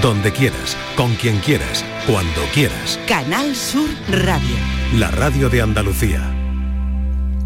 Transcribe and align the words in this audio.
donde 0.00 0.32
quieras, 0.32 0.76
con 0.96 1.14
quien 1.16 1.38
quieras, 1.40 1.84
cuando 2.06 2.40
quieras. 2.54 2.98
Canal 3.06 3.54
Sur 3.54 3.88
Radio. 4.10 4.56
La 4.94 5.10
radio 5.10 5.50
de 5.50 5.60
Andalucía. 5.60 6.34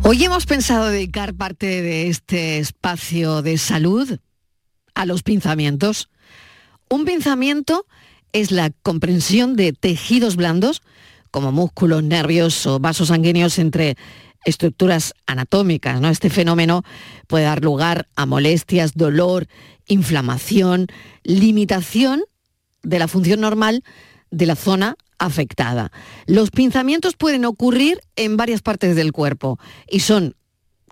Hoy 0.03 0.23
hemos 0.25 0.47
pensado 0.47 0.87
dedicar 0.87 1.35
parte 1.35 1.83
de 1.83 2.09
este 2.09 2.59
espacio 2.59 3.43
de 3.43 3.59
salud 3.59 4.19
a 4.95 5.07
los 5.07 5.23
pinzamientos. 5.23 6.09
Un 6.89 7.05
pinzamiento 7.05 7.87
es 8.33 8.53
la 8.53 8.71
comprensión 8.83 9.57
de 9.57 9.73
tejidos 9.73 10.37
blandos, 10.37 10.83
como 11.31 11.51
músculos, 11.51 12.05
nervios 12.05 12.67
o 12.67 12.79
vasos 12.79 13.09
sanguíneos 13.09 13.59
entre 13.59 13.97
estructuras 14.45 15.15
anatómicas. 15.27 16.01
¿no? 16.01 16.09
Este 16.09 16.31
fenómeno 16.31 16.85
puede 17.27 17.45
dar 17.45 17.65
lugar 17.65 18.09
a 18.15 18.27
molestias, 18.27 18.93
dolor, 18.95 19.49
inflamación, 19.89 20.87
limitación 21.25 22.23
de 22.87 22.99
la 22.99 23.09
función 23.09 23.41
normal 23.41 23.83
de 24.31 24.47
la 24.47 24.57
zona 24.57 24.97
afectada. 25.19 25.91
Los 26.27 26.51
pinzamientos 26.51 27.17
pueden 27.17 27.45
ocurrir 27.45 28.01
en 28.17 28.37
varias 28.37 28.63
partes 28.63 28.95
del 28.97 29.13
cuerpo 29.13 29.59
y 29.91 30.01
son 30.01 30.35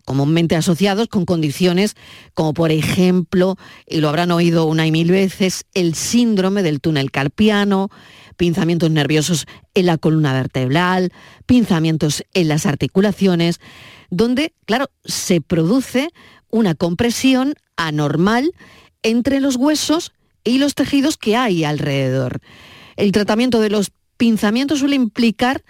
comúnmente 0.04 0.54
asociados 0.56 1.08
con 1.08 1.24
condiciones 1.24 1.96
como 2.34 2.52
por 2.52 2.72
ejemplo, 2.72 3.56
y 3.86 4.00
lo 4.00 4.08
habrán 4.08 4.32
oído 4.32 4.66
una 4.66 4.86
y 4.86 4.92
mil 4.92 5.10
veces, 5.10 5.64
el 5.72 5.94
síndrome 5.94 6.62
del 6.62 6.80
túnel 6.80 7.10
carpiano, 7.10 7.90
pinzamientos 8.36 8.90
nerviosos 8.90 9.46
en 9.74 9.86
la 9.86 9.96
columna 9.96 10.32
vertebral, 10.32 11.12
pinzamientos 11.46 12.24
en 12.34 12.48
las 12.48 12.66
articulaciones, 12.66 13.60
donde, 14.10 14.52
claro, 14.66 14.90
se 15.04 15.40
produce 15.40 16.10
una 16.50 16.74
compresión 16.74 17.54
anormal 17.76 18.52
entre 19.02 19.40
los 19.40 19.56
huesos 19.56 20.12
y 20.44 20.58
los 20.58 20.74
tejidos 20.74 21.16
que 21.16 21.36
hay 21.36 21.64
alrededor. 21.64 22.40
El 22.96 23.12
tratamiento 23.12 23.60
de 23.60 23.70
los 23.70 23.90
pinzamientos 24.16 24.78
suele 24.78 24.96
implicar 24.96 25.64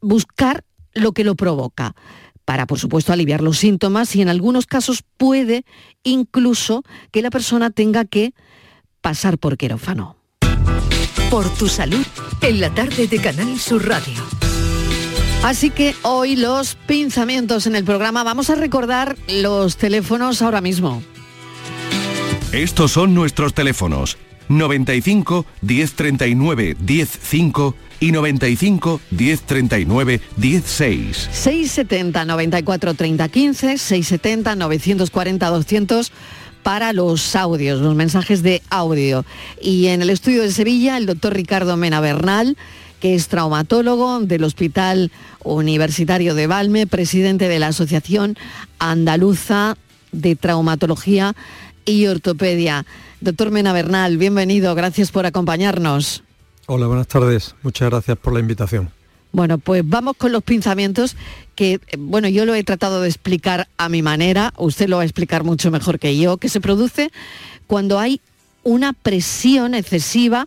buscar 0.00 0.64
lo 0.94 1.12
que 1.12 1.24
lo 1.24 1.34
provoca 1.36 1.94
para, 2.44 2.66
por 2.66 2.78
supuesto, 2.78 3.12
aliviar 3.12 3.42
los 3.42 3.58
síntomas 3.58 4.16
y 4.16 4.22
en 4.22 4.30
algunos 4.30 4.66
casos 4.66 5.04
puede 5.18 5.64
incluso 6.02 6.82
que 7.12 7.20
la 7.20 7.30
persona 7.30 7.70
tenga 7.70 8.06
que 8.06 8.32
pasar 9.02 9.36
por 9.36 9.58
quirófano. 9.58 10.16
Por 11.30 11.48
tu 11.54 11.68
salud, 11.68 12.06
en 12.40 12.60
la 12.60 12.74
tarde 12.74 13.06
de 13.06 13.20
Canal 13.20 13.58
Sur 13.58 13.86
Radio. 13.86 14.24
Así 15.44 15.68
que 15.68 15.94
hoy 16.02 16.36
los 16.36 16.74
pinzamientos 16.86 17.66
en 17.66 17.76
el 17.76 17.84
programa, 17.84 18.24
vamos 18.24 18.48
a 18.48 18.54
recordar 18.54 19.16
los 19.28 19.76
teléfonos 19.76 20.40
ahora 20.40 20.62
mismo. 20.62 21.02
Estos 22.52 22.92
son 22.92 23.12
nuestros 23.12 23.52
teléfonos 23.52 24.16
95 24.48 25.44
1039 25.60 26.76
105 26.82 27.74
y 28.00 28.12
95 28.12 29.00
1039 29.10 30.20
16. 30.34 31.28
670 31.30 32.24
94 32.24 32.94
30 32.94 33.28
15, 33.28 33.76
670 33.76 34.56
940 34.56 35.46
200 35.46 36.12
para 36.62 36.94
los 36.94 37.36
audios, 37.36 37.82
los 37.82 37.94
mensajes 37.94 38.42
de 38.42 38.62
audio. 38.70 39.26
Y 39.60 39.88
en 39.88 40.00
el 40.00 40.08
estudio 40.08 40.40
de 40.40 40.50
Sevilla, 40.50 40.96
el 40.96 41.04
doctor 41.04 41.34
Ricardo 41.34 41.76
Mena 41.76 42.00
Bernal, 42.00 42.56
que 42.98 43.14
es 43.14 43.28
traumatólogo 43.28 44.20
del 44.20 44.44
Hospital 44.44 45.12
Universitario 45.44 46.34
de 46.34 46.46
Valme, 46.46 46.86
presidente 46.86 47.46
de 47.46 47.58
la 47.58 47.68
Asociación 47.68 48.38
Andaluza 48.78 49.76
de 50.12 50.36
Traumatología 50.36 51.34
y 51.88 52.06
Ortopedia. 52.06 52.84
Doctor 53.20 53.50
Mena 53.50 53.72
Bernal, 53.72 54.18
bienvenido, 54.18 54.74
gracias 54.74 55.10
por 55.10 55.26
acompañarnos. 55.26 56.22
Hola, 56.66 56.86
buenas 56.86 57.08
tardes, 57.08 57.54
muchas 57.62 57.88
gracias 57.88 58.18
por 58.18 58.34
la 58.34 58.40
invitación. 58.40 58.90
Bueno, 59.32 59.58
pues 59.58 59.82
vamos 59.86 60.16
con 60.16 60.30
los 60.30 60.42
pinzamientos 60.42 61.16
que, 61.54 61.80
bueno, 61.98 62.28
yo 62.28 62.44
lo 62.44 62.54
he 62.54 62.62
tratado 62.62 63.00
de 63.00 63.08
explicar 63.08 63.68
a 63.78 63.88
mi 63.88 64.02
manera, 64.02 64.52
usted 64.58 64.88
lo 64.88 64.96
va 64.96 65.02
a 65.02 65.06
explicar 65.06 65.44
mucho 65.44 65.70
mejor 65.70 65.98
que 65.98 66.18
yo, 66.18 66.36
que 66.36 66.50
se 66.50 66.60
produce 66.60 67.10
cuando 67.66 67.98
hay 67.98 68.20
una 68.64 68.92
presión 68.92 69.74
excesiva 69.74 70.46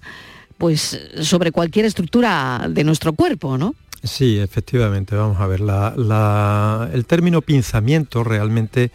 pues 0.60 1.00
sobre 1.22 1.52
cualquier 1.52 1.86
estructura 1.86 2.68
de 2.70 2.84
nuestro 2.84 3.14
cuerpo, 3.14 3.58
¿no? 3.58 3.74
Sí, 4.04 4.38
efectivamente, 4.38 5.16
vamos 5.16 5.40
a 5.40 5.48
ver, 5.48 5.62
el 6.94 7.06
término 7.06 7.42
pinzamiento 7.42 8.24
realmente 8.24 8.92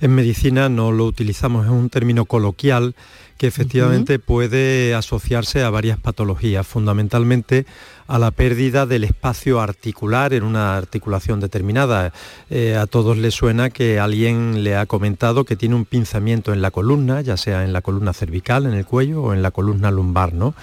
en 0.00 0.14
medicina 0.14 0.68
no 0.68 0.92
lo 0.92 1.04
utilizamos, 1.04 1.64
es 1.66 1.70
un 1.70 1.90
término 1.90 2.24
coloquial 2.24 2.94
que 3.38 3.46
efectivamente 3.46 4.18
puede 4.18 4.94
asociarse 4.94 5.62
a 5.62 5.70
varias 5.70 5.98
patologías, 5.98 6.66
fundamentalmente 6.66 7.66
a 8.08 8.18
la 8.18 8.30
pérdida 8.30 8.86
del 8.86 9.04
espacio 9.04 9.60
articular 9.60 10.32
en 10.32 10.44
una 10.44 10.76
articulación 10.76 11.40
determinada. 11.40 12.12
Eh, 12.50 12.76
a 12.76 12.86
todos 12.86 13.16
les 13.16 13.34
suena 13.34 13.70
que 13.70 13.98
alguien 13.98 14.62
le 14.62 14.76
ha 14.76 14.86
comentado 14.86 15.44
que 15.44 15.56
tiene 15.56 15.74
un 15.74 15.84
pinzamiento 15.84 16.52
en 16.52 16.62
la 16.62 16.70
columna, 16.70 17.20
ya 17.20 17.36
sea 17.36 17.64
en 17.64 17.72
la 17.72 17.82
columna 17.82 18.12
cervical, 18.12 18.66
en 18.66 18.74
el 18.74 18.86
cuello 18.86 19.22
o 19.22 19.32
en 19.34 19.42
la 19.42 19.50
columna 19.50 19.90
lumbar, 19.90 20.32
¿no? 20.32 20.54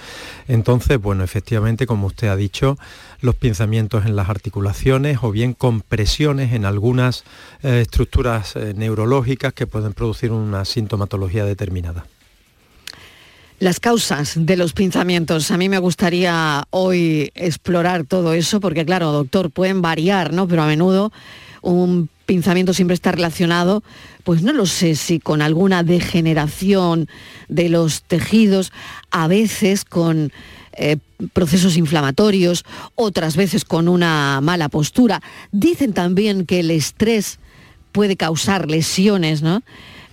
Entonces, 0.47 0.99
bueno, 0.99 1.23
efectivamente, 1.23 1.85
como 1.85 2.07
usted 2.07 2.29
ha 2.29 2.35
dicho, 2.35 2.77
los 3.21 3.35
pinzamientos 3.35 4.05
en 4.05 4.15
las 4.15 4.29
articulaciones 4.29 5.19
o 5.21 5.31
bien 5.31 5.53
compresiones 5.53 6.53
en 6.53 6.65
algunas 6.65 7.23
eh, 7.61 7.81
estructuras 7.81 8.55
eh, 8.55 8.73
neurológicas 8.75 9.53
que 9.53 9.67
pueden 9.67 9.93
producir 9.93 10.31
una 10.31 10.65
sintomatología 10.65 11.45
determinada. 11.45 12.05
Las 13.59 13.79
causas 13.79 14.33
de 14.35 14.57
los 14.57 14.73
pinzamientos. 14.73 15.51
A 15.51 15.57
mí 15.57 15.69
me 15.69 15.79
gustaría 15.79 16.63
hoy 16.69 17.31
explorar 17.35 18.03
todo 18.03 18.33
eso, 18.33 18.59
porque 18.59 18.85
claro, 18.85 19.11
doctor, 19.11 19.51
pueden 19.51 19.81
variar, 19.81 20.33
¿no? 20.33 20.47
Pero 20.47 20.63
a 20.63 20.67
menudo 20.67 21.11
un 21.61 22.09
pinzamiento 22.25 22.73
siempre 22.73 22.93
está 22.93 23.11
relacionado, 23.11 23.83
pues 24.23 24.43
no 24.43 24.53
lo 24.53 24.65
sé 24.65 24.95
si 24.95 25.19
con 25.19 25.41
alguna 25.41 25.83
degeneración 25.83 27.07
de 27.47 27.69
los 27.69 28.03
tejidos, 28.03 28.71
a 29.11 29.27
veces 29.27 29.85
con 29.85 30.31
eh, 30.73 30.97
procesos 31.33 31.77
inflamatorios, 31.77 32.65
otras 32.95 33.35
veces 33.35 33.65
con 33.65 33.87
una 33.87 34.39
mala 34.41 34.69
postura. 34.69 35.21
Dicen 35.51 35.93
también 35.93 36.45
que 36.45 36.59
el 36.59 36.71
estrés 36.71 37.39
puede 37.91 38.17
causar 38.17 38.69
lesiones, 38.69 39.41
¿no? 39.41 39.63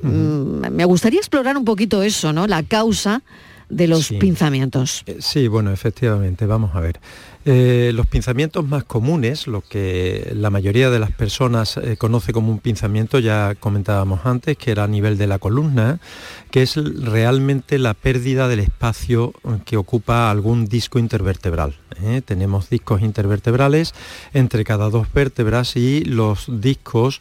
Mm, 0.03 0.71
me 0.71 0.85
gustaría 0.85 1.19
explorar 1.19 1.57
un 1.57 1.65
poquito 1.65 2.03
eso, 2.03 2.33
¿no? 2.33 2.47
La 2.47 2.63
causa 2.63 3.23
de 3.71 3.87
los 3.87 4.09
pinzamientos. 4.09 5.03
Eh, 5.07 5.19
sí, 5.21 5.49
bueno, 5.49 5.73
efectivamente, 5.73 6.45
vamos 6.47 6.75
a 6.75 6.81
ver. 6.81 7.01
Eh, 7.47 7.93
los 7.95 8.07
pinzamientos 8.07 8.69
más 8.69 8.85
comunes, 8.85 9.47
lo 9.47 9.63
que 9.63 10.31
la 10.35 10.51
mayoría 10.51 10.91
de 10.91 10.99
las 10.99 11.11
personas 11.11 11.79
eh, 11.79 11.97
conoce 11.97 12.35
como 12.35 12.53
un 12.53 12.59
pinzamiento, 12.59 13.19
ya 13.19 13.55
comentábamos 13.59 14.27
antes, 14.27 14.59
que 14.59 14.73
era 14.73 14.85
a 14.85 14.89
nivel 14.89 15.17
de 15.17 15.27
la 15.27 15.39
columna, 15.39 16.01
que 16.51 16.63
es 16.63 16.77
realmente 16.77 17.79
la 17.79 17.95
pérdida 17.95 18.47
del 18.47 18.61
espacio 18.61 19.33
que 19.65 19.79
ocupa 19.79 20.31
algún 20.31 20.67
disco 20.67 20.99
intervertebral. 20.99 21.77
¿eh? 22.03 22.21
Tenemos 22.23 22.69
discos 22.69 23.01
intervertebrales 23.01 23.95
entre 24.35 24.65
cada 24.65 24.91
dos 24.91 25.09
vértebras 25.13 25.77
y 25.77 26.05
los 26.05 26.47
discos 26.49 27.21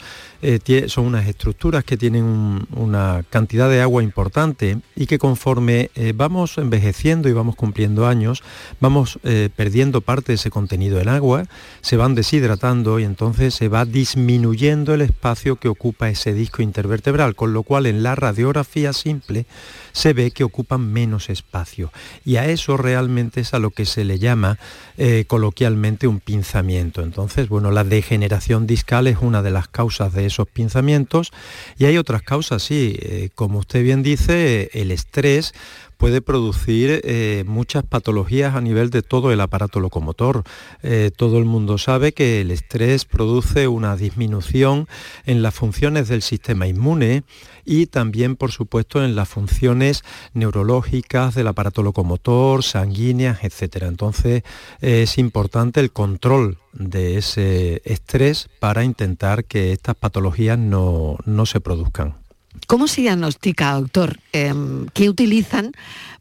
son 0.88 1.06
unas 1.06 1.28
estructuras 1.28 1.84
que 1.84 1.98
tienen 1.98 2.66
una 2.76 3.24
cantidad 3.30 3.70
de 3.70 3.82
agua 3.82 4.04
importante 4.04 4.80
y 4.96 5.06
que 5.06 5.20
conforme 5.20 5.92
vamos 6.16 6.58
envejeciendo 6.58 7.30
y 7.30 7.34
vamos 7.34 7.56
cumpliendo 7.56 8.08
años, 8.08 8.44
vamos 8.80 9.20
perdiendo 9.56 10.02
parte 10.02 10.32
de 10.32 10.36
ese 10.36 10.50
contenido 10.50 11.00
en 11.00 11.10
agua, 11.10 11.46
se 11.82 11.98
van 11.98 12.16
deshidratando 12.16 13.00
y 13.00 13.04
entonces 13.04 13.54
se 13.54 13.68
va 13.68 13.86
disminuyendo 13.86 14.94
el 14.94 15.02
espacio 15.02 15.58
que 15.58 15.68
ocupa 15.68 16.10
ese 16.10 16.34
disco 16.34 16.62
intervertebral, 16.62 17.36
con 17.36 17.54
lo 17.54 17.64
cual 17.64 17.86
en 17.86 18.04
la 18.04 18.16
radiografía 18.16 18.94
simple 18.94 19.46
se 19.92 20.14
ve 20.14 20.32
que 20.32 20.44
ocupan 20.44 20.92
menos 20.92 21.30
espacio. 21.30 21.92
Y 22.26 22.38
a 22.38 22.46
eso 22.46 22.78
realmente 22.78 23.42
es 23.42 23.54
a 23.54 23.60
lo 23.60 23.72
que 23.72 23.86
se 23.86 24.04
le 24.04 24.20
llama 24.20 24.58
eh, 24.98 25.26
coloquialmente 25.28 26.08
un 26.08 26.20
pinzamiento. 26.20 27.02
Entonces, 27.02 27.50
bueno, 27.50 27.72
la 27.72 27.84
degeneración 27.84 28.68
discal 28.68 29.08
es 29.08 29.18
una 29.22 29.42
de 29.42 29.52
las 29.52 29.68
causas 29.68 30.14
de 30.14 30.26
esos 30.26 30.48
pinzamientos 30.48 31.32
y 31.78 31.86
hay 31.86 31.98
otras 31.98 32.22
causas, 32.22 32.64
sí, 32.64 32.98
eh, 33.02 33.30
como 33.36 33.60
usted 33.60 33.84
bien 33.84 34.04
dice, 34.04 34.70
el 34.74 34.92
estrés 34.92 35.54
puede 36.00 36.22
producir 36.22 37.02
eh, 37.04 37.44
muchas 37.46 37.84
patologías 37.84 38.56
a 38.56 38.62
nivel 38.62 38.90
de 38.90 39.02
todo 39.02 39.34
el 39.34 39.42
aparato 39.42 39.82
locomotor. 39.82 40.44
Eh, 40.82 41.12
todo 41.14 41.38
el 41.38 41.44
mundo 41.44 41.78
sabe 41.78 42.14
que 42.14 42.40
el 42.40 42.52
estrés 42.52 43.04
produce 43.04 43.68
una 43.68 43.98
disminución 43.98 44.88
en 45.26 45.42
las 45.42 45.54
funciones 45.54 46.08
del 46.08 46.22
sistema 46.22 46.68
inmune 46.68 47.24
y 47.66 47.88
también, 47.88 48.38
por 48.38 48.52
supuesto, 48.52 49.04
en 49.04 49.18
las 49.18 49.28
funciones 49.28 50.06
neurológicas 50.34 51.36
del 51.36 51.48
aparato 51.50 51.84
locomotor, 51.84 52.64
sanguíneas, 52.64 53.44
etc. 53.44 53.84
Entonces 53.84 54.44
es 54.80 55.18
importante 55.18 55.82
el 55.82 55.92
control 55.92 56.60
de 56.72 57.18
ese 57.18 57.82
estrés 57.84 58.48
para 58.60 58.86
intentar 58.86 59.44
que 59.44 59.74
estas 59.74 59.96
patologías 59.96 60.58
no, 60.58 61.18
no 61.26 61.46
se 61.46 61.60
produzcan. 61.60 62.29
¿Cómo 62.70 62.88
se 62.88 63.02
diagnostica, 63.02 63.74
doctor? 63.74 64.20
Em, 64.32 64.86
¿Qué 64.94 65.10
utilizan 65.10 65.72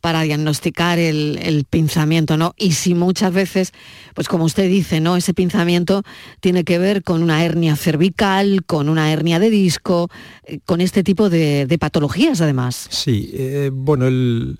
para 0.01 0.23
diagnosticar 0.23 0.99
el, 0.99 1.67
pinzamiento? 1.69 2.39
¿no? 2.39 2.55
Y 2.57 2.73
si 2.73 2.95
muchas 2.95 3.35
veces, 3.35 3.75
pues 4.15 4.29
como 4.29 4.45
usted 4.45 4.67
dice, 4.67 4.99
¿no? 5.03 5.19
ese 5.19 5.35
pinzamiento 5.35 6.05
tiene 6.41 6.65
que 6.65 6.79
ver 6.79 7.03
con 7.03 7.23
una 7.23 7.45
hernia 7.45 7.77
cervical, 7.77 8.65
con 8.65 8.89
una 8.89 9.13
hernia 9.13 9.39
de 9.39 9.51
disco, 9.51 10.09
eh, 10.45 10.59
con 10.65 10.81
este 10.81 11.03
tipo 11.03 11.29
de, 11.29 11.77
patologías 11.79 12.41
además. 12.41 12.89
Sí, 12.89 13.29
eh, 13.35 13.71
bueno, 13.71 14.07
el, 14.07 14.59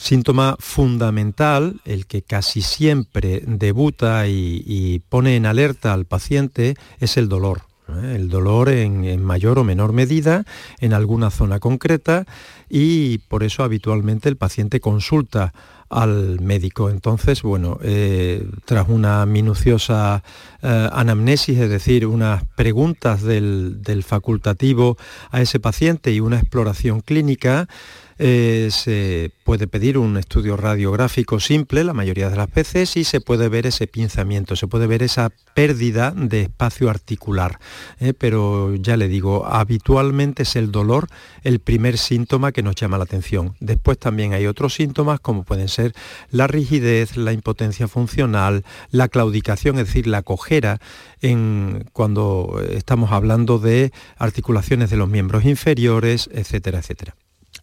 síntoma 0.00 0.54
fundamental, 0.60 1.80
el 1.84 2.06
que 2.06 2.22
casi 2.22 2.62
siempre 2.62 3.42
debuta 3.44 4.28
y 4.28 5.02
pone 5.08 5.34
en 5.34 5.46
alerta 5.46 5.92
al 5.92 6.04
paciente, 6.04 6.76
es 7.00 7.16
el 7.16 7.28
dolor. 7.28 7.73
El 8.02 8.28
dolor 8.28 8.68
en, 8.68 9.22
mayor 9.22 9.58
o 9.58 9.64
menor 9.64 9.92
medida 9.92 10.44
en 10.80 10.94
alguna 10.94 11.30
zona 11.30 11.60
concreta 11.60 12.24
y 12.68 13.18
por 13.18 13.42
eso 13.42 13.62
habitualmente 13.62 14.28
el 14.28 14.36
paciente 14.36 14.80
consulta 14.80 15.52
al 15.90 16.40
médico. 16.40 16.90
Entonces, 16.90 17.42
bueno, 17.42 17.78
eh, 17.82 18.48
tras 18.64 18.88
una 18.88 19.26
minuciosa 19.26 20.22
eh, 20.62 20.88
anamnesis, 20.92 21.58
es 21.58 21.70
decir, 21.70 22.06
unas 22.06 22.44
preguntas 22.56 23.22
del 23.22 24.04
facultativo 24.04 24.96
a 25.30 25.40
ese 25.40 25.60
paciente 25.60 26.10
y 26.12 26.20
una 26.20 26.38
exploración 26.38 27.00
clínica, 27.00 27.68
eh, 28.18 28.68
se 28.70 29.30
puede 29.44 29.66
pedir 29.66 29.98
un 29.98 30.16
estudio 30.16 30.56
radiográfico 30.56 31.40
simple 31.40 31.84
la 31.84 31.92
mayoría 31.92 32.30
de 32.30 32.36
las 32.36 32.52
veces 32.52 32.96
y 32.96 33.04
se 33.04 33.20
puede 33.20 33.48
ver 33.48 33.66
ese 33.66 33.86
pinzamiento, 33.86 34.56
se 34.56 34.66
puede 34.66 34.86
ver 34.86 35.02
esa 35.02 35.30
pérdida 35.54 36.12
de 36.12 36.42
espacio 36.42 36.90
articular. 36.90 37.58
¿eh? 38.00 38.12
pero 38.16 38.74
ya 38.76 38.96
le 38.96 39.08
digo, 39.08 39.46
habitualmente 39.46 40.44
es 40.44 40.56
el 40.56 40.70
dolor 40.70 41.08
el 41.42 41.60
primer 41.60 41.98
síntoma 41.98 42.52
que 42.52 42.62
nos 42.62 42.74
llama 42.74 42.98
la 42.98 43.04
atención. 43.04 43.54
Después 43.60 43.98
también 43.98 44.32
hay 44.32 44.46
otros 44.46 44.74
síntomas 44.74 45.20
como 45.20 45.44
pueden 45.44 45.68
ser 45.68 45.92
la 46.30 46.46
rigidez, 46.46 47.16
la 47.16 47.32
impotencia 47.32 47.88
funcional, 47.88 48.64
la 48.90 49.08
claudicación, 49.08 49.78
es 49.78 49.86
decir, 49.86 50.06
la 50.06 50.22
cojera, 50.22 50.80
en, 51.20 51.88
cuando 51.92 52.62
estamos 52.70 53.12
hablando 53.12 53.58
de 53.58 53.92
articulaciones 54.18 54.90
de 54.90 54.96
los 54.96 55.08
miembros 55.08 55.44
inferiores, 55.44 56.28
etcétera, 56.32 56.78
etcétera. 56.78 57.14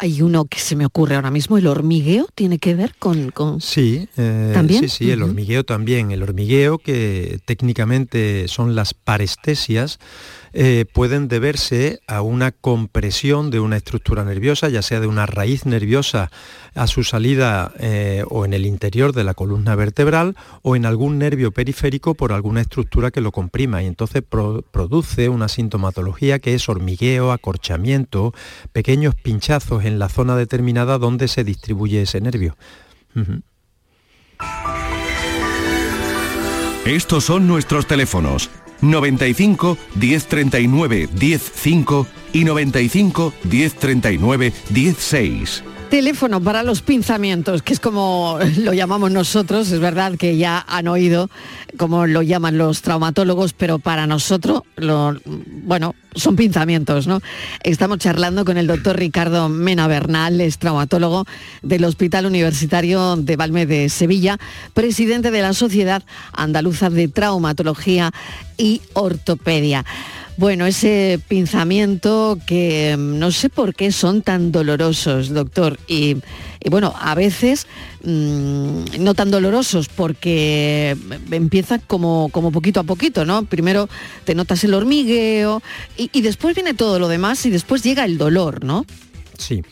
Hay 0.03 0.24
uno 0.24 0.45
que 0.45 0.59
se 0.59 0.75
me 0.75 0.83
ocurre 0.83 1.13
ahora 1.15 1.30
mismo, 1.30 1.59
el 1.59 1.68
hormigueo, 1.68 2.27
¿tiene 2.33 2.57
que 2.57 2.74
ver 2.74 2.95
con...? 2.98 3.30
con... 3.30 3.62
Sí, 3.62 4.09
eh, 4.18 4.50
¿También? 4.51 4.81
sí, 4.81 4.89
sí, 4.89 5.12
el 5.12 5.21
hormigueo 5.21 5.63
también. 5.63 6.09
El 6.09 6.24
hormigueo, 6.24 6.80
que 6.80 7.39
técnicamente 7.45 8.48
son 8.48 8.74
las 8.74 8.95
parestesias, 8.95 10.00
eh, 10.53 10.86
pueden 10.92 11.27
deberse 11.27 12.01
a 12.07 12.21
una 12.21 12.51
compresión 12.51 13.51
de 13.51 13.59
una 13.59 13.77
estructura 13.77 14.25
nerviosa, 14.25 14.68
ya 14.69 14.81
sea 14.81 15.00
de 15.00 15.07
una 15.07 15.25
raíz 15.25 15.65
nerviosa 15.65 16.30
a 16.75 16.88
su 16.88 17.03
salida 17.03 17.71
eh, 17.80 18.24
o 18.30 18.44
en 18.44 18.53
el 18.53 18.65
interior 18.65 19.13
de 19.13 19.24
la 19.24 19.33
columna 19.33 19.75
vertebral 19.75 20.36
o 20.62 20.75
en 20.75 20.86
algún 20.86 21.19
nervio 21.19 21.51
periférico 21.51 22.15
por 22.15 22.33
alguna 22.33 22.62
estructura 22.62 23.12
que 23.12 23.21
lo 23.21 23.31
comprima. 23.31 23.81
Y 23.81 23.88
entonces 23.88 24.24
produce 24.24 25.30
una 25.30 25.48
sintomatología 25.48 26.39
que 26.39 26.53
es 26.53 26.68
hormigueo, 26.68 27.31
acorchamiento, 27.31 28.33
pequeños 28.74 29.15
pinchazos 29.15 29.86
en 29.86 30.00
la 30.00 30.09
zona 30.09 30.36
determinada 30.36 30.98
donde 30.98 31.27
se 31.27 31.44
distribuye 31.44 32.01
ese 32.01 32.19
nervio. 32.19 32.57
Estos 36.86 37.25
son 37.25 37.48
nuestros 37.48 37.86
teléfonos 37.88 38.50
95 38.81 39.78
1039 39.95 41.10
105 41.18 42.07
y 42.33 42.44
95 42.44 43.33
1039 43.44 44.54
16. 44.69 45.63
Teléfono 45.89 46.42
para 46.42 46.63
los 46.63 46.81
pinzamientos, 46.81 47.63
que 47.63 47.74
es 47.74 47.81
como 47.81 48.39
lo 48.60 48.74
llamamos 48.74 49.12
nosotros, 49.12 49.69
es 49.72 49.80
verdad 49.81 50.16
que 50.18 50.38
ya 50.38 50.66
han 50.69 50.88
oído 50.88 51.30
como 51.78 52.07
lo 52.07 52.22
llaman 52.22 52.57
los 52.57 52.81
traumatólogos, 52.81 53.51
pero 53.51 53.78
para 53.78 54.07
nosotros, 54.07 54.62
lo, 54.78 55.18
bueno, 55.25 55.94
son 56.16 56.36
pinzamientos, 56.36 57.08
¿no? 57.08 57.22
Estamos 57.63 58.00
charlando 58.00 58.46
con 58.46 58.58
el 58.58 58.68
doctor 58.68 58.98
Ricardo 58.98 59.50
Mena 59.50 59.88
Bernal, 59.88 60.42
es 60.42 60.58
traumatólogo 60.58 61.25
del 61.62 61.86
Hospital 61.86 62.25
Universitario 62.25 63.16
de 63.16 63.36
Valme 63.36 63.66
de 63.66 63.90
Sevilla, 63.90 64.38
presidente 64.74 65.31
de 65.31 65.42
la 65.42 65.54
Sociedad 65.54 66.04
Andaluza 66.34 66.90
de 66.90 67.08
Traumatología 67.08 68.12
y 68.58 68.81
Ortopedia. 68.94 69.86
Bueno, 70.38 70.66
ese 70.66 71.19
pinzamiento 71.28 72.38
que 72.48 72.96
mm, 72.98 73.19
no 73.19 73.31
sé 73.31 73.50
por 73.50 73.75
qué 73.75 73.92
son 73.92 74.22
tan 74.22 74.52
dolorosos, 74.52 75.30
doctor. 75.30 75.78
Y, 75.88 76.18
bueno, 76.69 76.94
a 77.00 77.16
veces 77.16 77.68
mm, 78.04 78.84
no 79.00 79.13
tan 79.16 79.31
dolorosos 79.31 79.90
porque 79.90 80.96
empieza 81.31 81.80
como, 81.80 82.30
como 82.31 82.52
poquito 82.52 82.80
a 82.80 82.84
poquito, 82.84 83.25
¿no? 83.25 83.46
Primero 83.46 83.90
te 84.25 84.36
notas 84.36 84.63
el 84.63 84.74
hormigueo 84.74 85.62
y, 85.98 86.22
después 86.22 86.56
viene 86.56 86.74
todo 86.74 87.00
lo 87.00 87.08
demás 87.08 87.46
y 87.46 87.50
después 87.50 87.84
llega 87.84 88.06
el 88.06 88.18
dolor, 88.18 88.63
¿no? 88.63 88.86
Sí. 89.38 89.63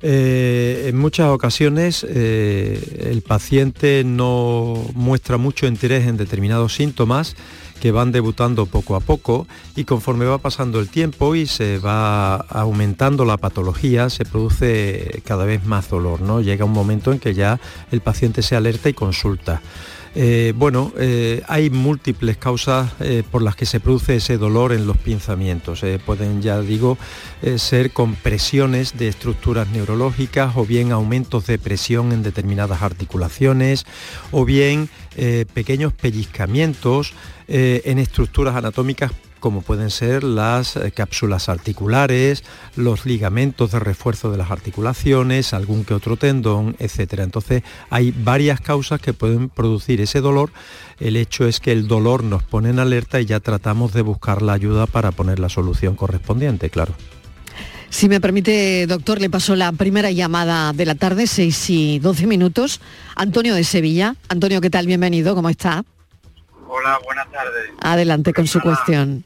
Eh, 0.00 0.86
en 0.88 0.96
muchas 0.96 1.28
ocasiones 1.28 2.06
eh, 2.08 3.10
el 3.10 3.20
paciente 3.20 4.04
no 4.04 4.86
muestra 4.94 5.38
mucho 5.38 5.66
interés 5.66 6.06
en 6.06 6.16
determinados 6.16 6.74
síntomas 6.74 7.34
que 7.80 7.92
van 7.92 8.12
debutando 8.12 8.66
poco 8.66 8.96
a 8.96 9.00
poco 9.00 9.46
y 9.76 9.84
conforme 9.84 10.24
va 10.24 10.38
pasando 10.38 10.80
el 10.80 10.88
tiempo 10.88 11.34
y 11.34 11.46
se 11.46 11.78
va 11.78 12.36
aumentando 12.36 13.24
la 13.24 13.36
patología, 13.36 14.10
se 14.10 14.24
produce 14.24 15.22
cada 15.24 15.44
vez 15.44 15.64
más 15.64 15.88
dolor, 15.88 16.20
¿no? 16.20 16.40
Llega 16.40 16.64
un 16.64 16.72
momento 16.72 17.12
en 17.12 17.18
que 17.18 17.34
ya 17.34 17.60
el 17.90 18.00
paciente 18.00 18.42
se 18.42 18.56
alerta 18.56 18.88
y 18.88 18.94
consulta. 18.94 19.62
Eh, 20.14 20.52
bueno, 20.56 20.92
eh, 20.98 21.42
hay 21.48 21.70
múltiples 21.70 22.36
causas 22.36 22.92
eh, 23.00 23.22
por 23.30 23.42
las 23.42 23.56
que 23.56 23.66
se 23.66 23.80
produce 23.80 24.16
ese 24.16 24.38
dolor 24.38 24.72
en 24.72 24.86
los 24.86 24.96
pinzamientos. 24.96 25.84
pueden, 26.04 26.42
ya 26.42 26.60
digo, 26.60 26.98
ser 27.56 27.92
compresiones 27.92 28.96
de 28.98 29.08
estructuras 29.08 29.68
neurológicas 29.68 30.56
o 30.56 30.64
bien 30.64 30.92
aumentos 30.92 31.46
de 31.46 31.58
presión 31.58 32.12
en 32.12 32.22
determinadas 32.22 32.82
articulaciones 32.82 33.86
o 34.32 34.44
bien 34.44 34.88
pequeños 35.54 35.92
pellizcamientos 35.92 37.12
en 37.48 37.98
estructuras 37.98 38.56
anatómicas 38.56 39.12
como 39.40 39.62
pueden 39.62 39.90
ser 39.90 40.24
las 40.24 40.76
eh, 40.76 40.92
cápsulas 40.92 41.48
articulares, 41.48 42.44
los 42.76 43.06
ligamentos 43.06 43.72
de 43.72 43.80
refuerzo 43.80 44.30
de 44.30 44.38
las 44.38 44.50
articulaciones, 44.50 45.52
algún 45.52 45.84
que 45.84 45.94
otro 45.94 46.16
tendón, 46.16 46.76
etc. 46.78 47.20
Entonces 47.20 47.62
hay 47.90 48.12
varias 48.12 48.60
causas 48.60 49.00
que 49.00 49.12
pueden 49.12 49.48
producir 49.48 50.00
ese 50.00 50.20
dolor. 50.20 50.50
El 51.00 51.16
hecho 51.16 51.46
es 51.46 51.60
que 51.60 51.72
el 51.72 51.88
dolor 51.88 52.24
nos 52.24 52.42
pone 52.42 52.70
en 52.70 52.78
alerta 52.78 53.20
y 53.20 53.26
ya 53.26 53.40
tratamos 53.40 53.92
de 53.92 54.02
buscar 54.02 54.42
la 54.42 54.52
ayuda 54.52 54.86
para 54.86 55.12
poner 55.12 55.38
la 55.38 55.48
solución 55.48 55.94
correspondiente, 55.94 56.70
claro. 56.70 56.94
Si 57.90 58.08
me 58.08 58.20
permite, 58.20 58.86
doctor, 58.86 59.20
le 59.20 59.30
paso 59.30 59.56
la 59.56 59.72
primera 59.72 60.10
llamada 60.10 60.72
de 60.72 60.84
la 60.84 60.94
tarde, 60.94 61.26
6 61.26 61.70
y 61.70 61.98
12 62.00 62.26
minutos. 62.26 62.80
Antonio 63.16 63.54
de 63.54 63.64
Sevilla. 63.64 64.14
Antonio, 64.28 64.60
¿qué 64.60 64.70
tal? 64.70 64.86
Bienvenido, 64.86 65.34
¿cómo 65.34 65.48
está? 65.48 65.84
Hola, 66.68 67.00
buenas 67.04 67.30
tardes. 67.32 67.72
Adelante 67.80 68.32
con 68.32 68.46
su 68.46 68.60
cuestión 68.60 69.24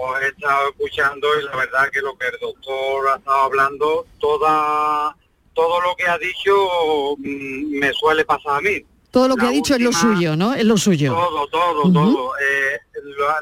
os 0.00 0.20
he 0.22 0.28
estado 0.28 0.70
escuchando 0.70 1.28
y 1.40 1.44
la 1.44 1.56
verdad 1.56 1.90
que 1.92 2.00
lo 2.00 2.16
que 2.16 2.26
el 2.26 2.40
doctor 2.40 3.08
ha 3.12 3.16
estado 3.16 3.42
hablando, 3.42 4.06
toda, 4.18 5.16
todo 5.54 5.80
lo 5.82 5.94
que 5.96 6.06
ha 6.06 6.18
dicho 6.18 7.16
mm, 7.18 7.78
me 7.78 7.92
suele 7.92 8.24
pasar 8.24 8.58
a 8.58 8.60
mí. 8.60 8.84
Todo 9.10 9.28
lo 9.28 9.36
que 9.36 9.46
ha 9.46 9.50
dicho 9.50 9.74
es 9.74 9.80
lo 9.80 9.92
suyo, 9.92 10.36
¿no? 10.36 10.54
Es 10.54 10.64
lo 10.64 10.76
suyo. 10.76 11.12
Todo, 11.12 11.48
todo, 11.48 11.92
todo. 11.92 12.32
Eh, 12.38 12.78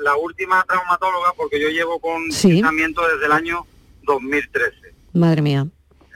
la, 0.00 0.16
última 0.16 0.64
traumatóloga, 0.66 1.34
porque 1.36 1.60
yo 1.60 1.68
llevo 1.68 1.98
con 1.98 2.30
tratamiento 2.30 3.06
desde 3.06 3.26
el 3.26 3.32
año 3.32 3.66
2013. 4.04 4.94
Madre 5.12 5.42
mía. 5.42 5.66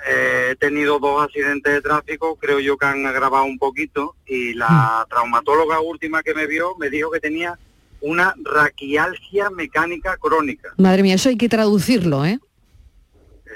Eh, 0.08 0.48
he 0.52 0.56
tenido 0.56 0.98
dos 0.98 1.22
accidentes 1.22 1.72
de 1.72 1.80
tráfico, 1.80 2.36
creo 2.36 2.58
yo 2.58 2.76
que 2.76 2.86
han 2.86 3.06
agravado 3.06 3.44
un 3.44 3.58
poquito, 3.58 4.16
y 4.26 4.54
la 4.54 5.04
mm. 5.04 5.10
traumatóloga 5.10 5.80
última 5.80 6.22
que 6.22 6.34
me 6.34 6.46
vio 6.46 6.76
me 6.76 6.90
dijo 6.90 7.10
que 7.10 7.20
tenía 7.20 7.58
una 8.00 8.34
raquialgia 8.42 9.48
mecánica 9.50 10.16
crónica. 10.16 10.74
Madre 10.76 11.02
mía, 11.02 11.14
eso 11.14 11.28
hay 11.28 11.36
que 11.36 11.48
traducirlo, 11.48 12.24
¿eh? 12.24 12.40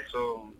Eso, 0.05 0.53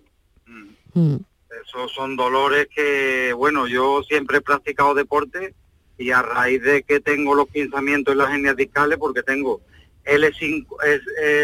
mm, 0.46 1.00
mm. 1.00 1.20
esos 1.66 1.94
son 1.94 2.18
dolores 2.18 2.68
que, 2.74 3.32
bueno, 3.34 3.68
yo 3.68 4.04
siempre 4.04 4.38
he 4.38 4.42
practicado 4.42 4.94
deporte 4.94 5.54
y 5.98 6.12
a 6.12 6.22
raíz 6.22 6.62
de 6.62 6.84
que 6.84 7.00
tengo 7.00 7.34
los 7.34 7.48
pensamientos 7.48 8.12
en 8.12 8.18
las 8.18 8.32
hernias 8.32 8.58
discales, 8.58 8.98
porque 8.98 9.24
tengo 9.24 9.62
L5, 10.06 10.66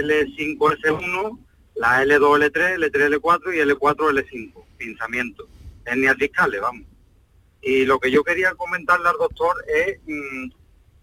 L5S1, 0.02 1.38
la 1.76 2.04
L2, 2.04 2.52
L3, 2.52 2.78
L3, 2.78 3.20
L4 3.20 3.56
y 3.56 3.60
L4, 3.60 3.96
L5, 3.96 4.64
pensamientos, 4.78 5.48
hernias 5.86 6.18
discales, 6.18 6.62
vamos. 6.62 6.86
Y 7.62 7.86
lo 7.86 8.00
que 8.00 8.12
yo 8.12 8.24
quería 8.24 8.54
comentarle 8.56 9.10
al 9.10 9.18
doctor 9.18 9.56
es... 9.68 10.00
Mm, 10.06 10.50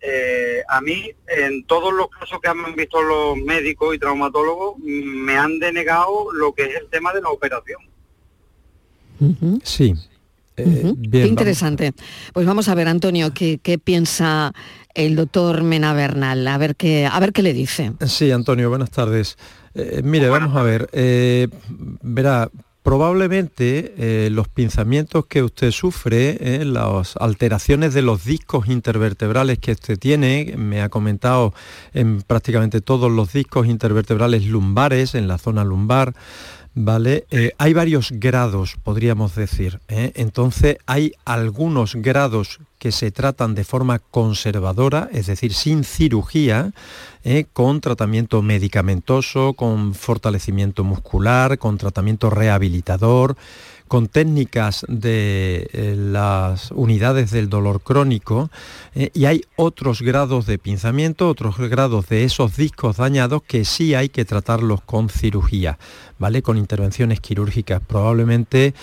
eh, 0.02 0.62
a 0.68 0.80
mí, 0.80 1.10
en 1.26 1.64
todos 1.64 1.92
los 1.92 2.08
casos 2.08 2.40
que 2.40 2.48
han 2.48 2.74
visto 2.74 3.02
los 3.02 3.36
médicos 3.36 3.94
y 3.94 3.98
traumatólogos, 3.98 4.78
me 4.78 5.36
han 5.36 5.58
denegado 5.58 6.32
lo 6.32 6.54
que 6.54 6.64
es 6.64 6.76
el 6.76 6.86
tema 6.88 7.12
de 7.12 7.20
la 7.20 7.28
operación. 7.28 7.80
Sí. 9.62 9.94
Eh, 10.56 10.94
qué 11.10 11.26
interesante. 11.26 11.92
Pues 12.32 12.46
vamos 12.46 12.68
a 12.68 12.74
ver, 12.74 12.88
Antonio, 12.88 13.32
¿qué, 13.34 13.80
piensa 13.82 14.52
el 14.94 15.16
doctor 15.16 15.62
Mena 15.62 15.92
Bernal? 15.92 16.46
A 16.48 16.56
ver 16.56 16.76
qué, 16.76 17.06
a 17.06 17.20
ver 17.20 17.32
qué 17.32 17.42
le 17.42 17.52
dice. 17.52 17.92
Sí, 18.06 18.30
Antonio, 18.30 18.70
buenas 18.70 18.90
tardes. 18.90 19.36
Eh, 19.74 20.00
mire, 20.04 20.28
vamos 20.28 20.56
a 20.56 20.62
ver. 20.62 20.88
verá, 22.02 22.50
Probablemente 22.82 23.94
eh, 23.98 24.30
los 24.30 24.48
pinzamientos 24.48 25.26
que 25.26 25.42
usted 25.42 25.70
sufre, 25.70 26.38
eh, 26.40 26.64
las 26.64 27.14
alteraciones 27.18 27.92
de 27.92 28.00
los 28.00 28.24
discos 28.24 28.68
intervertebrales 28.68 29.58
que 29.58 29.72
usted 29.72 29.98
tiene, 29.98 30.54
me 30.56 30.80
ha 30.80 30.88
comentado 30.88 31.52
en 31.92 32.22
prácticamente 32.22 32.80
todos 32.80 33.12
los 33.12 33.34
discos 33.34 33.66
intervertebrales 33.66 34.46
lumbares, 34.46 35.14
en 35.14 35.28
la 35.28 35.36
zona 35.36 35.62
lumbar, 35.62 36.14
¿vale? 36.74 37.26
Eh, 37.30 37.52
hay 37.58 37.72
varios 37.72 38.12
grados, 38.12 38.76
podríamos 38.82 39.34
decir. 39.34 39.80
¿eh? 39.88 40.12
Entonces 40.14 40.78
hay 40.86 41.12
algunos 41.24 41.96
grados 41.96 42.60
que 42.78 42.92
se 42.92 43.10
tratan 43.10 43.54
de 43.54 43.64
forma 43.64 43.98
conservadora, 43.98 45.08
es 45.12 45.26
decir, 45.26 45.52
sin 45.52 45.84
cirugía, 45.84 46.72
¿eh? 47.24 47.46
con 47.52 47.80
tratamiento 47.80 48.42
medicamentoso, 48.42 49.54
con 49.54 49.94
fortalecimiento 49.94 50.84
muscular, 50.84 51.58
con 51.58 51.78
tratamiento 51.78 52.30
rehabilitador, 52.30 53.36
con 53.88 54.06
técnicas 54.06 54.86
de 54.88 55.68
eh, 55.72 55.96
las 55.96 56.70
unidades 56.70 57.32
del 57.32 57.48
dolor 57.48 57.80
crónico 57.80 58.48
eh, 58.94 59.10
y 59.14 59.24
hay 59.24 59.44
otros 59.56 60.00
grados 60.00 60.46
de 60.46 60.58
pinzamiento, 60.58 61.28
otros 61.28 61.58
grados 61.58 62.08
de 62.08 62.22
esos 62.22 62.56
discos 62.56 62.98
dañados 62.98 63.42
que 63.42 63.64
sí 63.64 63.94
hay 63.94 64.08
que 64.08 64.24
tratarlos 64.24 64.80
con 64.82 65.08
cirugía, 65.08 65.76
¿vale? 66.20 66.40
Con 66.40 66.56
intervenciones 66.56 67.18
quirúrgicas. 67.18 67.82
Probablemente 67.84 68.74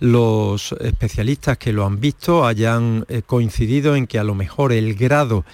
los 0.00 0.72
especialistas 0.80 1.58
que 1.58 1.72
lo 1.72 1.86
han 1.86 2.00
visto 2.00 2.44
hayan 2.44 3.06
coincidido 3.26 3.94
en 3.94 4.08
que 4.08 4.18
a 4.18 4.24
lo 4.24 4.34
mejor 4.34 4.72
el 4.72 4.96
grado 4.96 5.44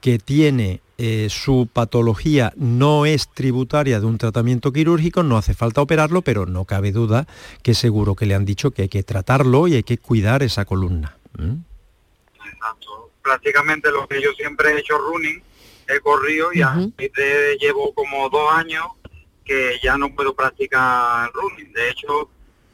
que 0.00 0.18
tiene 0.18 0.80
eh, 1.00 1.28
su 1.30 1.68
patología 1.72 2.52
no 2.56 3.06
es 3.06 3.28
tributaria 3.28 4.00
de 4.00 4.06
un 4.06 4.18
tratamiento 4.18 4.72
quirúrgico, 4.72 5.22
no 5.22 5.36
hace 5.36 5.54
falta 5.54 5.80
operarlo, 5.80 6.22
pero 6.22 6.46
no 6.46 6.64
cabe 6.64 6.90
duda 6.90 7.26
que 7.62 7.74
seguro 7.74 8.16
que 8.16 8.26
le 8.26 8.34
han 8.34 8.44
dicho 8.44 8.72
que 8.72 8.82
hay 8.82 8.88
que 8.88 9.04
tratarlo 9.04 9.68
y 9.68 9.74
hay 9.76 9.82
que 9.84 9.98
cuidar 9.98 10.42
esa 10.42 10.64
columna. 10.64 11.16
Exacto. 11.38 13.12
Prácticamente 13.22 13.90
lo 13.90 14.08
que 14.08 14.20
yo 14.20 14.32
siempre 14.32 14.72
he 14.72 14.80
hecho 14.80 14.98
running, 14.98 15.42
he 15.86 16.00
corrido 16.00 16.52
y 16.52 16.58
llevo 17.60 17.94
como 17.94 18.28
dos 18.28 18.52
años 18.52 18.84
que 19.44 19.78
ya 19.82 19.96
no 19.96 20.14
puedo 20.14 20.34
practicar 20.34 21.30
running. 21.32 21.72
De 21.72 21.90
hecho, 21.90 22.28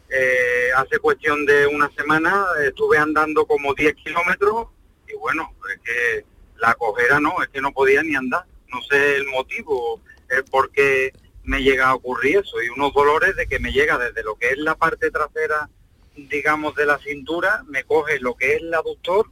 eh, 0.09 0.69
hace 0.77 0.99
cuestión 0.99 1.45
de 1.45 1.67
una 1.67 1.91
semana 1.91 2.47
estuve 2.67 2.99
andando 2.99 3.47
como 3.47 3.75
10 3.75 3.95
kilómetros 3.97 4.69
y 5.09 5.15
bueno, 5.17 5.53
es 5.75 5.81
que 5.83 6.34
la 6.59 6.75
cojera 6.75 7.21
no, 7.21 7.43
es 7.43 7.49
que 7.49 7.61
no 7.61 7.73
podía 7.73 8.03
ni 8.03 8.15
andar. 8.15 8.45
No 8.69 8.83
sé 8.83 9.17
el 9.17 9.27
motivo, 9.27 10.01
es 10.29 10.43
porque 10.51 11.13
me 11.45 11.63
llega 11.63 11.89
a 11.89 11.95
ocurrir 11.95 12.39
eso 12.39 12.63
y 12.63 12.69
unos 12.69 12.93
dolores 12.93 13.37
de 13.37 13.47
que 13.47 13.59
me 13.59 13.73
llega 13.73 13.99
desde 13.99 14.23
lo 14.23 14.35
que 14.37 14.49
es 14.49 14.59
la 14.59 14.75
parte 14.75 15.11
trasera, 15.11 15.69
digamos, 16.17 16.75
de 16.75 16.87
la 16.87 16.99
cintura, 16.99 17.63
me 17.69 17.85
coge 17.85 18.19
lo 18.21 18.35
que 18.35 18.55
es 18.55 18.63
el 18.63 18.73
aductor, 18.73 19.31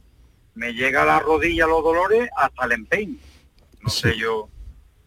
me 0.55 0.73
llega 0.73 1.03
a 1.03 1.05
la 1.05 1.19
rodilla 1.19 1.65
los 1.65 1.83
dolores 1.83 2.29
hasta 2.37 2.65
el 2.65 2.73
empeño. 2.73 3.17
No 3.81 3.89
sé 3.89 4.15
yo. 4.17 4.49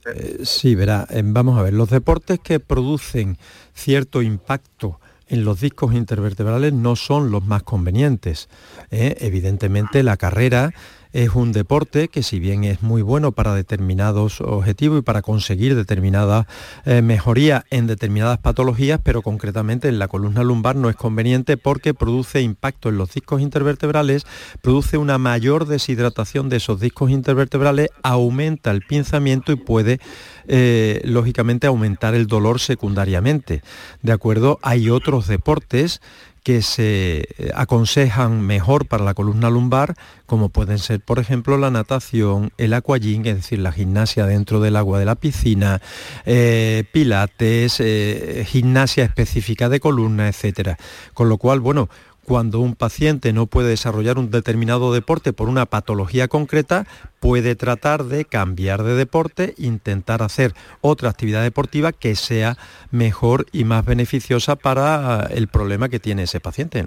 Eh, 0.05 0.41
sí, 0.45 0.75
verá, 0.75 1.07
eh, 1.11 1.23
vamos 1.25 1.59
a 1.59 1.63
ver, 1.63 1.73
los 1.73 1.91
deportes 1.91 2.39
que 2.41 2.61
producen 2.61 3.39
cierto 3.73 4.23
impacto 4.23 5.01
en 5.29 5.45
los 5.45 5.61
discos 5.61 5.95
intervertebrales 5.95 6.73
no 6.73 6.97
son 6.97 7.31
los 7.31 7.45
más 7.45 7.63
convenientes. 7.63 8.49
¿eh? 8.91 9.17
Evidentemente 9.21 10.03
la 10.03 10.17
carrera 10.17 10.73
es 11.17 11.31
un 11.35 11.51
deporte 11.51 12.09
que 12.09 12.23
si 12.23 12.39
bien 12.39 12.65
es 12.65 12.83
muy 12.83 13.01
bueno 13.01 13.33
para 13.33 13.55
determinados 13.55 14.43
objetivos 14.43 14.99
y 14.99 15.03
para 15.03 15.23
conseguir 15.23 15.75
determinada 15.75 16.47
eh, 16.85 17.01
mejoría 17.01 17.65
en 17.71 17.87
determinadas 17.87 18.37
patologías, 18.37 19.01
pero 19.03 19.23
concretamente 19.23 19.89
en 19.89 19.99
la 19.99 20.09
columna 20.09 20.45
lumbar 20.45 20.77
no 20.77 20.91
es 20.91 20.97
conveniente 20.97 21.57
porque 21.57 21.95
produce 21.95 22.43
impacto 22.43 22.91
en 22.91 22.99
los 22.99 23.15
discos 23.15 23.41
intervertebrales, 23.41 24.27
produce 24.61 24.99
una 24.99 25.17
mayor 25.17 25.67
deshidratación 25.67 26.51
de 26.51 26.59
esos 26.59 26.81
discos 26.81 27.11
intervertebrales, 27.11 27.89
aumenta 28.03 28.71
el 28.71 28.83
pinzamiento 28.83 29.53
y 29.53 29.57
puede 29.57 30.01
eh, 30.49 31.01
lógicamente 31.05 31.67
aumentar 31.67 32.15
el 32.15 32.27
dolor 32.27 32.61
secundariamente. 32.61 33.63
¿De 34.03 34.13
acuerdo? 34.13 34.59
Hay 34.61 34.91
otros 34.91 35.29
deportes 35.29 36.03
que 36.47 36.63
se 36.63 37.27
eh, 37.39 37.51
aconsejan 37.57 38.41
mejor 38.41 38.87
para 38.87 39.03
la 39.03 39.15
columna 39.15 39.51
lumbar, 39.51 39.97
como 40.27 40.49
pueden 40.49 40.79
ser, 40.79 41.01
por 41.01 41.19
ejemplo, 41.19 41.59
la 41.59 41.73
natación, 41.73 42.53
el 42.57 42.73
aquagym, 42.73 43.27
es 43.27 43.35
decir, 43.35 43.59
la 43.59 43.73
gimnasia 43.73 44.27
dentro 44.27 44.61
del 44.61 44.77
agua 44.77 45.01
de 45.01 45.07
la 45.07 45.17
piscina, 45.17 45.83
eh, 46.25 46.85
pilates, 46.93 47.81
eh, 47.81 48.45
gimnasia 48.47 49.03
específica 49.03 49.69
de 49.69 49.81
columna, 49.81 50.29
etcétera. 50.29 50.77
Con 51.15 51.29
lo 51.29 51.37
cual, 51.37 51.59
bueno, 51.59 51.89
cuando 52.27 52.59
un 52.59 52.75
paciente 52.75 53.33
no 53.33 53.47
puede 53.47 53.69
desarrollar 53.69 54.19
un 54.19 54.33
determinado 54.33 54.93
deporte 54.93 55.33
por 55.33 55.49
una 55.49 55.65
patología 55.65 56.27
concreta, 56.27 56.85
puede 57.21 57.55
tratar 57.55 58.05
de 58.05 58.25
cambiar 58.25 58.83
de 58.83 58.95
deporte, 58.95 59.55
intentar 59.59 60.23
hacer 60.23 60.53
otra 60.81 61.09
actividad 61.09 61.45
deportiva 61.45 61.93
que 61.93 62.17
sea 62.17 62.59
mejor 62.91 63.47
y 63.53 63.63
más 63.63 63.85
beneficiosa 63.85 64.57
para 64.57 65.29
el 65.31 65.47
problema 65.47 65.89
que 65.89 66.01
tiene 66.01 66.25
ese 66.25 66.41
paciente. 66.41 66.87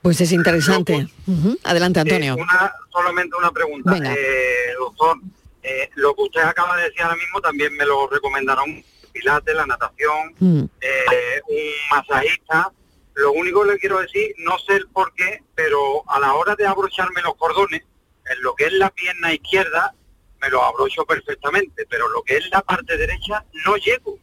Pues 0.00 0.18
es 0.22 0.32
interesante. 0.32 1.08
Adelante, 1.64 2.00
Antonio. 2.00 2.34
Eh, 2.38 2.70
solamente 2.90 3.36
una 3.36 3.50
pregunta. 3.50 3.98
Eh, 3.98 4.72
doctor, 4.78 5.18
eh, 5.62 5.90
lo 5.96 6.14
que 6.14 6.22
usted 6.22 6.40
acaba 6.40 6.74
de 6.78 6.84
decir 6.84 7.02
ahora 7.02 7.16
mismo 7.16 7.38
también 7.42 7.76
me 7.76 7.84
lo 7.84 8.08
recomendaron 8.08 8.82
pilates, 9.12 9.54
la 9.54 9.66
natación, 9.66 10.34
mm. 10.38 10.60
un 10.60 10.70
masajista 11.90 12.72
lo 13.18 13.32
único 13.32 13.64
que 13.64 13.72
le 13.72 13.78
quiero 13.78 13.98
decir, 13.98 14.32
no 14.38 14.56
sé 14.58 14.76
el 14.76 14.88
por 14.88 15.12
qué, 15.14 15.42
pero 15.56 16.08
a 16.08 16.20
la 16.20 16.34
hora 16.34 16.54
de 16.54 16.66
abrocharme 16.66 17.20
los 17.22 17.34
cordones, 17.34 17.82
en 17.82 18.42
lo 18.42 18.54
que 18.54 18.66
es 18.66 18.72
la 18.74 18.90
pierna 18.90 19.34
izquierda, 19.34 19.92
me 20.40 20.48
lo 20.50 20.62
abrocho 20.62 21.04
perfectamente, 21.04 21.84
pero 21.90 22.08
lo 22.08 22.22
que 22.22 22.36
es 22.36 22.48
la 22.50 22.62
parte 22.62 22.96
derecha, 22.96 23.44
no 23.66 23.76
llego 23.76 24.18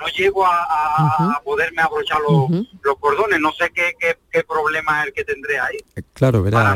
no 0.00 0.06
llego 0.08 0.44
a, 0.46 1.40
poderme 1.44 1.82
abrochar 1.82 2.18
los, 2.28 2.96
cordones. 2.98 3.40
No 3.40 3.52
sé 3.52 3.70
qué, 3.74 4.44
problema 4.44 5.00
es 5.00 5.08
el 5.08 5.12
que 5.12 5.24
tendré 5.24 5.60
ahí. 5.60 5.76
Eh, 5.96 6.02
claro, 6.14 6.42
verá, 6.42 6.74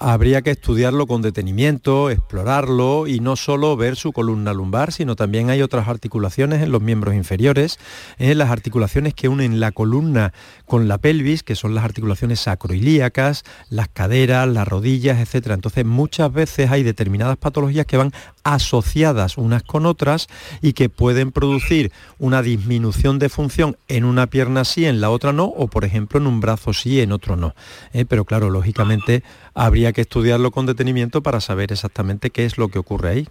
habría 0.00 0.42
que 0.42 0.50
estudiarlo 0.50 1.06
con 1.06 1.22
detenimiento, 1.22 2.10
explorarlo 2.10 3.06
y 3.06 3.20
no 3.20 3.36
solo 3.36 3.76
ver 3.76 3.96
su 3.96 4.12
columna 4.12 4.52
lumbar, 4.52 4.92
sino 4.92 5.16
también 5.16 5.50
hay 5.50 5.62
otras 5.62 5.88
articulaciones 5.88 6.62
en 6.62 6.70
los 6.70 6.80
miembros 6.80 7.14
inferiores, 7.14 7.78
en 8.18 8.30
eh, 8.30 8.34
las 8.34 8.50
articulaciones 8.50 9.14
que 9.14 9.28
unen 9.28 9.60
la 9.60 9.72
columna 9.72 10.32
con 10.66 10.88
la 10.88 10.98
pelvis, 10.98 11.42
que 11.42 11.54
son 11.54 11.74
las 11.74 11.84
articulaciones 11.84 12.40
sacroilíacas, 12.40 13.44
las 13.70 13.88
caderas, 13.88 14.48
las 14.48 14.68
rodillas, 14.68 15.20
etcétera. 15.20 15.54
Entonces, 15.54 15.84
muchas 15.84 16.32
veces 16.32 16.70
hay 16.70 16.82
determinadas 16.82 17.36
patologías 17.36 17.86
que 17.86 17.96
van 17.96 18.12
asociadas 18.44 19.38
unas 19.38 19.62
con 19.62 19.86
otras 19.86 20.28
y 20.60 20.72
que 20.72 20.88
pueden 20.88 21.32
producir 21.32 21.92
una 22.18 22.42
disminución 22.42 23.18
de 23.18 23.28
función 23.28 23.78
en 23.88 24.04
una 24.04 24.26
pierna 24.26 24.64
sí, 24.64 24.86
en 24.86 25.00
la 25.00 25.10
otra 25.10 25.32
no, 25.32 25.44
o 25.44 25.68
por 25.68 25.84
ejemplo 25.84 26.20
en 26.20 26.26
un 26.26 26.40
brazo 26.40 26.72
sí, 26.72 27.00
en 27.00 27.12
otro 27.12 27.36
no. 27.36 27.54
¿eh? 27.92 28.04
Pero 28.04 28.24
claro, 28.24 28.50
lógicamente 28.50 29.22
habría 29.54 29.92
que 29.92 30.02
estudiarlo 30.02 30.50
con 30.50 30.66
detenimiento 30.66 31.22
para 31.22 31.40
saber 31.40 31.72
exactamente 31.72 32.30
qué 32.30 32.44
es 32.44 32.58
lo 32.58 32.68
que 32.68 32.78
ocurre 32.78 33.08
ahí. 33.10 33.28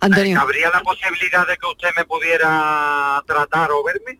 Antonio. 0.00 0.40
¿Habría 0.40 0.70
la 0.70 0.80
posibilidad 0.80 1.46
de 1.46 1.56
que 1.58 1.66
usted 1.66 1.88
me 1.96 2.04
pudiera 2.04 3.22
tratar 3.26 3.70
o 3.70 3.84
verme? 3.84 4.18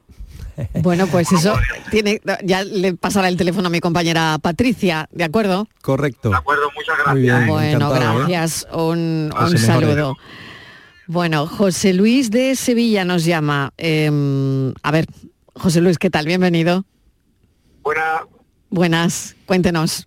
Bueno, 0.83 1.07
pues 1.07 1.31
eso 1.33 1.55
tiene, 1.91 2.21
ya 2.43 2.65
le 2.65 2.95
pasará 2.95 3.29
el 3.29 3.37
teléfono 3.37 3.69
a 3.69 3.71
mi 3.71 3.81
compañera 3.81 4.39
Patricia, 4.41 5.09
¿de 5.13 5.25
acuerdo? 5.25 5.69
Correcto. 5.83 6.31
De 6.31 6.37
acuerdo, 6.37 6.71
muchas 6.75 6.99
gracias. 6.99 7.43
¿eh? 7.43 7.47
bueno, 7.49 7.95
¿eh? 7.95 7.99
gracias, 7.99 8.67
un, 8.73 9.33
un 9.39 9.59
saludo. 9.59 10.17
Bueno, 11.07 11.47
José 11.47 11.93
Luis 11.93 12.31
de 12.31 12.55
Sevilla 12.55 13.05
nos 13.05 13.25
llama. 13.25 13.73
Em, 13.77 14.73
a 14.83 14.91
ver, 14.93 15.07
José 15.55 15.81
Luis, 15.81 15.99
¿qué 15.99 16.09
tal? 16.09 16.27
Bienvenido. 16.27 16.85
Buenas. 17.83 18.23
Buenas, 18.69 19.37
cuéntenos. 19.47 20.07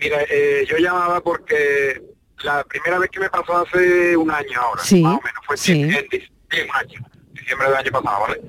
mira, 0.00 0.22
eh, 0.30 0.64
yo 0.66 0.78
llamaba 0.78 1.20
porque 1.20 2.02
la 2.42 2.64
primera 2.64 2.98
vez 2.98 3.10
que 3.10 3.20
me 3.20 3.28
pasó 3.28 3.58
hace 3.58 4.16
un 4.16 4.30
año 4.30 4.60
ahora, 4.60 4.82
sí, 4.82 5.02
más 5.02 5.18
o 5.18 5.22
menos, 5.22 5.40
fue 5.46 5.56
sí. 5.56 5.82
en, 5.82 5.90
diciembre 5.90 7.68
del 7.68 7.76
año 7.76 7.90
pasado, 7.92 8.20
¿vale? 8.22 8.40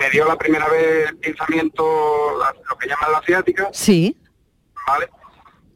Me 0.00 0.10
dio 0.10 0.26
la 0.26 0.36
primera 0.36 0.68
vez 0.68 1.08
el 1.08 1.18
pensamiento, 1.18 2.38
lo 2.68 2.78
que 2.78 2.88
llaman 2.88 3.12
la 3.12 3.18
asiática. 3.18 3.68
Sí. 3.72 4.16
¿Vale? 4.86 5.08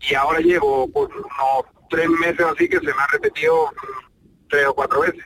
Y 0.01 0.15
ahora 0.15 0.41
llevo 0.41 0.89
pues, 0.91 1.09
unos 1.11 1.65
tres 1.91 2.09
meses 2.09 2.41
así 2.41 2.69
que 2.69 2.79
se 2.79 2.87
me 2.87 2.93
ha 2.93 3.07
repetido 3.09 3.71
tres 4.49 4.67
o 4.67 4.75
cuatro 4.75 5.01
veces. 5.01 5.25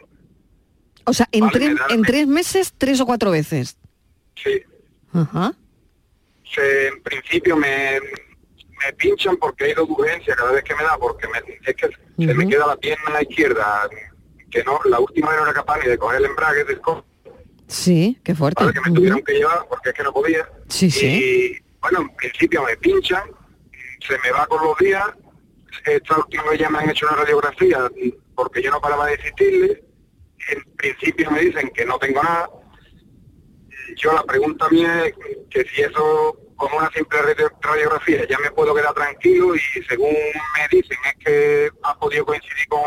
O 1.04 1.12
sea, 1.12 1.28
en, 1.30 1.48
en 1.88 2.02
tres 2.02 2.26
meses, 2.26 2.74
tres 2.76 3.00
o 3.00 3.06
cuatro 3.06 3.30
veces. 3.30 3.76
Sí. 4.34 4.62
Ajá. 5.12 5.52
en 6.56 7.02
principio 7.02 7.56
me, 7.56 8.00
me 8.00 8.92
pinchan 8.94 9.36
porque 9.36 9.66
he 9.66 9.70
ido 9.70 9.86
de 9.86 9.92
urgencia 9.92 10.34
cada 10.34 10.52
vez 10.52 10.64
que 10.64 10.74
me 10.74 10.82
da, 10.82 10.98
porque 10.98 11.26
me, 11.28 11.38
es 11.64 11.74
que 11.74 11.88
se 11.88 12.34
me 12.34 12.48
queda 12.48 12.66
la 12.66 12.76
pierna 12.76 13.22
izquierda, 13.22 13.88
que 14.50 14.64
no, 14.64 14.78
la 14.84 15.00
última 15.00 15.34
no 15.34 15.42
era 15.44 15.54
capaz 15.54 15.78
ni 15.78 15.88
de 15.88 15.98
coger 15.98 16.18
el 16.18 16.26
embrague 16.26 16.64
del 16.64 16.80
coche. 16.80 17.06
Sí, 17.68 18.18
qué 18.22 18.34
fuerte. 18.34 18.64
que 18.72 18.90
me 18.90 18.96
tuvieron 18.96 19.22
que 19.22 19.34
llevar 19.34 19.66
porque 19.68 19.90
es 19.90 19.94
que 19.94 20.02
no 20.02 20.12
podía. 20.12 20.48
Sí, 20.68 20.90
sí. 20.90 21.06
Y 21.06 21.64
bueno, 21.80 22.02
en 22.02 22.16
principio 22.16 22.62
me 22.62 22.76
pinchan, 22.76 23.24
se 24.06 24.18
me 24.18 24.30
va 24.30 24.46
con 24.46 24.64
los 24.64 24.76
días. 24.78 25.04
Esta 25.84 26.16
última 26.16 26.44
vez 26.44 26.60
ya 26.60 26.70
me 26.70 26.78
han 26.78 26.90
hecho 26.90 27.06
una 27.06 27.16
radiografía 27.16 27.90
porque 28.34 28.62
yo 28.62 28.70
no 28.70 28.80
paraba 28.80 29.06
de 29.06 29.14
insistirle. 29.14 29.84
En 30.48 30.76
principio 30.76 31.30
me 31.30 31.40
dicen 31.40 31.70
que 31.74 31.84
no 31.84 31.98
tengo 31.98 32.22
nada. 32.22 32.48
Yo 33.96 34.12
la 34.12 34.22
pregunta 34.24 34.68
mía 34.70 35.06
es 35.06 35.14
que 35.50 35.64
si 35.68 35.82
eso 35.82 36.36
con 36.56 36.72
una 36.72 36.90
simple 36.90 37.18
radiografía 37.60 38.26
ya 38.26 38.38
me 38.38 38.50
puedo 38.50 38.74
quedar 38.74 38.94
tranquilo 38.94 39.54
y 39.54 39.60
según 39.86 40.12
me 40.12 40.68
dicen 40.70 40.98
es 41.04 41.24
que 41.24 41.70
ha 41.82 41.98
podido 41.98 42.24
coincidir 42.24 42.66
con, 42.68 42.82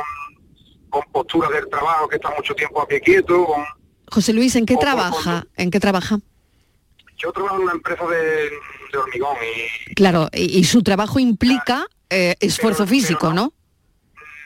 con 0.89 1.03
posturas 1.11 1.51
del 1.51 1.69
trabajo 1.69 2.07
que 2.07 2.15
está 2.15 2.31
mucho 2.31 2.55
tiempo 2.55 2.81
a 2.81 2.87
pie 2.87 2.99
quieto. 2.99 3.47
José 4.11 4.33
Luis, 4.33 4.55
¿en 4.55 4.65
qué 4.65 4.75
trabaja? 4.77 5.45
¿En 5.55 5.71
qué 5.71 5.79
trabaja? 5.79 6.19
Yo 7.17 7.31
trabajo 7.31 7.57
en 7.57 7.63
una 7.63 7.73
empresa 7.73 8.05
de, 8.07 8.49
hormigón 8.97 9.37
y... 9.89 9.93
Claro, 9.93 10.29
y, 10.33 10.63
su 10.63 10.83
trabajo 10.83 11.19
implica 11.19 11.85
eh, 12.09 12.35
esfuerzo 12.39 12.87
físico, 12.87 13.33
no, 13.33 13.53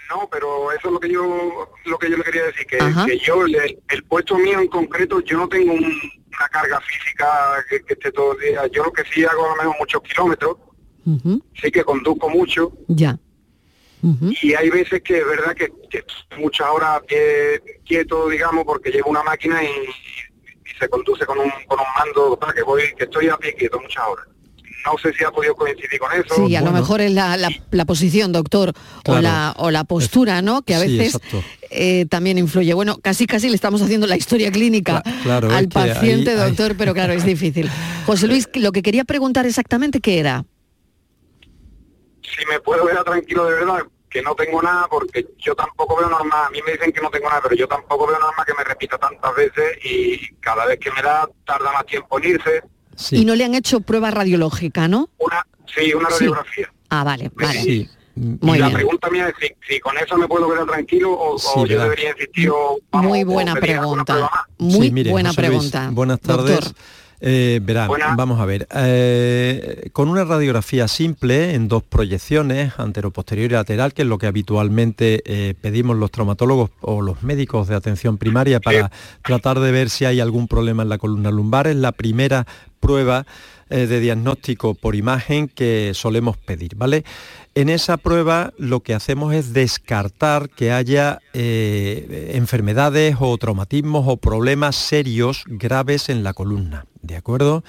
¿no? 0.09 0.29
pero 0.31 0.71
eso 0.71 0.87
es 0.87 0.93
lo 0.93 0.99
que 0.99 1.09
yo 1.11 1.69
lo 1.85 1.97
que 1.97 2.09
yo 2.09 2.17
le 2.17 2.23
quería 2.23 2.45
decir, 2.45 2.65
que, 2.67 3.19
yo, 3.19 3.45
el, 3.45 4.03
puesto 4.07 4.37
mío 4.37 4.59
en 4.59 4.67
concreto, 4.67 5.19
yo 5.21 5.37
no 5.37 5.47
tengo 5.47 5.73
una 5.73 6.49
carga 6.51 6.79
física 6.81 7.27
que, 7.69 7.81
esté 7.87 8.11
todo 8.11 8.33
el 8.33 8.39
día. 8.39 8.67
Yo 8.67 8.83
lo 8.83 8.91
que 8.91 9.03
sí 9.11 9.23
hago 9.23 9.45
a 9.45 9.49
lo 9.49 9.55
mejor 9.55 9.75
muchos 9.79 10.01
kilómetros, 10.03 10.57
sí 11.61 11.71
que 11.71 11.83
conduzco 11.83 12.29
mucho. 12.29 12.73
Ya. 12.87 13.17
Y 14.41 14.53
hay 14.53 14.69
veces 14.69 15.01
que 15.01 15.19
es 15.19 15.25
verdad 15.25 15.55
que, 15.55 15.71
muchas 16.37 16.67
horas 16.67 17.01
quieto, 17.85 18.29
digamos, 18.29 18.65
porque 18.65 18.91
llevo 18.91 19.09
una 19.09 19.23
máquina 19.23 19.63
y, 19.63 19.67
se 20.79 20.89
conduce 20.89 21.25
con 21.25 21.37
un, 21.37 21.51
con 21.67 21.79
un 21.79 21.85
mando 21.97 22.37
para 22.37 22.51
que 22.51 22.63
voy, 22.63 22.81
que 22.97 23.03
estoy 23.03 23.29
a 23.29 23.37
pie 23.37 23.53
quieto 23.53 23.79
muchas 23.79 24.03
horas. 24.05 24.25
No 24.85 24.97
sé 25.01 25.13
si 25.13 25.23
ha 25.23 25.31
podido 25.31 25.55
coincidir 25.55 25.97
con 25.97 26.11
eso. 26.11 26.47
Sí, 26.47 26.55
a 26.55 26.61
lo 26.61 26.71
mejor 26.71 26.99
es 26.99 27.11
la, 27.11 27.37
la, 27.37 27.85
posición, 27.85 28.33
doctor, 28.33 28.73
o, 29.05 29.19
la, 29.19 29.53
o 29.57 29.71
la 29.71 29.85
postura, 29.85 30.41
¿no? 30.41 30.61
Que 30.63 30.75
a 30.75 30.79
veces 30.79 31.17
eh, 31.69 32.05
también 32.09 32.37
influye. 32.37 32.73
Bueno, 32.73 32.97
casi 33.01 33.25
casi 33.25 33.47
le 33.47 33.55
estamos 33.55 33.81
haciendo 33.81 34.07
la 34.07 34.17
historia 34.17 34.51
clínica 34.51 35.01
al 35.25 35.69
paciente, 35.69 36.35
doctor, 36.35 36.75
pero 36.77 36.93
claro, 36.93 37.13
es 37.13 37.25
difícil. 37.25 37.69
José 38.05 38.27
Luis, 38.27 38.49
lo 38.55 38.73
que 38.73 38.81
quería 38.81 39.05
preguntar 39.05 39.45
exactamente, 39.45 40.01
¿qué 40.01 40.19
era? 40.19 40.43
Si 42.21 42.45
me 42.47 42.59
puedo 42.59 42.85
ver 42.85 43.01
tranquilo 43.03 43.45
de 43.45 43.53
verdad, 43.53 43.83
que 44.13 44.21
no 44.21 44.35
tengo 44.35 44.61
nada 44.61 44.87
porque 44.87 45.25
yo 45.39 45.55
tampoco 45.55 45.97
veo 45.97 46.07
normal, 46.07 46.45
a 46.45 46.49
mí 46.51 46.59
me 46.63 46.73
dicen 46.73 46.91
que 46.91 47.01
no 47.01 47.09
tengo 47.09 47.27
nada, 47.27 47.41
pero 47.41 47.55
yo 47.55 47.67
tampoco 47.67 48.05
veo 48.05 48.19
normal 48.19 48.45
que 48.45 48.53
me 48.53 48.63
repita 48.63 48.99
tantas 48.99 49.35
veces 49.35 49.83
y 49.83 50.35
cada 50.35 50.67
vez 50.67 50.79
que 50.79 50.91
me 50.91 51.01
da 51.01 51.27
tarda 51.45 51.71
más 51.71 51.85
tiempo 51.87 52.19
en 52.19 52.29
irse. 52.29 52.63
Y 53.09 53.25
no 53.25 53.33
le 53.33 53.43
han 53.43 53.55
hecho 53.55 53.79
prueba 53.79 54.11
radiológica, 54.11 54.87
¿no? 54.87 55.09
Una, 55.17 55.43
sí, 55.65 55.95
una 55.95 56.09
radiografía. 56.09 56.71
Ah, 56.89 57.03
vale, 57.03 57.31
vale. 57.33 57.59
Sí. 57.59 57.89
y 58.15 58.57
la 58.59 58.69
pregunta 58.69 59.09
mía 59.09 59.29
es 59.29 59.51
si, 59.67 59.79
con 59.79 59.97
eso 59.97 60.15
me 60.15 60.27
puedo 60.27 60.47
quedar 60.47 60.67
tranquilo 60.67 61.11
o, 61.11 61.65
yo 61.65 61.81
debería 61.81 62.11
insistir 62.11 62.51
Muy 62.91 63.23
buena 63.23 63.55
pregunta. 63.55 64.29
Muy 64.59 64.91
buena 65.09 65.33
pregunta. 65.33 65.89
buenas 65.91 66.19
tardes. 66.19 66.75
Eh, 67.25 67.61
verán, 67.63 67.89
vamos 68.17 68.41
a 68.41 68.45
ver. 68.45 68.67
Eh, 68.75 69.89
con 69.93 70.09
una 70.09 70.25
radiografía 70.25 70.89
simple 70.89 71.53
en 71.53 71.69
dos 71.69 71.81
proyecciones, 71.81 72.73
antero, 72.77 73.11
posterior 73.11 73.49
y 73.49 73.53
lateral, 73.53 73.93
que 73.93 74.01
es 74.01 74.07
lo 74.09 74.17
que 74.17 74.27
habitualmente 74.27 75.21
eh, 75.25 75.53
pedimos 75.61 75.95
los 75.95 76.11
traumatólogos 76.11 76.71
o 76.81 77.01
los 77.01 77.23
médicos 77.23 77.69
de 77.69 77.75
atención 77.75 78.17
primaria 78.17 78.59
para 78.59 78.91
tratar 79.23 79.61
de 79.61 79.71
ver 79.71 79.89
si 79.89 80.03
hay 80.03 80.19
algún 80.19 80.49
problema 80.49 80.83
en 80.83 80.89
la 80.89 80.97
columna 80.97 81.31
lumbar, 81.31 81.67
es 81.67 81.77
la 81.77 81.93
primera 81.93 82.45
prueba 82.81 83.25
de 83.69 83.99
diagnóstico 83.99 84.75
por 84.75 84.93
imagen 84.93 85.47
que 85.47 85.93
solemos 85.95 86.37
pedir, 86.37 86.75
¿vale? 86.75 87.03
En 87.55 87.69
esa 87.69 87.97
prueba 87.97 88.51
lo 88.57 88.79
que 88.79 88.95
hacemos 88.95 89.33
es 89.33 89.53
descartar 89.53 90.49
que 90.49 90.71
haya 90.71 91.19
eh, 91.33 92.31
enfermedades 92.33 93.15
o 93.19 93.37
traumatismos 93.37 94.05
o 94.07 94.17
problemas 94.17 94.75
serios 94.75 95.43
graves 95.45 96.09
en 96.09 96.23
la 96.23 96.33
columna, 96.33 96.85
¿de 97.03 97.15
acuerdo? 97.15 97.63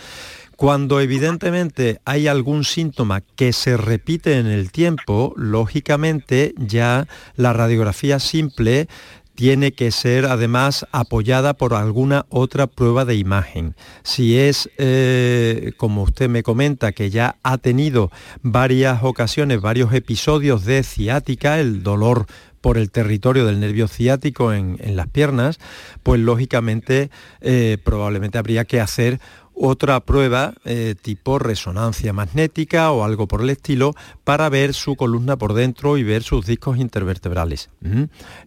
Cuando 0.56 1.00
evidentemente 1.00 2.00
hay 2.04 2.28
algún 2.28 2.64
síntoma 2.64 3.20
que 3.20 3.52
se 3.52 3.76
repite 3.76 4.38
en 4.38 4.46
el 4.46 4.70
tiempo, 4.70 5.34
lógicamente 5.36 6.54
ya 6.56 7.06
la 7.36 7.52
radiografía 7.52 8.20
simple 8.20 8.88
tiene 9.34 9.72
que 9.72 9.90
ser 9.90 10.26
además 10.26 10.86
apoyada 10.92 11.54
por 11.54 11.74
alguna 11.74 12.24
otra 12.28 12.68
prueba 12.68 13.04
de 13.04 13.16
imagen. 13.16 13.74
Si 14.04 14.38
es, 14.38 14.70
eh, 14.78 15.72
como 15.76 16.04
usted 16.04 16.28
me 16.28 16.44
comenta, 16.44 16.92
que 16.92 17.10
ya 17.10 17.36
ha 17.42 17.58
tenido 17.58 18.12
varias 18.42 19.02
ocasiones, 19.02 19.60
varios 19.60 19.92
episodios 19.92 20.64
de 20.64 20.84
ciática, 20.84 21.58
el 21.58 21.82
dolor 21.82 22.26
por 22.64 22.78
el 22.78 22.90
territorio 22.90 23.44
del 23.44 23.60
nervio 23.60 23.88
ciático 23.88 24.54
en, 24.54 24.78
las 24.96 25.06
piernas, 25.06 25.58
pues 26.02 26.18
lógicamente 26.18 27.10
eh, 27.42 27.76
probablemente 27.84 28.38
habría 28.38 28.64
que 28.64 28.80
hacer 28.80 29.20
otra 29.54 30.00
prueba 30.00 30.54
eh, 30.64 30.94
tipo 31.00 31.38
resonancia 31.38 32.12
magnética 32.12 32.90
o 32.90 33.04
algo 33.04 33.28
por 33.28 33.42
el 33.42 33.50
estilo 33.50 33.94
para 34.24 34.48
ver 34.48 34.74
su 34.74 34.96
columna 34.96 35.36
por 35.36 35.54
dentro 35.54 35.96
y 35.96 36.02
ver 36.02 36.22
sus 36.22 36.46
discos 36.46 36.78
intervertebrales. 36.78 37.70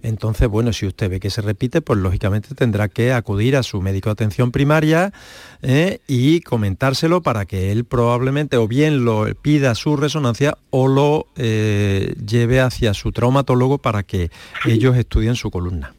Entonces, 0.02 0.48
bueno, 0.48 0.74
si 0.74 0.86
usted 0.86 1.10
ve 1.10 1.20
que 1.20 1.30
se 1.30 1.42
repite, 1.42 1.82
pues 1.82 2.00
lógicamente 2.00 2.56
tendrá 2.56 2.90
que 2.90 3.14
acudir 3.14 3.56
a 3.56 3.64
su 3.64 3.82
médico 3.82 4.10
de 4.10 4.14
atención 4.14 4.52
primaria 4.52 5.14
¿eh? 5.62 6.00
y 6.08 6.42
comentárselo 6.42 7.22
para 7.22 7.46
que 7.46 7.72
él 7.72 7.86
probablemente 7.86 8.58
o 8.58 8.68
bien 8.68 9.06
lo 9.06 9.26
pida 9.36 9.76
su 9.76 9.96
resonancia 9.96 10.58
o 10.70 10.88
lo 10.88 11.28
eh, 11.36 12.16
lleve 12.26 12.60
hacia 12.60 12.94
su 12.94 13.12
traumatólogo 13.12 13.78
para 13.78 14.04
que 14.04 14.30
ellos 14.66 14.98
estudien 14.98 15.36
su 15.36 15.52
columna. 15.52 15.94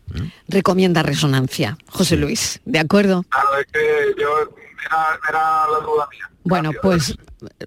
Recomienda 0.48 1.02
resonancia, 1.02 1.76
José 1.86 2.16
Luis, 2.16 2.60
¿de 2.64 2.78
acuerdo? 2.78 3.24
Claro, 3.28 3.48
es 3.60 3.66
que 3.66 4.20
yo 4.20 4.54
era, 4.86 5.66
la 5.72 5.84
duda 5.84 6.08
mía. 6.10 6.30
Bueno, 6.44 6.70
pues 6.82 7.16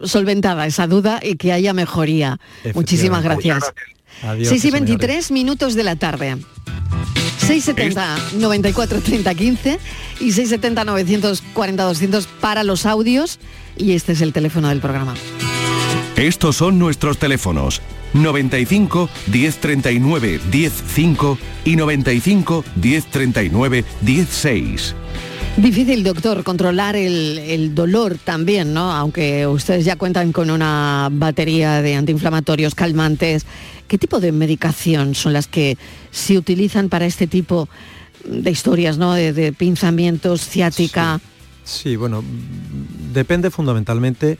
solventada 0.03 0.65
esa 0.65 0.87
duda 0.87 1.19
y 1.21 1.35
que 1.35 1.53
haya 1.53 1.73
mejoría. 1.73 2.39
Muchísimas 2.73 3.23
gracias. 3.23 3.73
6 4.21 4.65
y 4.65 4.71
23 4.71 5.31
minutos 5.31 5.75
de 5.75 5.83
la 5.83 5.95
tarde. 5.95 6.37
670 7.39 8.37
94 8.37 9.01
30 9.01 9.35
15 9.35 9.79
y 10.19 10.31
670 10.31 10.83
940 10.85 11.83
200 11.83 12.27
para 12.27 12.63
los 12.63 12.85
audios 12.85 13.39
y 13.77 13.93
este 13.93 14.13
es 14.13 14.21
el 14.21 14.31
teléfono 14.31 14.69
del 14.69 14.79
programa. 14.79 15.15
Estos 16.15 16.57
son 16.57 16.77
nuestros 16.77 17.17
teléfonos 17.17 17.81
95 18.13 19.09
1039 19.27 20.39
105 20.51 21.37
y 21.65 21.75
95 21.75 22.63
1039 22.75 23.85
16. 24.01 24.95
Difícil, 25.57 26.03
doctor, 26.03 26.43
controlar 26.43 26.95
el, 26.95 27.75
dolor 27.75 28.17
también, 28.17 28.73
¿no? 28.73 28.91
Aunque 28.91 29.45
ustedes 29.45 29.85
ya 29.85 29.95
cuentan 29.95 30.31
con 30.31 30.49
una 30.49 31.09
batería 31.11 31.81
de 31.81 31.95
antiinflamatorios, 31.95 32.73
calmantes. 32.73 33.45
¿Qué 33.87 33.97
tipo 33.97 34.19
de 34.19 34.31
medicación 34.31 35.13
son 35.13 35.33
las 35.33 35.47
que 35.47 35.77
se 36.09 36.37
utilizan 36.37 36.89
para 36.89 37.05
este 37.05 37.27
tipo 37.27 37.67
de 38.25 38.49
historias, 38.49 38.97
¿no? 38.97 39.13
De, 39.13 39.53
pinzamientos, 39.53 40.47
ciática. 40.47 41.19
sí, 41.63 41.95
bueno, 41.97 42.23
depende 43.13 43.51
fundamentalmente 43.51 44.37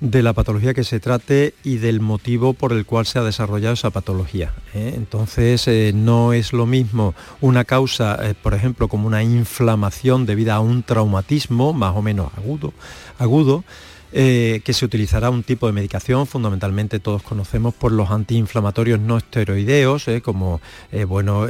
de 0.00 0.22
la 0.22 0.34
patología 0.34 0.74
que 0.74 0.84
se 0.84 1.00
trate 1.00 1.54
y 1.64 1.78
del 1.78 2.00
motivo 2.00 2.52
por 2.52 2.72
el 2.72 2.84
cual 2.84 3.06
se 3.06 3.18
ha 3.18 3.22
desarrollado 3.22 3.74
esa 3.74 3.90
patología. 3.90 4.52
¿eh? 4.74 4.92
Entonces, 4.94 5.66
eh, 5.68 5.92
no 5.94 6.32
es 6.32 6.52
lo 6.52 6.66
mismo 6.66 7.14
una 7.40 7.64
causa, 7.64 8.18
eh, 8.22 8.34
por 8.40 8.54
ejemplo, 8.54 8.88
como 8.88 9.06
una 9.06 9.22
inflamación 9.22 10.26
debida 10.26 10.56
a 10.56 10.60
un 10.60 10.82
traumatismo 10.82 11.72
más 11.72 11.96
o 11.96 12.02
menos 12.02 12.30
agudo, 12.36 12.72
agudo 13.18 13.64
que 14.12 14.72
se 14.72 14.84
utilizará 14.86 15.28
un 15.28 15.42
tipo 15.42 15.66
de 15.66 15.74
medicación, 15.74 16.26
fundamentalmente 16.26 17.00
todos 17.00 17.22
conocemos 17.22 17.74
por 17.74 17.92
los 17.92 18.10
antiinflamatorios 18.10 18.98
no 18.98 19.18
esteroideos, 19.18 20.06
como 20.22 20.62
bueno, 21.06 21.46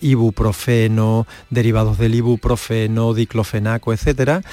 ibuprofeno, 0.00 1.26
derivados 1.50 1.98
del 1.98 2.14
ibuprofeno, 2.14 3.14
diclofenaco, 3.14 3.92
etc. 3.92 4.44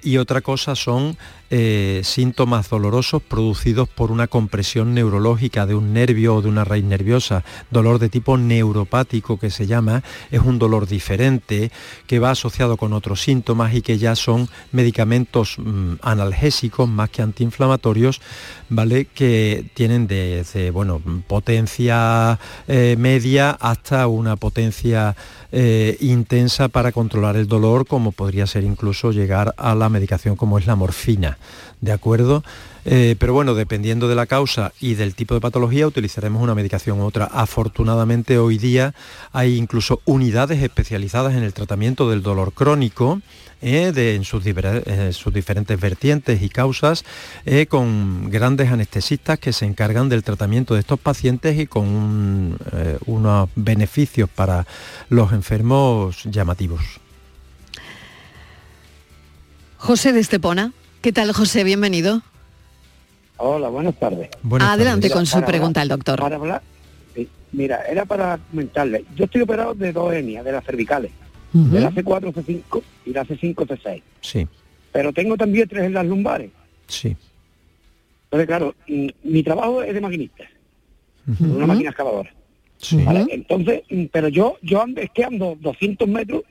y 0.00 0.18
otra 0.18 0.42
cosa 0.42 0.76
son 0.76 1.16
eh, 1.50 2.00
síntomas 2.04 2.68
dolorosos 2.70 3.22
producidos 3.22 3.88
por 3.88 4.10
una 4.10 4.26
compresión 4.26 4.94
neurológica 4.94 5.66
de 5.66 5.74
un 5.74 5.92
nervio 5.92 6.36
o 6.36 6.42
de 6.42 6.48
una 6.48 6.64
raíz 6.64 6.84
nerviosa, 6.84 7.44
dolor 7.70 7.98
de 7.98 8.08
tipo 8.08 8.36
neuropático 8.36 9.38
que 9.38 9.50
se 9.50 9.66
llama, 9.66 10.02
es 10.30 10.40
un 10.40 10.58
dolor 10.58 10.86
diferente 10.86 11.70
que 12.06 12.18
va 12.18 12.30
asociado 12.30 12.76
con 12.76 12.92
otros 12.92 13.22
síntomas 13.22 13.74
y 13.74 13.82
que 13.82 13.98
ya 13.98 14.16
son 14.16 14.48
medicamentos 14.72 15.56
mm, 15.58 15.94
analgésicos 16.02 16.88
más 16.88 17.10
que 17.10 17.22
antiinflamatorios, 17.22 18.20
¿vale? 18.68 19.06
Que 19.06 19.70
tienen 19.74 20.06
desde, 20.06 20.70
bueno, 20.70 21.00
potencia 21.26 22.38
eh, 22.68 22.96
media 22.98 23.50
hasta 23.50 24.06
una 24.06 24.36
potencia 24.36 25.16
eh, 25.52 25.96
intensa 26.00 26.68
para 26.68 26.92
controlar 26.92 27.36
el 27.36 27.46
dolor, 27.46 27.86
como 27.86 28.12
podría 28.12 28.46
ser 28.46 28.64
incluso 28.64 29.12
llegar 29.12 29.54
a 29.56 29.74
la 29.74 29.88
medicación 29.88 30.36
como 30.36 30.58
es 30.58 30.66
la 30.66 30.76
morfina. 30.76 31.38
¿De 31.80 31.92
acuerdo? 31.92 32.42
Eh, 32.84 33.16
pero 33.18 33.32
bueno, 33.32 33.54
dependiendo 33.54 34.06
de 34.06 34.14
la 34.14 34.26
causa 34.26 34.72
y 34.80 34.94
del 34.94 35.14
tipo 35.14 35.34
de 35.34 35.40
patología, 35.40 35.86
utilizaremos 35.86 36.42
una 36.42 36.54
medicación 36.54 37.00
u 37.00 37.04
otra. 37.04 37.24
Afortunadamente 37.24 38.38
hoy 38.38 38.58
día 38.58 38.94
hay 39.32 39.56
incluso 39.56 40.00
unidades 40.04 40.62
especializadas 40.62 41.34
en 41.34 41.42
el 41.42 41.52
tratamiento 41.52 42.08
del 42.08 42.22
dolor 42.22 42.52
crónico, 42.52 43.20
eh, 43.62 43.92
en, 43.96 44.24
sus 44.24 44.44
diferentes 44.44 45.80
vertientes 45.80 46.42
y 46.42 46.48
causas, 46.48 47.04
eh, 47.44 47.66
con 47.66 48.30
grandes 48.30 48.70
anestesistas 48.70 49.38
que 49.38 49.52
se 49.52 49.66
encargan 49.66 50.08
del 50.08 50.22
tratamiento 50.22 50.74
de 50.74 50.80
estos 50.80 51.00
pacientes 51.00 51.58
y 51.58 51.66
con 51.66 52.58
unos 53.06 53.48
beneficios 53.54 54.28
para 54.28 54.66
los 55.08 55.32
enfermos 55.32 56.24
llamativos. 56.24 57.00
José 59.78 60.12
de 60.12 60.20
Estepona. 60.20 60.72
¿Qué 61.00 61.12
tal, 61.12 61.32
José? 61.32 61.62
Bienvenido. 61.62 62.22
Hola, 63.36 63.68
buenas 63.68 63.94
tardes. 63.96 64.30
Adelante 64.60 65.10
con 65.10 65.26
su 65.26 65.42
pregunta 65.42 65.80
al 65.80 65.88
doctor. 65.88 66.18
Para 66.18 66.36
hablar, 66.36 66.62
mira, 67.52 67.82
era 67.88 68.04
para 68.04 68.38
comentarle. 68.50 69.04
Yo 69.14 69.26
estoy 69.26 69.42
operado 69.42 69.74
de 69.74 69.92
dos 69.92 70.12
hernias, 70.12 70.44
de 70.44 70.52
las 70.52 70.64
cervicales, 70.64 71.12
de 71.64 71.80
la 71.80 71.90
C4, 71.90 72.32
C5 72.32 72.82
y 73.06 73.12
la 73.12 73.24
C5, 73.24 73.54
C6. 73.54 74.02
Sí. 74.20 74.46
Pero 74.92 75.12
tengo 75.12 75.36
también 75.36 75.68
tres 75.68 75.84
en 75.84 75.94
las 75.94 76.06
lumbares. 76.06 76.50
Sí. 76.86 77.16
Entonces, 78.24 78.46
claro, 78.46 78.74
mi 79.22 79.42
trabajo 79.42 79.82
es 79.82 79.94
de 79.94 80.00
maquinista, 80.00 80.44
una 81.40 81.66
máquina 81.66 81.90
excavadora. 81.90 82.34
Sí. 82.78 83.04
Entonces, 83.30 83.82
pero 84.12 84.28
yo, 84.28 84.58
yo 84.62 84.82
ando, 84.82 85.00
es 85.00 85.10
que 85.10 85.24
ando 85.24 85.56
200 85.60 86.08
metros 86.08 86.42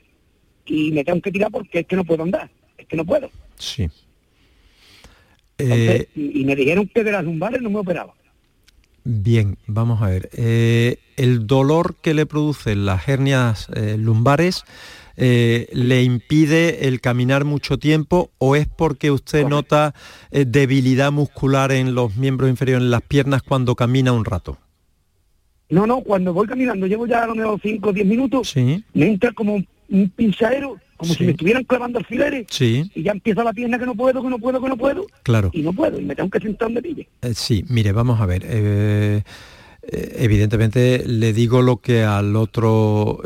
y 0.64 0.90
me 0.92 1.04
tengo 1.04 1.20
que 1.20 1.30
tirar 1.30 1.50
porque 1.50 1.80
es 1.80 1.86
que 1.86 1.96
no 1.96 2.04
puedo 2.04 2.22
andar, 2.22 2.50
es 2.76 2.86
que 2.86 2.96
no 2.96 3.04
puedo. 3.04 3.30
Sí. 3.58 3.88
Eh, 5.58 6.08
y, 6.14 6.44
me 6.44 6.54
dijeron 6.54 6.88
que 6.92 7.02
de 7.02 7.12
las 7.12 7.24
lumbares 7.24 7.62
no 7.62 7.70
me 7.70 7.78
operaba. 7.78 8.14
Bien, 9.04 9.56
vamos 9.66 10.02
a 10.02 10.10
ver. 10.10 10.28
Eh, 10.34 10.98
el 11.16 11.46
dolor 11.46 11.96
que 12.00 12.14
le 12.14 12.26
producen 12.26 12.86
las 12.86 13.08
hernias 13.08 13.68
eh, 13.74 13.96
lumbares 13.98 14.64
le 15.18 16.02
impide 16.02 16.88
el 16.88 17.00
caminar 17.00 17.46
mucho 17.46 17.78
tiempo 17.78 18.30
o 18.36 18.54
es 18.54 18.68
porque 18.68 19.10
usted 19.10 19.46
nota 19.46 19.94
debilidad 20.30 21.10
muscular 21.10 21.72
en 21.72 21.94
los 21.94 22.16
miembros 22.16 22.50
inferiores, 22.50 22.84
en 22.84 22.90
las 22.90 23.00
piernas 23.00 23.42
cuando 23.42 23.74
camina 23.74 24.12
un 24.12 24.26
rato? 24.26 24.58
No, 25.70 25.86
no, 25.86 26.02
cuando 26.02 26.34
voy 26.34 26.46
caminando, 26.46 26.86
llevo 26.86 27.06
ya 27.06 27.24
a 27.24 27.28
lo 27.28 27.34
mejor 27.34 27.58
5 27.62 27.88
o 27.88 27.92
10 27.94 28.06
minutos, 28.06 28.54
me 28.56 29.06
entra 29.06 29.32
como 29.32 29.54
un 29.88 30.10
pinchadero 30.10 30.76
como 30.96 31.14
si 31.14 31.24
me 31.24 31.32
estuvieran 31.32 31.64
clavando 31.64 31.98
alfileres 31.98 32.46
sí. 32.50 32.90
y 32.94 33.02
ya 33.02 33.12
empieza 33.12 33.44
la 33.44 33.52
pierna 33.52 33.78
que 33.78 33.86
no 33.86 33.94
puedo, 33.94 34.22
que 34.22 34.30
no 34.30 34.38
puedo, 34.38 34.60
que 34.60 34.68
no 34.68 34.76
puedo. 34.76 35.06
Claro. 35.22 35.50
Y 35.52 35.62
no 35.62 35.72
puedo, 35.72 36.00
y 36.00 36.04
me 36.04 36.14
tengo 36.14 36.30
que 36.30 36.40
sentar 36.40 36.68
donde 36.68 36.82
pille. 36.82 37.08
Eh, 37.22 37.34
sí, 37.34 37.64
mire, 37.68 37.92
vamos 37.92 38.20
a 38.20 38.26
ver. 38.26 38.44
Eh, 39.88 39.96
eh, 39.96 40.16
evidentemente 40.18 41.04
le 41.06 41.32
digo 41.32 41.62
lo 41.62 41.78
que 41.78 42.02
al 42.02 42.36
otro 42.36 43.20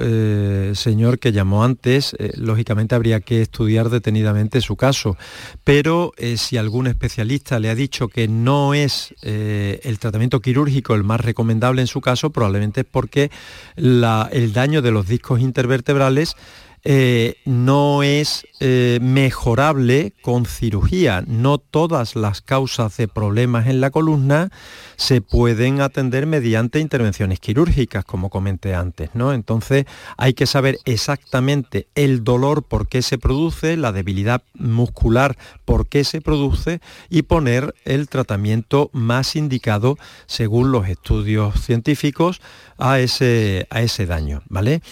señor 0.75 1.19
que 1.19 1.33
llamó 1.33 1.65
antes, 1.65 2.17
lógicamente 2.37 2.95
habría 2.95 3.21
que 3.21 3.43
estudiar 3.43 3.91
detenidamente 3.91 4.61
su 4.61 4.77
caso, 4.77 5.17
pero 5.65 6.13
si 6.37 6.57
algún 6.57 6.87
especialista 6.87 7.59
le 7.59 7.71
ha 7.71 7.75
dicho 7.75 8.09
que 8.09 8.29
no 8.29 8.75
es 8.75 9.15
el 9.23 9.99
tratamiento 9.99 10.41
quirúrgico 10.41 10.95
el 10.95 11.05
más 11.05 11.21
recomendable 11.21 11.81
en 11.81 11.87
su 11.87 12.01
caso, 12.01 12.31
probablemente 12.31 12.83
es 12.83 12.87
porque 12.91 13.31
el 13.77 14.53
daño 14.53 14.83
de 14.83 14.91
los 14.91 15.07
discos 15.07 15.41
intervertebrales 15.41 16.37
eh, 16.83 17.37
no 17.45 18.03
es 18.03 18.47
eh, 18.61 18.99
mejorable 19.03 20.15
con 20.23 20.47
cirugía. 20.47 21.23
No 21.27 21.59
todas 21.59 22.17
las 22.17 22.41
causas 22.41 22.97
de 22.97 23.09
problemas 23.09 23.67
en 23.67 23.81
la 23.81 23.91
columna 23.91 24.51
se 24.97 25.21
pueden 25.21 25.81
atender 25.81 26.27
mediante 26.27 26.81
intervenciones 26.81 27.41
quirúrgicas, 27.41 28.05
como 28.05 28.31
comenté 28.31 28.75
antes. 28.75 29.11
¿no? 29.15 29.33
Entonces 29.33 29.85
hay 30.17 30.35
que 30.35 30.47
saber 30.47 30.79
exactamente 30.85 31.89
el 31.95 32.25
dolor 32.25 32.63
por 32.63 32.89
qué 32.89 33.03
se 33.03 33.19
produce, 33.19 33.77
la 33.77 33.93
debilidad 33.93 34.43
muscular 34.55 35.37
por 35.65 35.87
qué 35.87 36.05
se 36.05 36.21
produce 36.21 36.81
y 37.09 37.23
poner 37.23 37.75
el 37.85 38.09
tratamiento 38.09 38.91
más 38.93 39.37
indicado 39.37 39.99
según 40.27 40.73
los 40.73 40.89
estudios 40.89 41.61
científicos 41.61 42.41
a 42.79 43.01
ese, 43.01 43.67
a 43.71 43.83
ese 43.83 44.07
daño. 44.07 44.43
¿vale? 44.49 44.83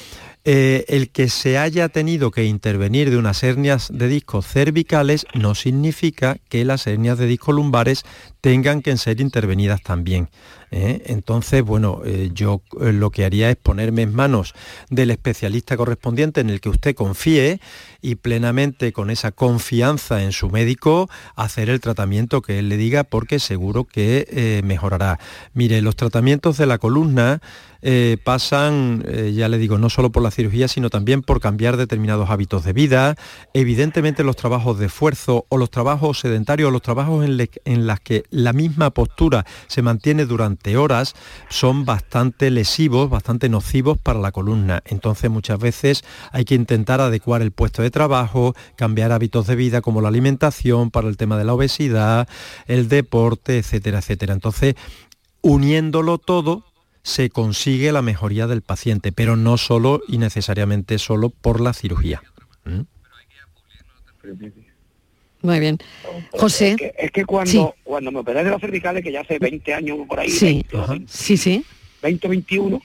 Eh, 0.51 0.87
el 0.89 1.11
que 1.11 1.29
se 1.29 1.59
haya 1.59 1.91
tenido 1.91 2.31
que 2.31 2.45
intervenir 2.45 3.11
de 3.11 3.19
unas 3.19 3.43
hernias 3.43 3.91
de 3.93 4.09
discos 4.09 4.47
cervicales 4.47 5.27
no 5.35 5.55
significa 5.55 6.39
que 6.49 6.65
las 6.65 6.87
hernias 6.87 7.19
de 7.19 7.27
discos 7.27 7.55
lumbares 7.55 8.03
tengan 8.41 8.81
que 8.81 8.97
ser 8.97 9.21
intervenidas 9.21 9.83
también. 9.83 10.31
¿Eh? 10.71 11.03
Entonces, 11.07 11.63
bueno, 11.63 12.03
eh, 12.05 12.31
yo 12.33 12.63
lo 12.79 13.11
que 13.11 13.25
haría 13.25 13.51
es 13.51 13.57
ponerme 13.57 14.03
en 14.03 14.15
manos 14.15 14.55
del 14.91 15.11
especialista 15.11 15.77
correspondiente 15.77 16.41
en 16.41 16.51
el 16.51 16.61
que 16.61 16.69
usted 16.69 16.95
confíe 16.95 17.61
y 18.01 18.17
plenamente 18.17 18.93
con 18.93 19.11
esa 19.11 19.33
confianza 19.33 20.23
en 20.23 20.33
su 20.33 20.51
médico 20.51 21.09
hacer 21.37 21.69
el 21.71 21.81
tratamiento 21.81 22.43
que 22.43 22.59
él 22.59 22.69
le 22.69 22.77
diga 22.77 23.05
porque 23.05 23.39
seguro 23.39 23.85
que 23.85 24.61
mejorará. 24.65 25.19
Mire, 25.53 25.83
los 25.83 25.97
tratamientos 25.97 26.57
de 26.59 26.67
la 26.67 26.79
columna 26.79 27.41
eh, 27.81 28.17
pasan, 28.25 29.05
eh, 29.07 29.33
ya 29.35 29.49
le 29.49 29.59
digo, 29.59 29.79
no 29.79 29.89
solo 29.89 30.11
por 30.11 30.23
la 30.23 30.33
cirugía, 30.33 30.67
sino 30.67 30.91
también 30.91 31.23
por 31.23 31.41
cambiar 31.41 31.77
determinados 31.77 32.29
hábitos 32.31 32.65
de 32.65 32.73
vida. 32.73 33.15
Evidentemente 33.55 34.25
los 34.25 34.37
trabajos 34.37 34.79
de 34.79 34.87
esfuerzo 34.87 35.47
o 35.49 35.57
los 35.59 35.71
trabajos 35.71 36.19
sedentarios 36.21 36.69
o 36.69 36.71
los 36.73 36.83
trabajos 36.83 37.25
en, 37.25 37.49
en 37.65 37.87
las 37.87 38.01
que 38.01 38.25
la 38.31 38.53
misma 38.53 38.91
postura 38.91 39.47
se 39.69 39.83
mantiene 39.83 40.27
durante 40.27 40.58
horas 40.77 41.15
son 41.49 41.85
bastante 41.85 42.51
lesivos, 42.51 43.09
bastante 43.09 43.49
nocivos 43.49 43.99
para 43.99 44.19
la 44.19 44.33
columna. 44.33 44.83
Entonces 44.85 45.31
muchas 45.31 45.59
veces 45.59 46.05
hay 46.33 46.45
que 46.45 46.55
intentar 46.55 47.01
adecuar 47.01 47.43
el 47.43 47.53
puesto 47.53 47.83
de 47.83 47.91
trabajo, 47.91 48.55
cambiar 48.77 49.13
hábitos 49.13 49.47
de 49.47 49.57
vida 49.57 49.81
como 49.81 50.01
la 50.01 50.09
alimentación, 50.09 50.91
para 50.91 51.09
el 51.09 51.17
tema 51.17 51.39
de 51.39 51.45
la 51.45 51.55
obesidad, 51.55 52.29
el 52.67 52.89
deporte, 52.89 53.59
etcétera, 53.59 53.99
etcétera. 53.99 54.35
Entonces, 54.35 54.75
uniéndolo 55.41 56.19
todo, 56.19 56.65
se 57.03 57.31
consigue 57.31 57.91
la 57.93 58.03
mejoría 58.03 58.47
del 58.47 58.63
paciente, 58.63 59.13
pero 59.13 59.37
no 59.37 59.57
solo 59.57 60.03
y 60.09 60.19
necesariamente 60.19 60.99
solo 60.99 61.31
por 61.31 61.61
la 61.61 61.73
cirugía. 61.73 62.23
¿Mm? 62.65 62.83
Muy 65.43 65.61
bien. 65.61 65.79
José. 66.33 66.77
Es 66.99 67.11
que, 67.11 67.25
cuando, 67.25 67.75
cuando 67.85 68.11
me 68.11 68.21
operé 68.21 68.43
de 68.45 68.51
las 68.51 68.61
cervicales, 68.61 69.03
que 69.03 69.13
ya 69.13 69.21
hace 69.21 69.39
20 69.39 69.75
años 69.75 69.99
por 70.09 70.21
ahí, 70.21 70.31
sí, 70.31 70.65
sí, 71.07 71.37
sí. 71.37 71.65
20, 72.03 72.29
21, 72.29 72.81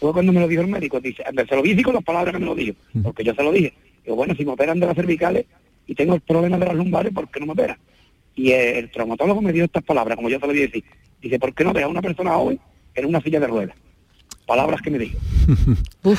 fue 0.00 0.12
cuando 0.12 0.32
me 0.32 0.40
lo 0.40 0.48
dijo 0.48 0.62
el 0.62 0.68
médico. 0.68 1.00
Dice, 1.00 1.22
se 1.24 1.56
lo 1.56 1.62
dije 1.62 1.82
con 1.82 1.94
las 1.94 2.04
palabras 2.04 2.34
que 2.34 2.40
me 2.40 2.46
lo 2.46 2.54
dijo, 2.54 2.76
porque 3.02 3.24
yo 3.24 3.34
se 3.34 3.42
lo 3.42 3.52
dije. 3.52 3.72
Digo, 4.04 4.16
bueno, 4.16 4.34
si 4.34 4.44
me 4.44 4.52
operan 4.52 4.80
de 4.80 4.86
las 4.86 4.96
cervicales 4.96 5.46
y 5.86 5.94
tengo 5.94 6.14
el 6.14 6.20
problema 6.20 6.58
de 6.58 6.66
las 6.66 6.74
lumbares, 6.74 7.12
¿por 7.12 7.28
qué 7.30 7.40
no 7.40 7.46
me 7.46 7.52
operan? 7.52 7.78
Y 8.34 8.50
el, 8.52 8.90
traumatólogo 8.90 9.40
me 9.40 9.52
dio 9.52 9.64
estas 9.64 9.84
palabras, 9.84 10.16
como 10.16 10.28
yo 10.28 10.40
se 10.40 10.46
lo 10.46 10.52
dije. 10.52 10.82
Dice, 11.20 11.38
¿por 11.38 11.54
qué 11.54 11.64
no 11.64 11.72
ve 11.72 11.82
a 11.82 11.88
una 11.88 12.02
persona 12.02 12.34
joven 12.34 12.58
en 12.94 13.06
una 13.06 13.20
silla 13.20 13.40
de 13.40 13.46
ruedas. 13.46 13.76
Palabras 14.46 14.80
que 14.82 14.90
me 14.90 14.98
dijo. 14.98 15.18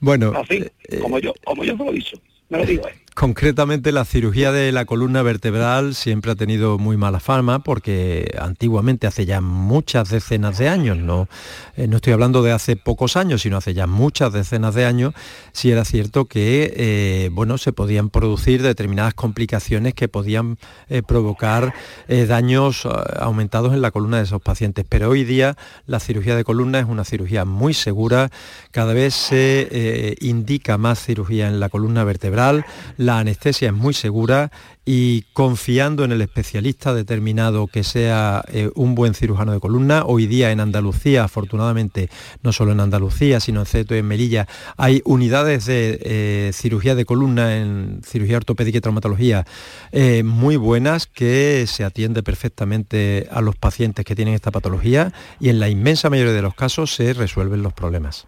Bueno, 0.00 0.32
así, 0.36 0.62
eh, 0.88 0.98
como 1.00 1.18
yo, 1.18 1.32
como 1.44 1.64
yo 1.64 1.78
se 1.78 1.84
lo 1.84 1.90
he 1.90 1.94
dicho, 1.94 2.20
me 2.50 2.58
lo 2.58 2.66
digo. 2.66 2.86
Eh. 2.86 2.92
Concretamente 3.14 3.92
la 3.92 4.04
cirugía 4.04 4.50
de 4.50 4.72
la 4.72 4.86
columna 4.86 5.22
vertebral 5.22 5.94
siempre 5.94 6.32
ha 6.32 6.34
tenido 6.34 6.78
muy 6.78 6.96
mala 6.96 7.20
fama 7.20 7.60
porque 7.60 8.36
antiguamente, 8.40 9.06
hace 9.06 9.24
ya 9.24 9.40
muchas 9.40 10.10
decenas 10.10 10.58
de 10.58 10.68
años, 10.68 10.96
no, 10.96 11.28
eh, 11.76 11.86
no 11.86 11.96
estoy 11.96 12.12
hablando 12.12 12.42
de 12.42 12.50
hace 12.50 12.74
pocos 12.74 13.16
años, 13.16 13.42
sino 13.42 13.56
hace 13.56 13.72
ya 13.72 13.86
muchas 13.86 14.32
decenas 14.32 14.74
de 14.74 14.84
años, 14.84 15.14
sí 15.52 15.70
era 15.70 15.84
cierto 15.84 16.24
que 16.24 16.74
eh, 16.76 17.30
bueno, 17.30 17.56
se 17.56 17.72
podían 17.72 18.10
producir 18.10 18.62
determinadas 18.62 19.14
complicaciones 19.14 19.94
que 19.94 20.08
podían 20.08 20.58
eh, 20.88 21.02
provocar 21.02 21.72
daños 22.08 22.84
aumentados 23.20 23.74
en 23.74 23.80
la 23.80 23.92
columna 23.92 24.16
de 24.16 24.24
esos 24.24 24.42
pacientes. 24.42 24.84
Pero 24.88 25.10
hoy 25.10 25.22
día 25.22 25.56
la 25.86 26.00
cirugía 26.00 26.34
de 26.34 26.42
columna 26.42 26.80
es 26.80 26.86
una 26.86 27.04
cirugía 27.04 27.44
muy 27.44 27.74
segura, 27.74 28.30
cada 28.72 28.92
vez 28.92 29.14
se 29.14 30.16
indica 30.20 30.78
más 30.78 30.98
cirugía 31.00 31.46
en 31.46 31.60
la 31.60 31.68
columna 31.68 32.02
vertebral, 32.02 32.64
la 33.04 33.18
anestesia 33.18 33.68
es 33.68 33.74
muy 33.74 33.94
segura 33.94 34.50
y 34.86 35.22
confiando 35.32 36.04
en 36.04 36.12
el 36.12 36.20
especialista 36.20 36.94
determinado 36.94 37.66
que 37.66 37.84
sea 37.84 38.44
eh, 38.48 38.70
un 38.74 38.94
buen 38.94 39.14
cirujano 39.14 39.52
de 39.52 39.60
columna, 39.60 40.04
hoy 40.04 40.26
día 40.26 40.50
en 40.50 40.60
Andalucía, 40.60 41.24
afortunadamente, 41.24 42.10
no 42.42 42.52
solo 42.52 42.72
en 42.72 42.80
Andalucía, 42.80 43.40
sino 43.40 43.60
en 43.60 43.66
Ceto 43.66 43.94
y 43.94 43.98
en 43.98 44.06
Melilla, 44.06 44.46
hay 44.76 45.02
unidades 45.04 45.66
de 45.66 45.98
eh, 46.02 46.50
cirugía 46.52 46.94
de 46.94 47.04
columna 47.04 47.56
en 47.56 48.00
cirugía 48.04 48.36
ortopédica 48.36 48.78
y 48.78 48.80
traumatología 48.80 49.46
eh, 49.92 50.22
muy 50.22 50.56
buenas 50.56 51.06
que 51.06 51.66
se 51.66 51.84
atiende 51.84 52.22
perfectamente 52.22 53.28
a 53.30 53.40
los 53.40 53.56
pacientes 53.56 54.04
que 54.04 54.14
tienen 54.14 54.34
esta 54.34 54.50
patología 54.50 55.12
y 55.40 55.48
en 55.48 55.60
la 55.60 55.68
inmensa 55.68 56.10
mayoría 56.10 56.32
de 56.32 56.42
los 56.42 56.54
casos 56.54 56.94
se 56.94 57.12
resuelven 57.12 57.62
los 57.62 57.72
problemas. 57.72 58.26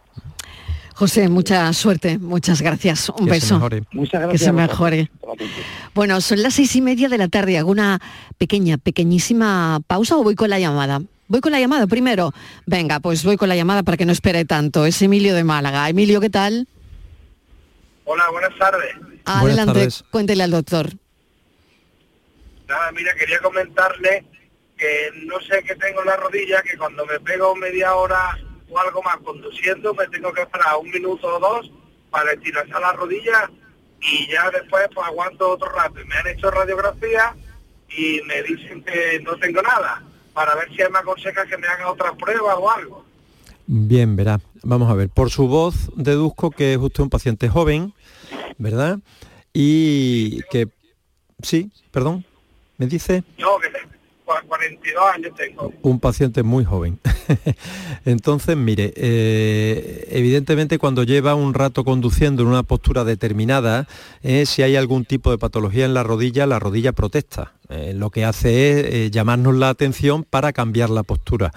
José, 0.96 1.28
mucha 1.28 1.70
suerte, 1.74 2.16
muchas 2.16 2.62
gracias. 2.62 3.11
Un 3.11 3.26
beso. 3.26 3.61
Muchas 3.92 4.22
gracias. 4.22 4.32
Que 4.32 4.38
se 4.38 4.50
mejore. 4.50 5.11
Bueno, 5.94 6.22
son 6.22 6.42
las 6.42 6.54
seis 6.54 6.74
y 6.74 6.80
media 6.80 7.11
de 7.11 7.18
la 7.18 7.28
tarde. 7.28 7.59
¿Hago 7.59 7.70
una 7.70 8.00
pequeña, 8.38 8.78
pequeñísima 8.78 9.80
pausa 9.87 10.16
o 10.16 10.22
voy 10.22 10.35
con 10.35 10.48
la 10.48 10.59
llamada? 10.59 11.02
Voy 11.28 11.42
con 11.42 11.52
la 11.52 11.61
llamada 11.61 11.87
primero. 11.87 12.32
Venga, 12.64 12.98
pues 13.00 13.24
voy 13.24 13.37
con 13.37 13.50
la 13.50 13.56
llamada 13.56 13.82
para 13.82 13.98
que 13.98 14.06
no 14.06 14.12
espere 14.12 14.46
tanto. 14.46 14.87
Es 14.87 15.02
Emilio 15.02 15.35
de 15.35 15.44
Málaga. 15.44 15.87
Emilio, 15.87 16.18
¿qué 16.18 16.30
tal? 16.30 16.66
Hola, 18.06 18.30
buenas 18.30 18.56
tardes. 18.59 18.96
Adelante, 19.26 19.88
cuéntele 20.11 20.44
al 20.44 20.50
doctor. 20.52 20.92
Nada, 22.68 22.90
mira, 22.92 23.14
quería 23.16 23.38
comentarle 23.40 24.24
que 24.78 25.11
no 25.26 25.38
sé 25.40 25.62
qué 25.62 25.74
tengo 25.74 26.00
en 26.00 26.06
la 26.06 26.16
rodilla, 26.16 26.62
que 26.62 26.78
cuando 26.78 27.04
me 27.04 27.20
pego 27.20 27.54
media 27.54 27.94
hora 27.96 28.38
o 28.68 28.79
algo 28.79 29.02
más 29.02 29.16
conduciendo, 29.18 29.94
me 29.94 30.07
tengo 30.09 30.33
que 30.33 30.42
esperar 30.42 30.76
un 30.81 30.90
minuto 30.90 31.26
o 31.26 31.40
dos 31.40 31.70
para 32.11 32.33
estirarse 32.33 32.72
a 32.72 32.81
la 32.81 32.92
rodilla 32.92 33.50
y 34.00 34.31
ya 34.31 34.50
después 34.50 34.88
pues 34.94 35.07
aguanto 35.07 35.50
otro 35.50 35.68
rato. 35.70 36.00
Y 36.00 36.05
me 36.07 36.16
han 36.16 36.26
hecho 36.29 36.50
radiografía 36.50 37.35
y 37.88 38.20
me 38.26 38.42
dicen 38.42 38.83
que 38.83 39.20
no 39.24 39.37
tengo 39.37 39.62
nada, 39.62 40.02
para 40.35 40.55
ver 40.55 40.68
si 40.70 40.76
me 40.90 40.98
aconseja 40.98 41.46
que 41.46 41.57
me 41.57 41.66
haga 41.66 41.90
otras 41.90 42.12
pruebas 42.16 42.57
o 42.59 42.70
algo. 42.70 43.05
Bien, 43.66 44.14
verá. 44.14 44.40
Vamos 44.62 44.90
a 44.90 44.94
ver, 44.94 45.09
por 45.09 45.31
su 45.31 45.48
voz 45.48 45.90
deduzco 45.94 46.50
que 46.50 46.72
es 46.72 46.79
usted 46.79 47.02
un 47.02 47.11
paciente 47.11 47.48
joven, 47.48 47.94
¿verdad? 48.59 48.98
Y 49.52 50.42
que... 50.50 50.68
Sí, 51.42 51.70
perdón, 51.90 52.24
¿me 52.79 52.87
dice? 52.87 53.22
No, 53.38 53.59
que 53.59 53.70
42 54.27 55.03
años 55.15 55.33
tengo. 55.37 55.73
Un 55.83 56.01
paciente 56.01 56.43
muy 56.43 56.65
joven. 56.65 56.99
Entonces, 58.05 58.57
mire, 58.57 58.93
eh, 58.97 60.09
evidentemente 60.11 60.79
cuando 60.79 61.05
lleva 61.05 61.35
un 61.35 61.55
rato 61.55 61.85
conduciendo 61.85 62.43
en 62.43 62.49
una 62.49 62.62
postura 62.62 63.05
determinada, 63.05 63.87
eh, 64.23 64.47
si 64.47 64.62
hay 64.62 64.77
algún 64.77 65.05
tipo 65.05 65.31
de 65.31 65.39
patología 65.39 65.85
en 65.85 65.95
la 65.95 66.03
rodilla, 66.03 66.47
la 66.47 66.59
rodilla 66.59 66.93
protesta. 66.93 67.56
Eh, 67.68 67.92
lo 67.94 68.11
que 68.11 68.24
hace 68.24 69.07
es 69.07 69.11
llamarnos 69.11 69.57
la 69.57 69.68
atención 69.68 70.24
para 70.24 70.52
cambiar 70.52 70.90
la 70.90 71.02
postura. 71.02 71.52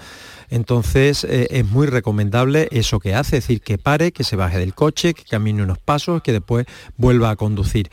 Entonces 0.48 1.22
es 1.22 1.64
muy 1.64 1.86
recomendable 1.86 2.66
eso 2.72 2.98
que 2.98 3.14
hace, 3.14 3.36
es 3.36 3.44
decir, 3.44 3.60
que 3.60 3.78
pare, 3.78 4.10
que 4.10 4.24
se 4.24 4.34
baje 4.34 4.58
del 4.58 4.74
coche, 4.74 5.14
que 5.14 5.22
camine 5.22 5.62
unos 5.62 5.78
pasos, 5.78 6.22
que 6.22 6.32
después 6.32 6.66
vuelva 6.96 7.30
a 7.30 7.36
conducir. 7.36 7.88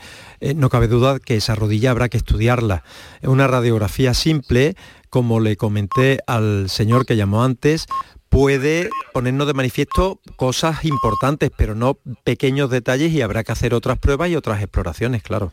no 0.56 0.68
cabe 0.68 0.88
duda 0.88 1.20
que 1.20 1.36
esa 1.36 1.54
rodilla 1.54 1.92
habrá 1.92 2.08
que 2.08 2.16
estudiarla. 2.16 2.82
Una 3.22 3.46
radiografía 3.46 4.12
simple 4.12 4.74
como 5.10 5.40
le 5.40 5.56
comenté 5.56 6.18
al 6.26 6.68
señor 6.68 7.06
que 7.06 7.16
llamó 7.16 7.44
antes, 7.44 7.86
puede 8.28 8.90
ponernos 9.12 9.46
de 9.46 9.54
manifiesto 9.54 10.20
cosas 10.36 10.84
importantes, 10.84 11.50
pero 11.56 11.74
no 11.74 11.98
pequeños 12.24 12.70
detalles 12.70 13.12
y 13.12 13.22
habrá 13.22 13.44
que 13.44 13.52
hacer 13.52 13.74
otras 13.74 13.98
pruebas 13.98 14.30
y 14.30 14.36
otras 14.36 14.60
exploraciones, 14.62 15.22
claro. 15.22 15.52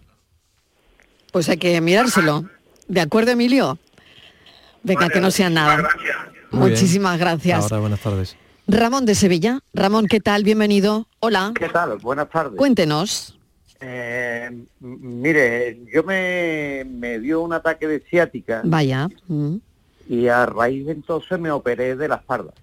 Pues 1.31 1.49
hay 1.49 1.57
que 1.57 1.79
mirárselo. 1.81 2.45
¿De 2.87 3.01
acuerdo, 3.01 3.31
Emilio? 3.31 3.77
Venga, 4.83 5.09
que 5.09 5.19
no 5.19 5.31
sea 5.31 5.49
nada. 5.49 5.89
Muchísimas 6.51 7.19
gracias. 7.19 7.63
Ahora, 7.63 7.79
buenas 7.79 7.99
tardes. 7.99 8.37
Ramón 8.67 9.05
de 9.05 9.15
Sevilla. 9.15 9.61
Ramón, 9.73 10.07
¿qué 10.07 10.19
tal? 10.19 10.43
Bienvenido. 10.43 11.07
Hola. 11.19 11.51
¿Qué 11.55 11.69
tal? 11.69 11.97
Buenas 11.97 12.29
tardes. 12.29 12.57
Cuéntenos. 12.57 13.37
Eh, 13.79 14.49
mire, 14.79 15.79
yo 15.93 16.03
me, 16.03 16.85
me, 16.87 17.19
dio 17.19 17.41
un 17.41 17.53
ataque 17.53 17.87
de 17.87 17.99
ciática. 17.99 18.61
Vaya. 18.63 19.09
Y 20.07 20.27
a 20.27 20.45
raíz 20.45 20.85
de 20.85 20.93
entonces 20.93 21.39
me 21.39 21.51
operé 21.51 21.95
de 21.95 22.07
la 22.07 22.15
espalda. 22.15 22.53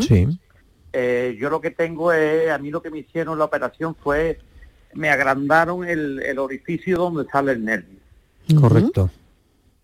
Sí. 0.00 0.26
Eh, 0.92 1.36
yo 1.40 1.48
lo 1.48 1.60
que 1.60 1.70
tengo 1.70 2.12
es, 2.12 2.50
a 2.50 2.58
mí 2.58 2.70
lo 2.70 2.82
que 2.82 2.90
me 2.90 2.98
hicieron 2.98 3.38
la 3.38 3.44
operación 3.44 3.94
fue, 3.94 4.38
me 4.94 5.08
agrandaron 5.08 5.86
el, 5.86 6.38
orificio 6.38 6.98
donde 6.98 7.30
sale 7.30 7.52
el 7.52 7.64
nervio. 7.64 7.98
Correcto. 8.58 9.10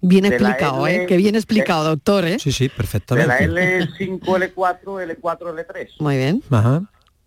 Bien 0.00 0.24
explicado, 0.24 0.86
¿eh? 0.86 1.06
Que 1.06 1.16
bien 1.16 1.34
explicado, 1.34 1.84
doctor, 1.84 2.24
¿eh? 2.24 2.38
Sí, 2.38 2.52
sí, 2.52 2.68
perfectamente. 2.68 3.48
De 3.48 3.48
la 3.48 3.80
L5, 3.80 4.20
L4, 4.20 4.82
L4, 4.84 5.66
L3. 5.66 5.88
Muy 5.98 6.16
bien. 6.16 6.42
Ajá. 6.50 6.82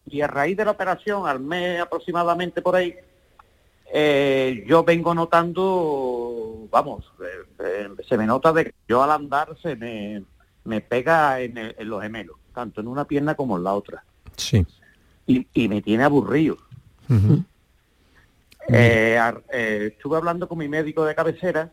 Y 0.05 0.21
a 0.21 0.27
raíz 0.27 0.55
de 0.57 0.65
la 0.65 0.71
operación, 0.71 1.27
al 1.27 1.39
mes 1.39 1.81
aproximadamente 1.81 2.61
por 2.61 2.75
ahí, 2.75 2.95
eh, 3.93 4.63
yo 4.67 4.85
vengo 4.85 5.13
notando, 5.13 6.67
vamos, 6.71 7.11
eh, 7.21 7.45
eh, 7.59 7.89
se 8.07 8.17
me 8.17 8.25
nota 8.25 8.53
de 8.53 8.65
que 8.65 8.73
yo 8.87 9.03
al 9.03 9.11
andar 9.11 9.57
se 9.61 9.75
me, 9.75 10.23
me 10.63 10.79
pega 10.79 11.41
en, 11.41 11.75
los 11.79 12.01
gemelos, 12.01 12.37
tanto 12.53 12.79
en 12.79 12.87
una 12.87 13.03
pierna 13.05 13.35
como 13.35 13.57
en 13.57 13.65
la 13.65 13.73
otra. 13.73 14.05
Sí. 14.37 14.65
Y, 15.27 15.67
me 15.67 15.81
tiene 15.81 16.05
aburrido. 16.05 16.57
estuve 18.67 20.17
hablando 20.17 20.47
con 20.47 20.57
mi 20.57 20.69
médico 20.69 21.03
de 21.03 21.15
cabecera 21.15 21.69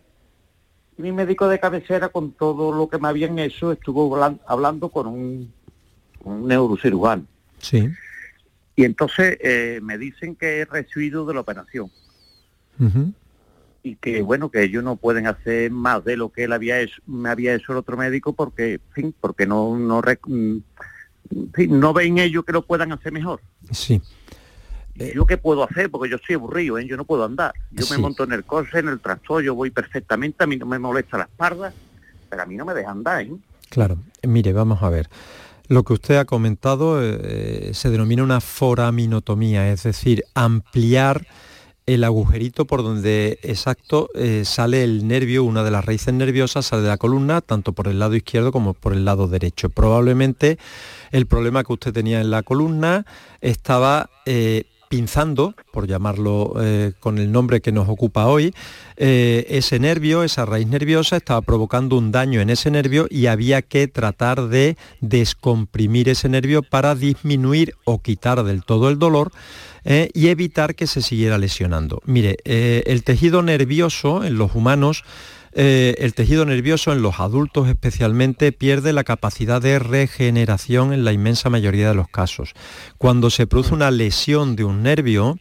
y 0.98 1.02
mi 1.02 1.12
médico 1.12 1.48
de 1.48 1.60
cabecera 1.60 2.08
con 2.08 2.32
todo 2.32 2.72
lo 2.72 2.88
que 2.88 2.98
me 2.98 3.08
habían 3.08 3.38
hecho 3.38 3.72
estuvo 3.72 4.14
hablando 4.46 4.88
con 4.88 5.06
un, 5.06 5.52
un 6.24 6.46
neurocirujano. 6.46 7.24
Sí. 7.58 7.88
Y 8.76 8.84
entonces 8.84 9.38
me 9.82 9.96
dicen 9.96 10.34
que 10.36 10.60
he 10.60 10.64
recibido 10.64 11.24
de 11.24 11.34
la 11.34 11.40
operación 11.40 11.90
y 13.82 13.96
que 13.96 14.22
bueno 14.22 14.50
que 14.50 14.62
ellos 14.62 14.82
no 14.82 14.96
pueden 14.96 15.26
hacer 15.26 15.70
más 15.70 16.04
de 16.04 16.16
lo 16.16 16.30
que 16.30 16.44
él 16.44 16.52
había 16.52 16.80
hecho, 16.80 17.00
me 17.06 17.28
había 17.28 17.54
hecho 17.54 17.72
el 17.72 17.78
otro 17.78 17.96
médico 17.96 18.32
porque 18.32 18.80
fin, 18.92 19.14
porque 19.20 19.46
no 19.46 19.76
no 19.76 20.00
mm, 20.26 20.56
no 21.68 21.92
ven 21.92 22.18
ellos 22.18 22.44
que 22.44 22.52
lo 22.52 22.62
puedan 22.62 22.92
hacer 22.92 23.12
mejor 23.12 23.40
sí 23.70 24.00
yo 25.14 25.26
qué 25.26 25.36
puedo 25.36 25.62
hacer 25.62 25.90
porque 25.90 26.10
yo 26.10 26.16
estoy 26.16 26.34
aburrido 26.34 26.78
¿eh? 26.78 26.86
yo 26.86 26.96
no 26.96 27.04
puedo 27.04 27.24
andar 27.24 27.54
yo 27.70 27.86
me 27.90 27.98
monto 27.98 28.24
en 28.24 28.32
el 28.32 28.44
coche 28.44 28.78
en 28.78 28.88
el 28.88 29.00
tractor 29.00 29.42
yo 29.42 29.54
voy 29.54 29.70
perfectamente 29.70 30.44
a 30.44 30.46
mí 30.46 30.56
no 30.56 30.66
me 30.66 30.78
molesta 30.78 31.18
la 31.18 31.24
espalda 31.24 31.72
pero 32.28 32.42
a 32.42 32.46
mí 32.46 32.56
no 32.56 32.64
me 32.64 32.74
deja 32.74 32.90
andar 32.90 33.22
¿eh? 33.22 33.32
claro 33.68 33.98
mire 34.22 34.52
vamos 34.52 34.82
a 34.82 34.90
ver 34.90 35.08
lo 35.68 35.82
que 35.82 35.92
usted 35.92 36.16
ha 36.16 36.24
comentado 36.24 36.98
eh, 37.02 37.72
se 37.74 37.90
denomina 37.90 38.22
una 38.22 38.40
foraminotomía, 38.40 39.70
es 39.70 39.82
decir, 39.82 40.24
ampliar 40.34 41.26
el 41.84 42.04
agujerito 42.04 42.66
por 42.66 42.82
donde 42.82 43.38
exacto 43.42 44.08
eh, 44.14 44.42
sale 44.44 44.82
el 44.82 45.06
nervio, 45.06 45.44
una 45.44 45.64
de 45.64 45.70
las 45.70 45.84
raíces 45.84 46.12
nerviosas 46.12 46.66
sale 46.66 46.82
de 46.82 46.88
la 46.88 46.96
columna, 46.96 47.42
tanto 47.42 47.72
por 47.72 47.88
el 47.88 47.98
lado 47.98 48.14
izquierdo 48.14 48.50
como 48.50 48.72
por 48.74 48.94
el 48.94 49.04
lado 49.04 49.28
derecho. 49.28 49.68
Probablemente 49.68 50.58
el 51.12 51.26
problema 51.26 51.64
que 51.64 51.72
usted 51.74 51.92
tenía 51.92 52.20
en 52.20 52.30
la 52.30 52.42
columna 52.42 53.04
estaba 53.42 54.08
eh, 54.24 54.64
pinzando, 54.88 55.54
por 55.72 55.86
llamarlo 55.86 56.54
eh, 56.60 56.92
con 57.00 57.18
el 57.18 57.30
nombre 57.30 57.60
que 57.60 57.72
nos 57.72 57.88
ocupa 57.88 58.26
hoy, 58.26 58.54
ese 58.96 59.78
nervio, 59.78 60.24
esa 60.24 60.44
raíz 60.44 60.66
nerviosa 60.66 61.16
estaba 61.16 61.40
provocando 61.40 61.96
un 61.96 62.10
daño 62.10 62.40
en 62.40 62.50
ese 62.50 62.68
nervio 62.68 63.06
y 63.08 63.26
había 63.26 63.62
que 63.62 63.86
tratar 63.86 64.48
de 64.48 64.76
descomprimir 65.00 66.08
ese 66.08 66.28
nervio 66.28 66.62
para 66.64 66.96
disminuir 66.96 67.74
o 67.84 68.02
quitar 68.02 68.42
del 68.42 68.64
todo 68.64 68.88
el 68.88 68.98
dolor 68.98 69.30
eh, 69.84 70.10
y 70.12 70.28
evitar 70.28 70.74
que 70.74 70.86
se 70.86 71.00
siguiera 71.00 71.38
lesionando. 71.38 72.02
Mire, 72.04 72.36
eh, 72.44 72.82
el 72.86 73.04
tejido 73.04 73.42
nervioso 73.42 74.22
en 74.22 74.36
los 74.36 74.54
humanos 74.54 75.04
eh, 75.52 75.94
el 75.98 76.14
tejido 76.14 76.44
nervioso 76.44 76.92
en 76.92 77.02
los 77.02 77.20
adultos 77.20 77.68
especialmente 77.68 78.52
pierde 78.52 78.92
la 78.92 79.04
capacidad 79.04 79.60
de 79.60 79.78
regeneración 79.78 80.92
en 80.92 81.04
la 81.04 81.12
inmensa 81.12 81.50
mayoría 81.50 81.88
de 81.88 81.94
los 81.94 82.08
casos. 82.08 82.52
Cuando 82.98 83.30
se 83.30 83.46
produce 83.46 83.74
una 83.74 83.90
lesión 83.90 84.56
de 84.56 84.64
un 84.64 84.82
nervio, 84.82 85.38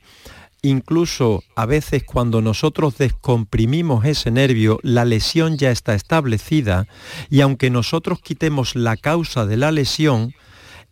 incluso 0.61 1.43
a 1.55 1.65
veces 1.65 2.03
cuando 2.03 2.41
nosotros 2.41 2.97
descomprimimos 2.97 4.05
ese 4.05 4.31
nervio, 4.31 4.79
la 4.81 5.05
lesión 5.05 5.57
ya 5.57 5.71
está 5.71 5.93
establecida 5.93 6.87
y 7.29 7.41
aunque 7.41 7.69
nosotros 7.69 8.19
quitemos 8.21 8.75
la 8.75 8.97
causa 8.97 9.45
de 9.45 9.57
la 9.57 9.71
lesión, 9.71 10.33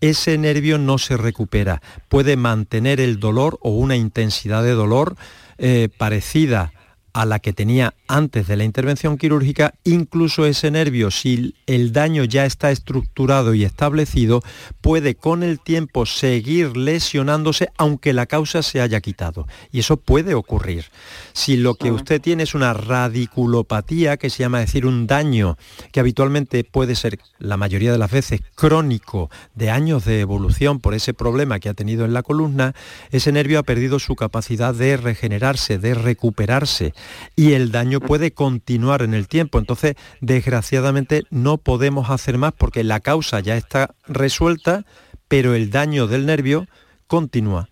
ese 0.01 0.38
nervio 0.38 0.78
no 0.78 0.97
se 0.97 1.17
recupera. 1.17 1.82
Puede 2.10 2.36
mantener 2.36 2.99
el 2.99 3.19
dolor 3.19 3.58
o 3.62 3.71
una 3.71 3.95
intensidad 3.95 4.63
de 4.63 4.71
dolor 4.71 5.15
eh, 5.58 5.89
parecida 5.97 6.73
a 7.15 7.25
la 7.25 7.39
que 7.39 7.54
tenía 7.54 7.93
antes 8.10 8.45
de 8.45 8.58
la 8.58 8.65
intervención 8.65 9.17
quirúrgica, 9.17 9.73
incluso 9.86 10.45
ese 10.45 10.69
nervio, 10.69 11.12
si 11.12 11.56
el 11.65 11.93
daño 11.93 12.25
ya 12.25 12.45
está 12.45 12.71
estructurado 12.71 13.54
y 13.54 13.63
establecido, 13.63 14.43
puede 14.82 15.15
con 15.15 15.41
el 15.41 15.62
tiempo 15.62 16.06
seguir 16.06 16.75
lesionándose 16.75 17.69
aunque 17.78 18.12
la 18.12 18.25
causa 18.25 18.62
se 18.62 18.82
haya 18.82 18.99
quitado. 18.99 19.47
Y 19.71 19.80
eso 19.80 19.95
puede 19.95 20.34
ocurrir. 20.34 20.88
Si 21.32 21.56
lo 21.56 21.75
que 21.75 21.93
usted 21.93 22.19
tiene 22.19 22.43
es 22.43 22.54
una 22.54 22.73
radiculopatía, 22.73 24.17
que 24.17 24.30
se 24.30 24.43
llama 24.43 24.60
decir 24.60 24.86
un 24.86 25.08
daño 25.08 25.58
que 25.93 26.01
habitualmente 26.01 26.65
puede 26.65 26.95
ser 26.95 27.19
la 27.39 27.56
mayoría 27.56 27.93
de 27.93 27.97
las 27.97 28.12
veces 28.12 28.41
crónico 28.56 29.30
de 29.54 29.69
años 29.69 30.04
de 30.04 30.19
evolución 30.19 30.82
por 30.82 30.93
ese 30.93 31.13
problema 31.13 31.62
que 31.62 31.69
ha 31.69 31.73
tenido 31.73 32.04
en 32.04 32.13
la 32.13 32.23
columna, 32.23 32.75
ese 33.12 33.32
nervio 33.32 33.60
ha 33.60 33.63
perdido 33.63 33.99
su 33.99 34.17
capacidad 34.17 34.75
de 34.75 34.97
regenerarse, 34.97 35.78
de 35.78 35.93
recuperarse 35.93 36.93
y 37.36 37.54
el 37.54 37.72
daño 37.72 38.00
puede 38.00 38.32
continuar 38.32 39.02
en 39.02 39.13
el 39.13 39.28
tiempo. 39.28 39.60
Entonces, 39.60 39.96
desgraciadamente, 40.22 41.24
no 41.30 41.58
podemos 41.58 42.10
hacer 42.10 42.38
más 42.38 42.54
porque 42.54 42.84
la 42.84 43.00
causa 43.00 43.39
ya 43.39 43.58
está 43.58 43.96
resuelta, 44.08 44.86
pero 45.28 45.54
el 45.54 45.70
daño 45.70 46.08
del 46.08 46.26
nervio 46.26 46.68
continúa. 47.08 47.70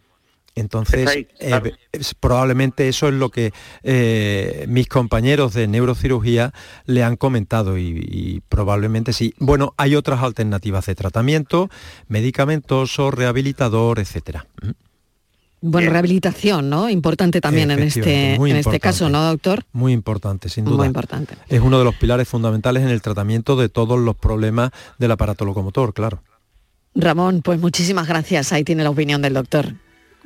Entonces, 0.56 1.26
eh, 1.40 1.72
probablemente 2.20 2.88
eso 2.88 3.08
es 3.08 3.16
lo 3.16 3.30
que 3.30 3.52
eh, 3.82 4.66
mis 4.68 4.88
compañeros 4.88 5.54
de 5.54 5.68
neurocirugía 5.68 6.54
le 6.86 7.04
han 7.04 7.16
comentado 7.16 7.78
y, 7.78 8.44
probablemente 8.50 9.14
sí. 9.14 9.34
Bueno, 9.40 9.74
hay 9.78 9.96
otras 9.96 10.22
alternativas 10.22 10.86
de 10.86 10.96
tratamiento, 10.96 11.70
medicamentoso, 12.08 13.10
rehabilitador, 13.10 14.00
etcétera. 14.00 14.46
Bueno, 15.66 15.92
rehabilitación, 15.92 16.70
¿no? 16.70 16.90
Importante 16.90 17.40
también 17.40 17.72
en 17.72 17.80
este, 17.80 18.36
en 18.36 18.56
este 18.58 18.82
caso, 18.82 19.08
¿no, 19.08 19.24
doctor? 19.24 19.64
Muy 19.72 19.94
importante, 19.94 20.50
sin 20.50 20.66
duda. 20.66 20.76
Muy 20.76 20.88
importante. 20.88 21.36
Es 21.48 21.62
uno 21.62 21.80
de 21.80 21.86
los 21.86 21.96
pilares 21.96 22.28
fundamentales 22.28 22.84
en 22.84 22.90
el 22.90 23.02
tratamiento 23.02 23.56
de 23.56 23.70
todos 23.70 23.98
los 23.98 24.14
problemas 24.18 24.72
del 25.00 25.12
aparato 25.12 25.46
locomotor, 25.46 25.94
claro. 25.94 26.22
Ramón, 26.96 27.42
pues 27.42 27.62
muchísimas 27.62 28.10
gracias. 28.10 28.52
Ahí 28.52 28.66
tiene 28.66 28.84
la 28.84 28.90
opinión 28.90 29.22
del 29.22 29.36
doctor. 29.36 29.74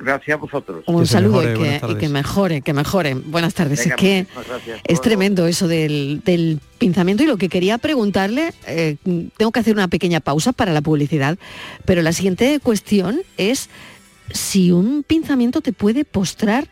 Gracias 0.00 0.34
a 0.34 0.38
vosotros. 0.38 0.82
Un 0.88 1.06
saludo 1.06 1.40
y, 1.42 1.54
que, 1.96 2.08
mejore, 2.08 2.60
que 2.60 2.72
mejore. 2.72 3.14
Buenas 3.14 3.54
tardes. 3.54 3.86
es 3.86 3.94
que 3.94 4.26
es 4.84 5.00
tremendo 5.00 5.46
eso 5.46 5.68
del, 5.68 6.60
pinzamiento 6.78 7.22
y 7.22 7.26
lo 7.26 7.36
que 7.36 7.48
quería 7.48 7.78
preguntarle, 7.78 8.52
eh, 8.66 8.96
tengo 9.36 9.52
que 9.52 9.60
hacer 9.60 9.74
una 9.74 9.86
pequeña 9.86 10.18
pausa 10.18 10.52
para 10.52 10.72
la 10.72 10.80
publicidad, 10.80 11.38
pero 11.84 12.02
la 12.02 12.12
siguiente 12.12 12.58
cuestión 12.60 13.20
es 13.36 13.68
si 14.32 14.72
un 14.72 15.02
pinzamiento 15.02 15.60
te 15.60 15.72
puede 15.72 16.04
postrar 16.04 16.68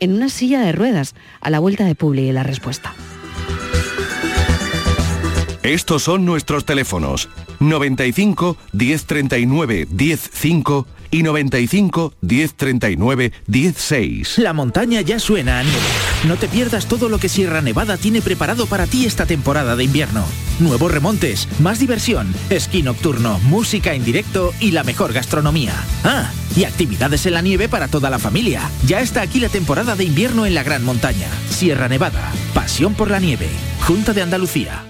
en 0.00 0.12
una 0.12 0.28
silla 0.28 0.60
de 0.60 0.72
ruedas 0.72 1.14
a 1.40 1.50
la 1.50 1.58
vuelta 1.58 1.84
de 1.84 1.94
Publi 1.94 2.28
y 2.28 2.32
la 2.32 2.42
respuesta. 2.42 2.94
Estos 5.62 6.02
son 6.02 6.24
nuestros 6.24 6.64
teléfonos 6.64 7.28
95 7.60 8.56
1039 8.72 9.86
105 9.94 10.86
y 11.10 11.22
95 11.22 12.14
1039 12.20 13.32
16. 13.46 14.38
La 14.38 14.52
montaña 14.52 15.00
ya 15.00 15.18
suena 15.18 15.58
a 15.58 15.62
nieve. 15.62 15.78
No 16.26 16.36
te 16.36 16.48
pierdas 16.48 16.86
todo 16.86 17.08
lo 17.08 17.18
que 17.18 17.28
Sierra 17.28 17.62
Nevada 17.62 17.96
tiene 17.96 18.20
preparado 18.20 18.66
para 18.66 18.86
ti 18.86 19.06
esta 19.06 19.26
temporada 19.26 19.76
de 19.76 19.84
invierno. 19.84 20.24
Nuevos 20.58 20.92
remontes, 20.92 21.48
más 21.58 21.78
diversión, 21.78 22.34
esquí 22.50 22.82
nocturno, 22.82 23.38
música 23.44 23.94
en 23.94 24.04
directo 24.04 24.52
y 24.60 24.72
la 24.72 24.84
mejor 24.84 25.12
gastronomía. 25.12 25.72
Ah, 26.04 26.30
y 26.56 26.64
actividades 26.64 27.24
en 27.26 27.34
la 27.34 27.42
nieve 27.42 27.68
para 27.68 27.88
toda 27.88 28.10
la 28.10 28.18
familia. 28.18 28.70
Ya 28.86 29.00
está 29.00 29.22
aquí 29.22 29.40
la 29.40 29.48
temporada 29.48 29.96
de 29.96 30.04
invierno 30.04 30.46
en 30.46 30.54
la 30.54 30.62
Gran 30.62 30.84
Montaña. 30.84 31.28
Sierra 31.48 31.88
Nevada, 31.88 32.32
pasión 32.54 32.94
por 32.94 33.10
la 33.10 33.20
nieve. 33.20 33.48
Junta 33.86 34.12
de 34.12 34.22
Andalucía. 34.22 34.89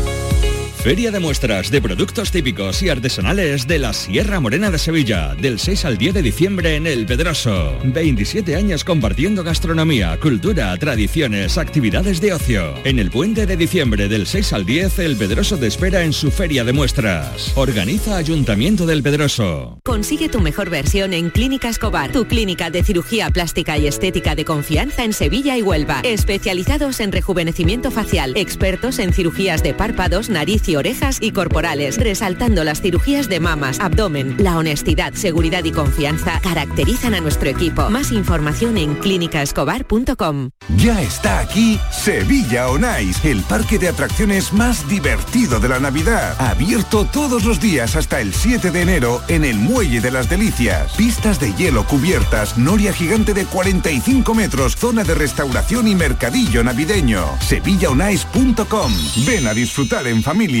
Feria 0.83 1.11
de 1.11 1.19
muestras 1.19 1.69
de 1.69 1.79
productos 1.79 2.31
típicos 2.31 2.81
y 2.81 2.89
artesanales 2.89 3.67
de 3.67 3.77
la 3.77 3.93
Sierra 3.93 4.39
Morena 4.39 4.71
de 4.71 4.79
Sevilla, 4.79 5.35
del 5.35 5.59
6 5.59 5.85
al 5.85 5.99
10 5.99 6.15
de 6.15 6.21
diciembre 6.23 6.75
en 6.75 6.87
El 6.87 7.05
Pedroso. 7.05 7.77
27 7.83 8.55
años 8.55 8.83
compartiendo 8.83 9.43
gastronomía, 9.43 10.19
cultura, 10.19 10.75
tradiciones, 10.77 11.59
actividades 11.59 12.19
de 12.19 12.33
ocio. 12.33 12.73
En 12.83 12.97
el 12.97 13.11
puente 13.11 13.45
de 13.45 13.57
diciembre 13.57 14.07
del 14.07 14.25
6 14.25 14.53
al 14.53 14.65
10, 14.65 14.97
El 14.97 15.17
Pedroso 15.17 15.55
te 15.59 15.67
espera 15.67 16.01
en 16.01 16.13
su 16.13 16.31
Feria 16.31 16.63
de 16.63 16.73
muestras. 16.73 17.51
Organiza 17.53 18.17
Ayuntamiento 18.17 18.87
del 18.87 19.03
Pedroso. 19.03 19.77
Consigue 19.85 20.29
tu 20.29 20.41
mejor 20.41 20.71
versión 20.71 21.13
en 21.13 21.29
Clínica 21.29 21.69
Escobar, 21.69 22.11
tu 22.11 22.25
clínica 22.25 22.71
de 22.71 22.83
cirugía 22.83 23.29
plástica 23.29 23.77
y 23.77 23.85
estética 23.85 24.33
de 24.33 24.45
confianza 24.45 25.03
en 25.03 25.13
Sevilla 25.13 25.55
y 25.55 25.61
Huelva. 25.61 26.01
Especializados 26.03 27.01
en 27.01 27.11
rejuvenecimiento 27.11 27.91
facial, 27.91 28.33
expertos 28.35 28.97
en 28.97 29.13
cirugías 29.13 29.61
de 29.61 29.75
párpados, 29.75 30.31
nariz 30.31 30.67
y 30.67 30.70
orejas 30.75 31.17
y 31.21 31.31
corporales, 31.31 31.97
resaltando 31.97 32.63
las 32.63 32.81
cirugías 32.81 33.29
de 33.29 33.39
mamas, 33.39 33.79
abdomen. 33.79 34.35
La 34.37 34.57
honestidad, 34.57 35.13
seguridad 35.13 35.63
y 35.63 35.71
confianza 35.71 36.39
caracterizan 36.41 37.13
a 37.13 37.21
nuestro 37.21 37.49
equipo. 37.49 37.89
Más 37.89 38.11
información 38.11 38.77
en 38.77 38.95
clínicaescobar.com. 38.95 40.49
Ya 40.77 41.01
está 41.01 41.39
aquí 41.39 41.79
Sevilla 41.91 42.69
On 42.69 42.85
Ice, 43.01 43.29
el 43.29 43.41
parque 43.43 43.77
de 43.77 43.89
atracciones 43.89 44.53
más 44.53 44.87
divertido 44.87 45.59
de 45.59 45.69
la 45.69 45.79
Navidad. 45.79 46.35
Abierto 46.39 47.05
todos 47.05 47.43
los 47.43 47.59
días 47.59 47.95
hasta 47.95 48.21
el 48.21 48.33
7 48.33 48.71
de 48.71 48.81
enero 48.81 49.21
en 49.27 49.43
el 49.45 49.57
Muelle 49.57 50.01
de 50.01 50.11
las 50.11 50.29
Delicias. 50.29 50.93
Pistas 50.93 51.39
de 51.39 51.53
hielo 51.53 51.85
cubiertas, 51.85 52.57
noria 52.57 52.93
gigante 52.93 53.33
de 53.33 53.45
45 53.45 54.33
metros, 54.33 54.75
zona 54.75 55.03
de 55.03 55.15
restauración 55.15 55.87
y 55.87 55.95
mercadillo 55.95 56.63
navideño. 56.63 57.25
SevillaOnIce.com. 57.41 58.93
Ven 59.25 59.47
a 59.47 59.53
disfrutar 59.53 60.07
en 60.07 60.23
familia. 60.23 60.60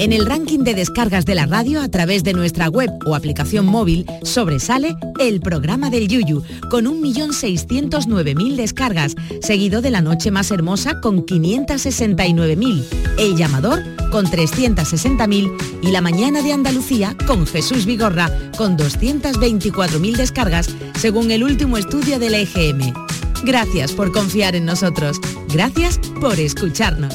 En 0.00 0.12
el 0.12 0.26
ranking 0.26 0.60
de 0.60 0.74
descargas 0.74 1.24
de 1.24 1.34
la 1.34 1.46
radio 1.46 1.82
a 1.82 1.88
través 1.88 2.22
de 2.22 2.32
nuestra 2.32 2.68
web 2.68 2.88
o 3.04 3.16
aplicación 3.16 3.66
móvil 3.66 4.06
sobresale 4.22 4.94
el 5.18 5.40
programa 5.40 5.90
del 5.90 6.06
Yuyu, 6.06 6.42
con 6.70 6.84
1.609.000 6.84 8.56
descargas, 8.56 9.16
seguido 9.42 9.82
de 9.82 9.90
La 9.90 10.00
Noche 10.00 10.30
Más 10.30 10.52
Hermosa 10.52 11.00
con 11.00 11.26
569.000, 11.26 12.84
El 13.18 13.36
Llamador 13.36 13.82
con 14.12 14.26
360.000 14.26 15.52
y 15.82 15.90
La 15.90 16.00
Mañana 16.00 16.42
de 16.42 16.52
Andalucía 16.52 17.16
con 17.26 17.44
Jesús 17.44 17.84
Vigorra 17.84 18.30
con 18.56 18.78
224.000 18.78 20.16
descargas, 20.16 20.68
según 20.96 21.32
el 21.32 21.42
último 21.42 21.76
estudio 21.76 22.20
de 22.20 22.30
la 22.30 22.38
EGM. 22.38 22.92
Gracias 23.44 23.92
por 23.92 24.12
confiar 24.12 24.54
en 24.54 24.64
nosotros. 24.64 25.20
Gracias 25.48 25.98
por 26.20 26.38
escucharnos. 26.38 27.14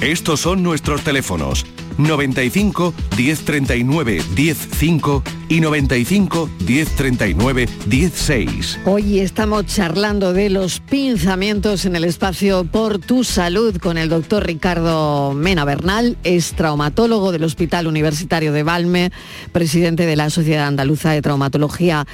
Estos 0.00 0.40
son 0.40 0.62
nuestros 0.62 1.02
teléfonos 1.02 1.64
95 1.96 2.92
1039 3.16 4.20
105 4.20 5.22
y 5.48 5.60
95 5.60 6.50
1039 6.66 7.68
16. 7.86 8.80
Hoy 8.84 9.20
estamos 9.20 9.64
charlando 9.64 10.34
de 10.34 10.50
los 10.50 10.80
pinzamientos 10.80 11.86
en 11.86 11.96
el 11.96 12.04
espacio 12.04 12.64
Por 12.64 12.98
tu 12.98 13.24
Salud 13.24 13.78
con 13.78 13.96
el 13.96 14.10
doctor 14.10 14.46
Ricardo 14.46 15.32
Mena 15.32 15.64
Bernal, 15.64 16.18
es 16.24 16.52
traumatólogo 16.52 17.32
del 17.32 17.44
Hospital 17.44 17.86
Universitario 17.86 18.52
de 18.52 18.62
Valme, 18.62 19.12
presidente 19.52 20.04
de 20.04 20.16
la 20.16 20.28
Sociedad 20.28 20.66
Andaluza 20.66 21.12
de 21.12 21.22
Traumatología 21.22 22.06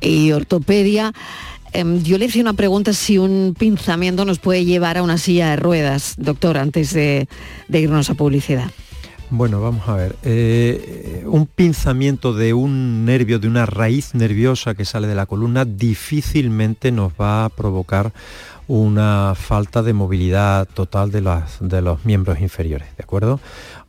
y 0.00 0.32
Ortopedia. 0.32 1.12
Em, 1.72 2.02
yo 2.02 2.18
le 2.18 2.26
hice 2.26 2.40
una 2.40 2.54
pregunta 2.54 2.92
si 2.92 3.18
un 3.18 3.54
pinzamiento 3.58 4.24
nos 4.24 4.38
puede 4.38 4.64
llevar 4.64 4.98
a 4.98 5.02
una 5.02 5.18
silla 5.18 5.50
de 5.50 5.56
ruedas, 5.56 6.14
doctor, 6.18 6.58
antes 6.58 6.92
de 6.92 7.28
irnos 7.68 8.10
a 8.10 8.14
publicidad. 8.14 8.70
Bueno, 9.30 9.60
vamos 9.60 9.86
a 9.86 9.94
ver. 9.94 10.16
Eh, 10.22 11.22
un 11.26 11.46
pinzamiento 11.46 12.32
de 12.32 12.54
un 12.54 13.04
nervio, 13.04 13.38
de 13.38 13.46
una 13.46 13.66
raíz 13.66 14.14
nerviosa 14.14 14.74
que 14.74 14.86
sale 14.86 15.06
de 15.06 15.14
la 15.14 15.26
columna, 15.26 15.66
difícilmente 15.66 16.92
nos 16.92 17.12
va 17.12 17.44
a 17.44 17.48
provocar 17.50 18.14
una 18.68 19.34
falta 19.34 19.82
de 19.82 19.92
movilidad 19.92 20.66
total 20.66 21.10
de, 21.10 21.20
de 21.60 21.82
los 21.82 22.06
miembros 22.06 22.40
inferiores, 22.40 22.88
¿de 22.96 23.02
acuerdo? 23.02 23.38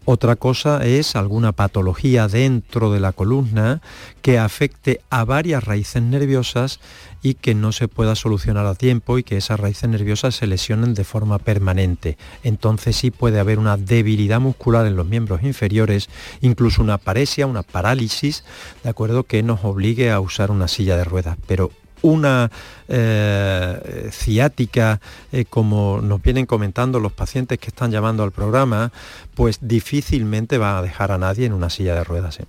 Otra 0.04 0.36
cosa 0.36 0.86
es 0.86 1.16
alguna 1.16 1.52
patología 1.52 2.28
dentro 2.28 2.92
de 2.92 3.00
la 3.00 3.14
columna 3.14 3.82
que 4.22 4.40
afecte 4.40 5.02
a 5.10 5.24
varias 5.24 5.64
raíces 5.64 6.02
nerviosas 6.02 6.80
y 7.22 7.36
que 7.36 7.56
no 7.56 7.72
se 7.72 7.88
pueda 7.88 8.16
solucionar 8.16 8.66
a 8.66 8.76
tiempo 8.76 9.18
y 9.18 9.24
que 9.24 9.38
esas 9.38 9.60
raíces 9.60 9.90
nerviosas 9.90 10.36
se 10.36 10.48
lesionen 10.48 10.94
de 10.94 11.04
forma 11.04 11.40
permanente. 11.40 12.18
Entonces 12.44 12.96
sí 12.96 13.12
puede 13.12 13.40
haber 13.40 13.60
una 13.60 13.78
debilidad 13.78 14.40
muscular 14.40 14.86
en 14.86 14.96
los 14.96 15.06
miembros 15.06 15.44
inferiores, 15.44 16.10
incluso 16.42 16.82
una 16.82 16.98
paresia, 16.98 17.48
una 17.48 17.64
parálisis, 17.64 18.44
de 18.84 18.90
acuerdo, 18.90 19.24
que 19.24 19.44
nos 19.44 19.64
obligue 19.64 20.12
a 20.12 20.20
usar 20.20 20.52
una 20.52 20.68
silla 20.68 20.98
de 20.98 21.04
ruedas. 21.04 21.38
Pero 21.48 21.72
una 22.02 22.50
eh, 22.88 24.10
ciática, 24.12 25.02
eh, 25.32 25.46
como 25.46 26.00
nos 26.02 26.22
vienen 26.22 26.46
comentando 26.46 27.00
los 27.00 27.12
pacientes 27.12 27.60
que 27.60 27.68
están 27.68 27.92
llamando 27.92 28.24
al 28.24 28.32
programa, 28.32 28.92
pues 29.36 29.60
difícilmente 29.62 30.58
va 30.58 30.78
a 30.78 30.82
dejar 30.82 31.12
a 31.12 31.18
nadie 31.18 31.46
en 31.46 31.54
una 31.54 31.70
silla 31.70 31.96
de 31.96 32.04
ruedas. 32.04 32.40
¿eh? 32.40 32.46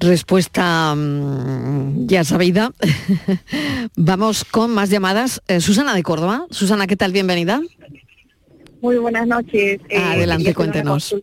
Respuesta 0.00 0.94
mm, 0.94 2.06
ya 2.06 2.24
sabida. 2.24 2.72
Vamos 3.96 4.44
con 4.44 4.70
más 4.70 4.90
llamadas. 4.90 5.42
Eh, 5.48 5.60
Susana 5.60 5.94
de 5.94 6.02
Córdoba. 6.02 6.46
Susana, 6.50 6.86
¿qué 6.86 6.96
tal? 6.96 7.12
Bienvenida. 7.12 7.60
Muy 8.80 8.96
buenas 8.96 9.26
noches. 9.26 9.80
Eh, 9.88 9.98
Adelante, 9.98 10.54
cuéntenos. 10.54 11.14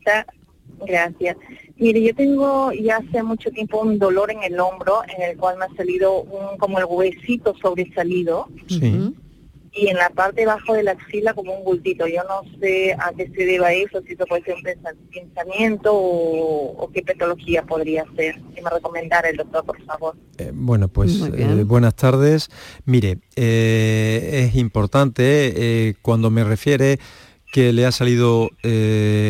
Gracias. 0.85 1.37
Mire, 1.77 2.01
yo 2.01 2.15
tengo 2.15 2.71
ya 2.73 2.97
hace 2.97 3.23
mucho 3.23 3.49
tiempo 3.51 3.81
un 3.81 3.97
dolor 3.97 4.29
en 4.31 4.43
el 4.43 4.59
hombro, 4.59 5.01
en 5.15 5.29
el 5.29 5.37
cual 5.37 5.57
me 5.57 5.65
ha 5.65 5.75
salido 5.75 6.21
un, 6.21 6.57
como 6.57 6.79
el 6.79 6.85
huesito 6.85 7.55
sobresalido. 7.61 8.47
Sí 8.67 9.13
y 9.75 9.89
en 9.89 9.97
la 9.97 10.09
parte 10.09 10.45
bajo 10.45 10.73
de 10.73 10.83
la 10.83 10.91
axila 10.91 11.33
como 11.33 11.53
un 11.53 11.65
bultito. 11.65 12.07
Yo 12.07 12.23
no 12.23 12.49
sé 12.59 12.93
a 12.93 13.11
qué 13.15 13.29
se 13.35 13.45
deba 13.45 13.73
eso, 13.73 14.01
si 14.07 14.13
eso 14.13 14.25
puede 14.25 14.43
ser 14.43 14.55
un 14.55 14.63
pensamiento 15.11 15.91
o, 15.93 16.89
qué 16.93 17.01
patología 17.01 17.63
podría 17.63 18.05
ser. 18.15 18.41
Que 18.55 18.61
me 18.61 18.69
recomendara 18.69 19.29
el 19.29 19.35
doctor, 19.35 19.65
por 19.65 19.83
favor. 19.83 20.15
Eh, 20.37 20.51
bueno, 20.53 20.87
pues 20.87 21.21
eh, 21.33 21.63
buenas 21.65 21.95
tardes. 21.95 22.49
Mire, 22.85 23.19
eh, 23.35 24.47
es 24.47 24.55
importante 24.55 25.95
cuando 26.01 26.31
me 26.31 26.45
refiere 26.45 26.99
que 27.51 27.73
le 27.73 27.85
ha 27.85 27.91
salido 27.91 28.49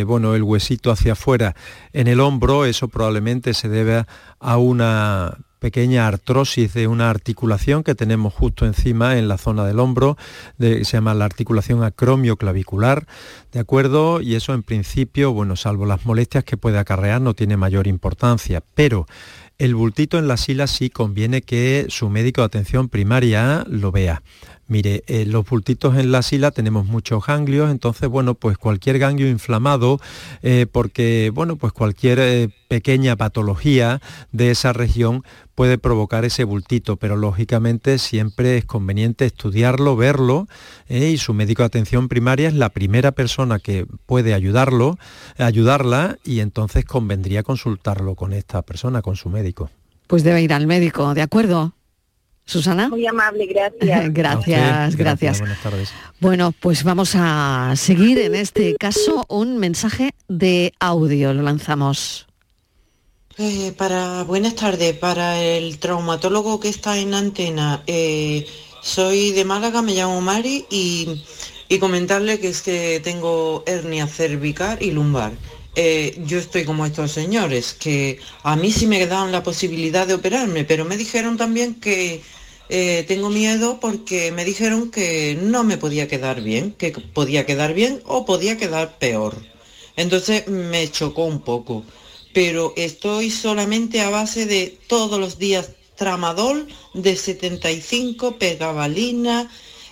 bueno 0.05 0.35
el 0.35 0.43
huesito 0.43 0.91
hacia 0.91 1.13
afuera 1.13 1.55
en 1.91 2.07
el 2.07 2.19
hombro, 2.19 2.65
eso 2.65 2.87
probablemente 2.87 3.53
se 3.53 3.67
debe 3.67 4.03
a 4.39 4.57
una 4.57 5.37
pequeña 5.59 6.07
artrosis 6.07 6.73
de 6.73 6.87
una 6.87 7.09
articulación 7.09 7.83
que 7.83 7.95
tenemos 7.95 8.33
justo 8.33 8.65
encima 8.65 9.17
en 9.17 9.27
la 9.27 9.37
zona 9.37 9.65
del 9.65 9.79
hombro, 9.79 10.17
se 10.59 10.83
llama 10.83 11.13
la 11.13 11.25
articulación 11.25 11.83
acromioclavicular, 11.83 13.07
¿de 13.51 13.59
acuerdo? 13.59 14.21
Y 14.21 14.35
eso 14.35 14.53
en 14.53 14.63
principio, 14.63 15.33
bueno, 15.33 15.55
salvo 15.55 15.85
las 15.85 16.05
molestias 16.05 16.43
que 16.43 16.57
puede 16.57 16.77
acarrear, 16.77 17.21
no 17.21 17.33
tiene 17.33 17.57
mayor 17.57 17.87
importancia, 17.87 18.61
pero 18.73 19.07
el 19.57 19.73
bultito 19.73 20.19
en 20.19 20.27
la 20.27 20.37
sila 20.37 20.67
sí 20.67 20.89
conviene 20.89 21.41
que 21.41 21.85
su 21.89 22.09
médico 22.09 22.41
de 22.41 22.47
atención 22.47 22.89
primaria 22.89 23.65
lo 23.69 23.91
vea. 23.91 24.21
Mire, 24.67 25.03
eh, 25.05 25.25
los 25.27 25.47
bultitos 25.47 25.95
en 25.95 26.11
la 26.11 26.23
sila 26.23 26.49
tenemos 26.49 26.87
muchos 26.87 27.23
ganglios, 27.23 27.69
entonces, 27.69 28.09
bueno, 28.09 28.33
pues 28.33 28.57
cualquier 28.57 28.97
ganglio 28.97 29.29
inflamado, 29.29 29.99
eh, 30.41 30.65
porque, 30.71 31.31
bueno, 31.31 31.55
pues 31.55 31.71
cualquier 31.71 32.17
eh, 32.19 32.49
pequeña 32.67 33.15
patología 33.15 34.01
de 34.31 34.49
esa 34.49 34.73
región 34.73 35.23
puede 35.53 35.77
provocar 35.77 36.25
ese 36.25 36.45
bultito, 36.45 36.95
pero 36.95 37.15
lógicamente 37.15 37.99
siempre 37.99 38.57
es 38.57 38.65
conveniente 38.65 39.25
estudiarlo, 39.25 39.95
verlo, 39.95 40.47
y 40.89 41.17
su 41.17 41.35
médico 41.35 41.61
de 41.61 41.67
atención 41.67 42.07
primaria 42.07 42.47
es 42.47 42.55
la 42.55 42.69
primera 42.69 43.11
persona 43.11 43.59
que 43.59 43.85
puede 44.07 44.33
ayudarlo, 44.33 44.97
ayudarla, 45.37 46.17
y 46.25 46.39
entonces 46.39 46.85
convendría 46.85 47.43
consultarlo 47.43 48.15
con 48.15 48.33
esta 48.33 48.63
persona, 48.63 49.03
con 49.03 49.15
su 49.15 49.29
médico. 49.29 49.69
Pues 50.07 50.23
debe 50.23 50.41
ir 50.41 50.53
al 50.53 50.65
médico, 50.65 51.13
¿de 51.13 51.21
acuerdo? 51.21 51.74
Susana. 52.45 52.89
Muy 52.89 53.05
amable, 53.07 53.45
gracias. 53.47 54.13
gracias, 54.13 54.95
gracias. 54.95 55.39
Buenas 55.39 55.61
tardes. 55.61 55.89
Bueno, 56.19 56.53
pues 56.59 56.83
vamos 56.83 57.13
a 57.15 57.73
seguir 57.75 58.19
en 58.19 58.35
este 58.35 58.75
caso 58.75 59.25
un 59.29 59.57
mensaje 59.57 60.11
de 60.27 60.73
audio. 60.79 61.33
Lo 61.33 61.41
lanzamos. 61.41 62.27
Eh, 63.37 63.73
para 63.77 64.23
buenas 64.23 64.55
tardes, 64.55 64.95
para 64.95 65.41
el 65.41 65.77
traumatólogo 65.79 66.61
que 66.61 66.69
está 66.69 66.97
en 66.97 67.13
antena, 67.13 67.83
eh, 67.85 68.47
soy 68.81 69.31
de 69.31 69.43
Málaga, 69.43 69.81
me 69.81 69.93
llamo 69.93 70.21
Mari 70.21 70.65
y, 70.69 71.21
y, 71.67 71.79
comentarle 71.79 72.39
que 72.39 72.47
es 72.47 72.61
que 72.61 73.01
tengo 73.03 73.63
hernia 73.65 74.07
cervical 74.07 74.77
y 74.79 74.91
lumbar. 74.91 75.33
Eh, 75.75 76.21
yo 76.25 76.39
estoy 76.39 76.63
como 76.63 76.85
estos 76.85 77.11
señores, 77.11 77.73
que 77.73 78.19
a 78.43 78.55
mí 78.55 78.71
sí 78.71 78.87
me 78.87 79.05
dan 79.07 79.31
la 79.33 79.43
posibilidad 79.43 80.07
de 80.07 80.13
operarme, 80.13 80.63
pero 80.63 80.85
me 80.85 80.95
dijeron 80.95 81.35
también 81.35 81.75
que 81.75 82.21
eh, 82.69 83.03
tengo 83.07 83.29
miedo 83.29 83.79
porque 83.81 84.31
me 84.31 84.45
dijeron 84.45 84.89
que 84.89 85.37
no 85.39 85.65
me 85.65 85.77
podía 85.77 86.07
quedar 86.07 86.41
bien, 86.41 86.71
que 86.71 86.91
podía 86.91 87.45
quedar 87.45 87.73
bien 87.73 88.01
o 88.05 88.25
podía 88.25 88.57
quedar 88.57 88.97
peor. 88.99 89.35
Entonces 89.97 90.47
me 90.47 90.89
chocó 90.89 91.25
un 91.25 91.41
poco, 91.41 91.83
pero 92.33 92.73
estoy 92.77 93.29
solamente 93.29 93.99
a 94.01 94.09
base 94.09 94.45
de 94.45 94.77
todos 94.87 95.19
los 95.19 95.37
días 95.37 95.71
tramadol 95.95 96.67
de 96.93 97.15
75, 97.15 98.37
pegabalina, 98.37 99.49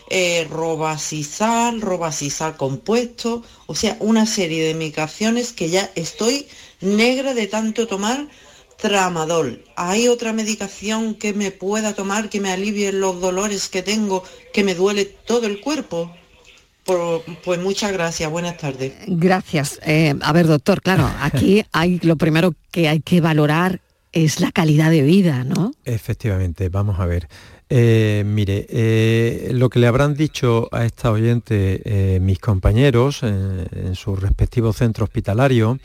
eh, 0.10 0.48
robasisal, 0.50 1.82
robasisal 1.82 2.58
compuesto, 2.58 3.44
o 3.66 3.76
sea, 3.76 3.98
una 4.00 4.26
serie 4.26 4.66
de 4.66 4.74
medicaciones 4.74 5.54
que 5.54 5.70
ya 5.70 5.90
estoy 5.96 6.48
negra 6.82 7.34
de 7.34 7.48
tanto 7.48 7.88
tomar 7.88 8.28
tramadol. 8.78 9.64
¿Hay 9.76 10.08
otra 10.08 10.34
medicación 10.34 11.16
que 11.16 11.34
me 11.34 11.52
pueda 11.52 11.94
tomar 11.94 12.30
que 12.30 12.42
me 12.42 12.52
alivie 12.52 12.92
los 12.92 13.22
dolores 13.22 13.70
que 13.70 13.82
tengo, 13.82 14.24
que 14.54 14.64
me 14.64 14.76
duele 14.76 15.06
todo 15.06 15.48
el 15.48 15.62
cuerpo? 15.62 16.12
pues 17.46 17.62
muchas 17.62 17.94
gracias, 17.94 18.30
buenas 18.30 18.58
tardes. 18.58 18.92
Gracias. 19.08 19.80
Eh, 19.86 20.14
a 20.22 20.34
ver, 20.34 20.48
doctor, 20.48 20.82
claro, 20.82 21.10
aquí 21.22 21.64
hay 21.72 22.00
lo 22.04 22.18
primero 22.18 22.54
que 22.72 22.90
hay 22.90 23.00
que 23.00 23.22
valorar 23.22 23.80
es 24.12 24.40
la 24.40 24.52
calidad 24.52 24.92
de 24.92 25.02
vida, 25.02 25.44
¿no? 25.44 25.74
Efectivamente, 25.86 26.70
vamos 26.70 27.00
a 27.00 27.06
ver. 27.06 27.28
Eh, 27.76 28.24
mire, 28.24 28.68
eh, 28.70 29.50
lo 29.54 29.68
que 29.70 29.80
le 29.80 29.88
habrán 29.88 30.14
dicho 30.14 30.70
a 30.72 30.86
esta 30.86 31.10
oyente 31.10 32.20
mis 32.22 32.38
compañeros 32.38 33.24
en 33.24 33.96
su 33.96 34.16
respectivo 34.16 34.74
centro 34.74 35.06
hospitalario 35.06 35.80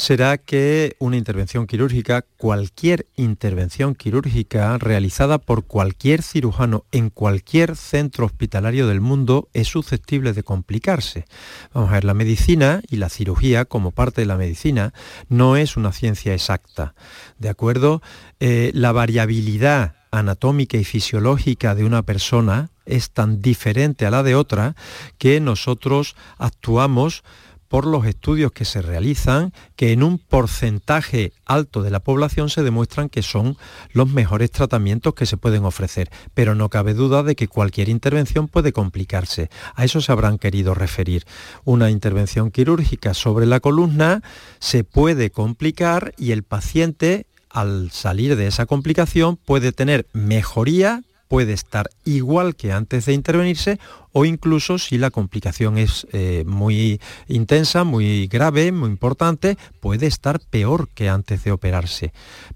será 0.00 0.38
que 0.38 0.96
una 0.98 1.18
intervención 1.18 1.66
quirúrgica, 1.66 2.24
cualquier 2.38 3.06
intervención 3.16 3.94
quirúrgica 3.94 4.78
realizada 4.78 5.36
por 5.36 5.66
cualquier 5.66 6.22
cirujano 6.22 6.84
en 6.90 7.10
cualquier 7.10 7.76
centro 7.76 8.24
hospitalario 8.24 8.86
del 8.86 9.02
mundo 9.02 9.48
es 9.52 9.68
susceptible 9.68 10.32
de 10.32 10.42
complicarse. 10.42 11.26
Vamos 11.74 11.90
a 11.90 11.94
ver, 11.94 12.04
la 12.04 12.14
medicina 12.14 12.80
y 12.88 12.96
la 12.96 13.10
cirugía 13.10 13.66
como 13.66 13.90
parte 13.90 14.22
de 14.22 14.26
la 14.26 14.38
medicina 14.38 14.94
no 15.28 15.56
es 15.56 15.76
una 15.76 15.92
ciencia 15.92 16.32
exacta. 16.32 16.94
¿De 17.38 17.50
acuerdo? 17.50 18.00
Eh, 18.40 18.70
la 18.74 18.92
variabilidad 18.92 19.99
anatómica 20.10 20.76
y 20.76 20.84
fisiológica 20.84 21.74
de 21.74 21.84
una 21.84 22.02
persona 22.02 22.70
es 22.86 23.10
tan 23.10 23.40
diferente 23.40 24.06
a 24.06 24.10
la 24.10 24.22
de 24.22 24.34
otra 24.34 24.74
que 25.18 25.40
nosotros 25.40 26.16
actuamos 26.38 27.22
por 27.70 27.86
los 27.86 28.04
estudios 28.04 28.50
que 28.50 28.64
se 28.64 28.82
realizan, 28.82 29.52
que 29.76 29.92
en 29.92 30.02
un 30.02 30.18
porcentaje 30.18 31.32
alto 31.46 31.82
de 31.82 31.90
la 31.90 32.00
población 32.00 32.50
se 32.50 32.64
demuestran 32.64 33.08
que 33.08 33.22
son 33.22 33.56
los 33.92 34.08
mejores 34.08 34.50
tratamientos 34.50 35.14
que 35.14 35.24
se 35.24 35.36
pueden 35.36 35.64
ofrecer. 35.64 36.10
Pero 36.34 36.56
no 36.56 36.68
cabe 36.68 36.94
duda 36.94 37.22
de 37.22 37.36
que 37.36 37.46
cualquier 37.46 37.88
intervención 37.88 38.48
puede 38.48 38.72
complicarse. 38.72 39.50
A 39.76 39.84
eso 39.84 40.00
se 40.00 40.10
habrán 40.10 40.38
querido 40.38 40.74
referir. 40.74 41.26
Una 41.62 41.90
intervención 41.90 42.50
quirúrgica 42.50 43.14
sobre 43.14 43.46
la 43.46 43.60
columna 43.60 44.20
se 44.58 44.82
puede 44.82 45.30
complicar 45.30 46.12
y 46.18 46.32
el 46.32 46.42
paciente 46.42 47.28
al 47.50 47.90
salir 47.90 48.36
de 48.36 48.46
esa 48.46 48.66
complicación 48.66 49.36
puede 49.36 49.72
tener 49.72 50.06
mejoría 50.12 51.02
puede 51.30 51.52
estar 51.52 51.90
igual 52.04 52.56
que 52.56 52.72
antes 52.72 53.06
de 53.06 53.12
intervenirse 53.12 53.78
o 54.10 54.24
incluso 54.24 54.78
si 54.78 54.98
la 54.98 55.12
complicación 55.12 55.78
es 55.78 56.08
eh, 56.10 56.42
muy 56.44 57.00
intensa, 57.28 57.84
muy 57.84 58.26
grave, 58.26 58.72
muy 58.72 58.90
importante, 58.90 59.56
puede 59.78 60.08
estar 60.08 60.40
peor 60.40 60.88
que 60.88 61.08
antes 61.08 61.44
de 61.44 61.52
operarse. 61.52 62.12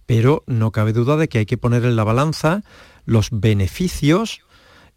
Pero 0.06 0.42
no 0.48 0.72
cabe 0.72 0.92
duda 0.92 1.16
de 1.16 1.28
que 1.28 1.38
hay 1.38 1.46
que 1.46 1.56
poner 1.56 1.84
en 1.84 1.94
la 1.94 2.02
balanza 2.02 2.64
los 3.04 3.28
beneficios 3.30 4.40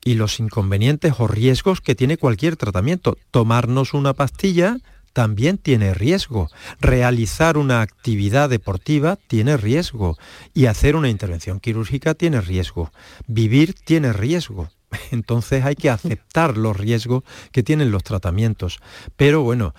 y 0.04 0.16
los 0.16 0.40
inconvenientes 0.40 1.14
o 1.20 1.28
riesgos 1.28 1.80
que 1.80 1.94
tiene 1.94 2.18
cualquier 2.18 2.56
tratamiento. 2.56 3.16
Tomarnos 3.30 3.94
una 3.94 4.14
pastilla 4.14 4.78
también 5.18 5.58
tiene 5.58 5.96
riesgo. 5.96 6.48
Realizar 6.80 7.58
una 7.58 7.82
actividad 7.82 8.52
deportiva 8.52 9.16
tiene 9.16 9.58
riesgo. 9.58 10.16
Y 10.54 10.68
hacer 10.68 10.96
una 10.96 11.10
intervención 11.10 11.60
quirúrgica 11.60 12.14
tiene 12.14 12.40
riesgo. 12.40 12.92
Vivir 13.26 13.74
tiene 13.74 14.14
riesgo. 14.14 14.70
Entonces 15.12 15.66
hay 15.66 15.74
que 15.74 15.90
aceptar 15.90 16.56
los 16.56 16.78
riesgos 16.78 17.24
que 17.52 17.64
tienen 17.64 17.90
los 17.90 18.04
tratamientos. 18.04 18.78
Pero 19.16 19.42
bueno, 19.42 19.74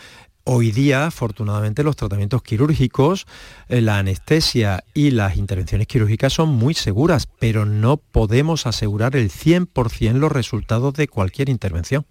Hoy 0.51 0.71
día, 0.71 1.05
afortunadamente, 1.05 1.83
los 1.83 1.95
tratamientos 1.95 2.43
quirúrgicos, 2.43 3.27
eh, 3.69 3.83
la 3.83 3.99
anestesia 3.99 4.83
y 4.95 5.11
las 5.11 5.37
intervenciones 5.37 5.87
quirúrgicas 5.87 6.33
son 6.33 6.49
muy 6.49 6.73
seguras, 6.73 7.29
pero 7.39 7.67
no 7.67 7.99
podemos 7.99 8.67
asegurar 8.67 9.15
el 9.15 9.31
100% 9.31 10.15
los 10.15 10.33
resultados 10.33 10.95
de 10.95 11.07
cualquier 11.07 11.51
intervención. 11.51 12.07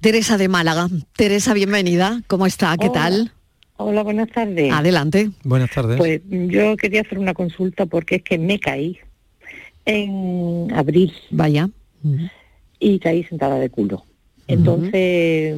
Teresa 0.00 0.38
de 0.38 0.46
Málaga. 0.46 0.88
Teresa, 1.16 1.54
bienvenida. 1.54 2.22
¿Cómo 2.28 2.46
está? 2.46 2.76
¿Qué 2.76 2.88
tal? 2.88 3.32
Hola, 3.78 4.04
buenas 4.04 4.30
tardes. 4.30 4.72
Adelante. 4.72 5.30
Buenas 5.42 5.72
tardes. 5.72 5.96
Pues 5.96 6.20
yo 6.28 6.76
quería 6.76 7.00
hacer 7.00 7.18
una 7.18 7.34
consulta 7.34 7.84
porque 7.84 8.16
es 8.16 8.22
que 8.22 8.38
me 8.38 8.60
caí 8.60 8.98
en 9.84 10.72
abril. 10.72 11.12
Vaya. 11.30 11.68
Y 12.78 13.00
caí 13.00 13.24
sentada 13.24 13.58
de 13.58 13.70
culo. 13.70 14.04
Entonces 14.46 15.56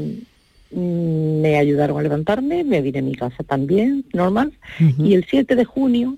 mm, 0.70 1.40
me 1.42 1.58
ayudaron 1.58 1.98
a 1.98 2.02
levantarme, 2.02 2.64
me 2.64 2.80
vine 2.80 3.00
a 3.00 3.02
mi 3.02 3.14
casa 3.14 3.44
también, 3.44 4.06
normal. 4.14 4.54
Y 4.98 5.12
el 5.12 5.26
7 5.28 5.54
de 5.54 5.66
junio, 5.66 6.16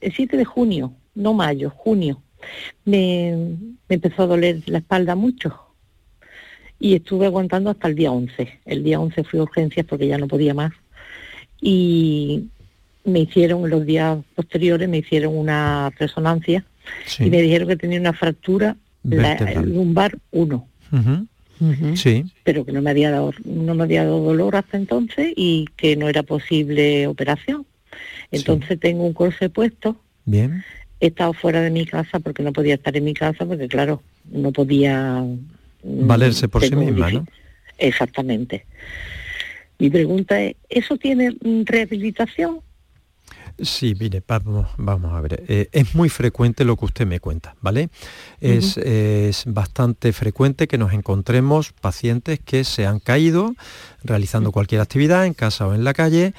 el 0.00 0.12
7 0.12 0.36
de 0.36 0.44
junio, 0.44 0.94
no 1.14 1.32
mayo, 1.32 1.70
junio, 1.70 2.20
me, 2.84 3.56
me 3.88 3.94
empezó 3.94 4.24
a 4.24 4.26
doler 4.26 4.62
la 4.66 4.78
espalda 4.78 5.14
mucho 5.14 5.61
y 6.82 6.96
estuve 6.96 7.26
aguantando 7.26 7.70
hasta 7.70 7.86
el 7.86 7.94
día 7.94 8.10
11. 8.10 8.58
El 8.66 8.82
día 8.82 8.98
11 8.98 9.22
fui 9.22 9.38
a 9.38 9.44
urgencias 9.44 9.86
porque 9.86 10.08
ya 10.08 10.18
no 10.18 10.26
podía 10.26 10.52
más 10.52 10.72
y 11.60 12.48
me 13.04 13.20
hicieron, 13.20 13.62
en 13.62 13.70
los 13.70 13.86
días 13.86 14.18
posteriores, 14.34 14.88
me 14.88 14.98
hicieron 14.98 15.36
una 15.36 15.90
resonancia 15.90 16.64
y 17.20 17.30
me 17.30 17.40
dijeron 17.40 17.68
que 17.68 17.76
tenía 17.76 18.00
una 18.00 18.12
fractura 18.12 18.76
lumbar 19.04 20.18
1. 20.32 20.68
Sí. 21.94 22.24
Pero 22.42 22.64
que 22.64 22.72
no 22.72 22.82
me 22.82 22.90
había 22.90 23.12
dado 23.12 23.32
no 23.44 23.76
me 23.76 23.84
había 23.84 24.04
dado 24.04 24.20
dolor 24.20 24.56
hasta 24.56 24.76
entonces 24.76 25.32
y 25.36 25.66
que 25.76 25.94
no 25.94 26.08
era 26.08 26.24
posible 26.24 27.06
operación. 27.06 27.64
Entonces 28.32 28.80
tengo 28.80 29.04
un 29.06 29.12
corse 29.12 29.48
puesto. 29.50 29.94
Bien. 30.24 30.64
He 30.98 31.06
estado 31.06 31.32
fuera 31.32 31.60
de 31.60 31.70
mi 31.70 31.86
casa 31.86 32.18
porque 32.18 32.42
no 32.42 32.52
podía 32.52 32.74
estar 32.74 32.96
en 32.96 33.04
mi 33.04 33.14
casa 33.14 33.46
porque 33.46 33.68
claro, 33.68 34.02
no 34.32 34.50
podía 34.50 35.24
Valerse 35.82 36.48
por 36.48 36.62
sí 36.62 36.74
misma, 36.76 37.10
¿no? 37.10 37.26
Exactamente. 37.78 38.66
Mi 39.78 39.90
pregunta 39.90 40.40
es, 40.40 40.56
¿eso 40.68 40.96
tiene 40.96 41.34
rehabilitación? 41.64 42.60
Sí, 43.58 43.94
mire, 43.98 44.22
vamos, 44.26 44.68
vamos 44.76 45.12
a 45.12 45.20
ver. 45.20 45.44
Eh, 45.46 45.68
es 45.72 45.94
muy 45.94 46.08
frecuente 46.08 46.64
lo 46.64 46.76
que 46.76 46.86
usted 46.86 47.06
me 47.06 47.20
cuenta, 47.20 47.54
¿vale? 47.60 47.90
es, 48.40 48.76
es, 48.78 49.44
bastante 49.46 50.12
frecuente 50.12 50.66
que 50.66 50.78
nos 50.78 50.92
encontremos 50.92 51.72
pacientes 51.72 52.40
que 52.40 52.64
se 52.64 52.86
han 52.86 52.98
caído 52.98 53.54
realizando 54.02 54.52
cualquier 54.52 54.80
actividad 54.80 55.26
en 55.26 55.34
casa 55.34 55.66
o 55.66 55.74
en 55.74 55.84
la 55.84 55.94
calle 55.94 56.32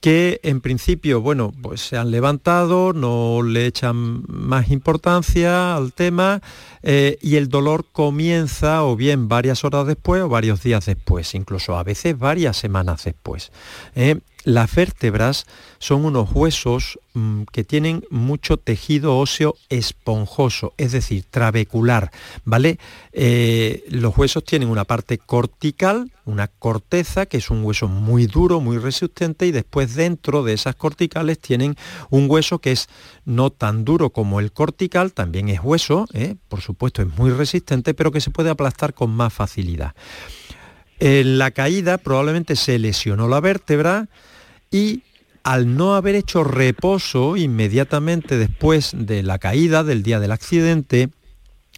que 0.00 0.40
en 0.44 0.60
principio, 0.60 1.20
bueno, 1.20 1.52
pues 1.60 1.80
se 1.80 1.96
han 1.96 2.10
levantado, 2.10 2.92
no 2.92 3.42
le 3.42 3.66
echan 3.66 4.22
más 4.28 4.70
importancia 4.70 5.74
al 5.74 5.92
tema 5.92 6.40
eh, 6.82 7.18
y 7.20 7.36
el 7.36 7.48
dolor 7.48 7.84
comienza 7.90 8.84
o 8.84 8.94
bien 8.94 9.28
varias 9.28 9.64
horas 9.64 9.86
después 9.86 10.22
o 10.22 10.28
varios 10.28 10.62
días 10.62 10.86
después, 10.86 11.34
incluso 11.34 11.76
a 11.76 11.82
veces 11.82 12.18
varias 12.18 12.56
semanas 12.56 13.04
después. 13.04 13.50
¿eh? 13.96 14.20
Las 14.44 14.72
vértebras 14.74 15.46
son 15.78 16.04
unos 16.04 16.30
huesos 16.32 16.98
mm, 17.14 17.42
que 17.52 17.64
tienen 17.64 18.04
mucho 18.08 18.56
tejido 18.56 19.18
óseo 19.18 19.56
esponjoso, 19.68 20.74
es 20.78 20.92
decir, 20.92 21.24
trabecular, 21.28 22.12
¿vale? 22.44 22.78
Eh, 23.12 23.84
los 23.90 24.16
huesos 24.16 24.44
tienen 24.44 24.68
una 24.68 24.84
parte 24.84 25.18
cortical, 25.18 26.12
una 26.24 26.46
corteza, 26.46 27.26
que 27.26 27.38
es 27.38 27.50
un 27.50 27.64
hueso 27.64 27.88
muy 27.88 28.26
duro, 28.26 28.60
muy 28.60 28.78
resistente, 28.78 29.46
y 29.46 29.50
después 29.50 29.96
dentro 29.96 30.44
de 30.44 30.52
esas 30.52 30.76
corticales 30.76 31.40
tienen 31.40 31.74
un 32.08 32.30
hueso 32.30 32.60
que 32.60 32.72
es 32.72 32.88
no 33.24 33.50
tan 33.50 33.84
duro 33.84 34.10
como 34.10 34.38
el 34.38 34.52
cortical, 34.52 35.12
también 35.12 35.48
es 35.48 35.60
hueso, 35.62 36.06
¿eh? 36.14 36.36
por 36.48 36.60
supuesto 36.60 37.02
es 37.02 37.08
muy 37.18 37.30
resistente, 37.32 37.92
pero 37.92 38.12
que 38.12 38.20
se 38.20 38.30
puede 38.30 38.50
aplastar 38.50 38.94
con 38.94 39.10
más 39.10 39.32
facilidad. 39.32 39.94
En 41.00 41.38
la 41.38 41.52
caída 41.52 41.98
probablemente 41.98 42.56
se 42.56 42.78
lesionó 42.78 43.28
la 43.28 43.40
vértebra 43.40 44.08
y 44.70 45.02
al 45.42 45.76
no 45.76 45.94
haber 45.94 46.14
hecho 46.14 46.44
reposo 46.44 47.36
inmediatamente 47.36 48.36
después 48.36 48.92
de 48.94 49.22
la 49.22 49.38
caída 49.38 49.84
del 49.84 50.02
día 50.02 50.20
del 50.20 50.32
accidente, 50.32 51.10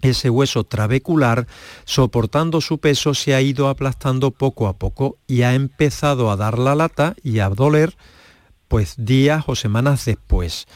ese 0.02 0.30
hueso 0.30 0.64
trabecular, 0.64 1.46
soportando 1.84 2.60
su 2.60 2.78
peso, 2.78 3.14
se 3.14 3.34
ha 3.34 3.40
ido 3.40 3.68
aplastando 3.68 4.30
poco 4.30 4.66
a 4.66 4.72
poco 4.72 5.18
y 5.26 5.42
ha 5.42 5.54
empezado 5.54 6.30
a 6.30 6.36
dar 6.36 6.58
la 6.58 6.74
lata 6.74 7.14
y 7.22 7.40
a 7.40 7.48
doler 7.48 7.96
pues 8.68 8.94
días 8.96 9.44
o 9.46 9.56
semanas 9.56 10.04
después. 10.04 10.66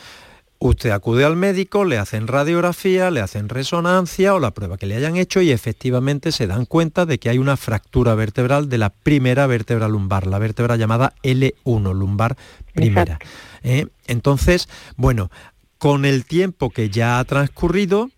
Usted 0.59 0.91
acude 0.91 1.25
al 1.25 1.37
médico, 1.37 1.85
le 1.85 1.99
hacen 1.99 2.27
radiografía, 2.27 3.11
le 3.11 3.21
hacen 3.21 3.49
resonancia 3.49 4.35
o 4.35 4.41
la 4.41 4.53
prueba 4.53 4.79
que 4.79 4.87
le 4.87 4.97
hayan 4.97 5.17
hecho 5.17 5.43
y 5.43 5.51
efectivamente 5.51 6.33
se 6.33 6.47
dan 6.47 6.65
cuenta 6.65 7.07
de 7.07 7.19
que 7.19 7.29
hay 7.29 7.39
una 7.39 7.57
fractura 7.57 8.15
vertebral 8.15 8.69
de 8.69 8.79
la 8.79 8.91
primera 8.91 9.47
vértebra 9.47 9.89
lumbar, 9.89 10.27
la 10.27 10.39
vértebra 10.39 10.77
llamada 10.77 11.13
L1, 11.23 11.95
lumbar 11.95 12.37
primera. 12.73 13.19
¿Eh? 13.63 13.89
Entonces, 14.07 14.69
bueno, 14.97 15.31
con 15.79 16.05
el 16.05 16.25
tiempo 16.25 16.71
que 16.71 16.89
ya 16.89 17.19
ha 17.19 17.25
transcurrido, 17.25 18.11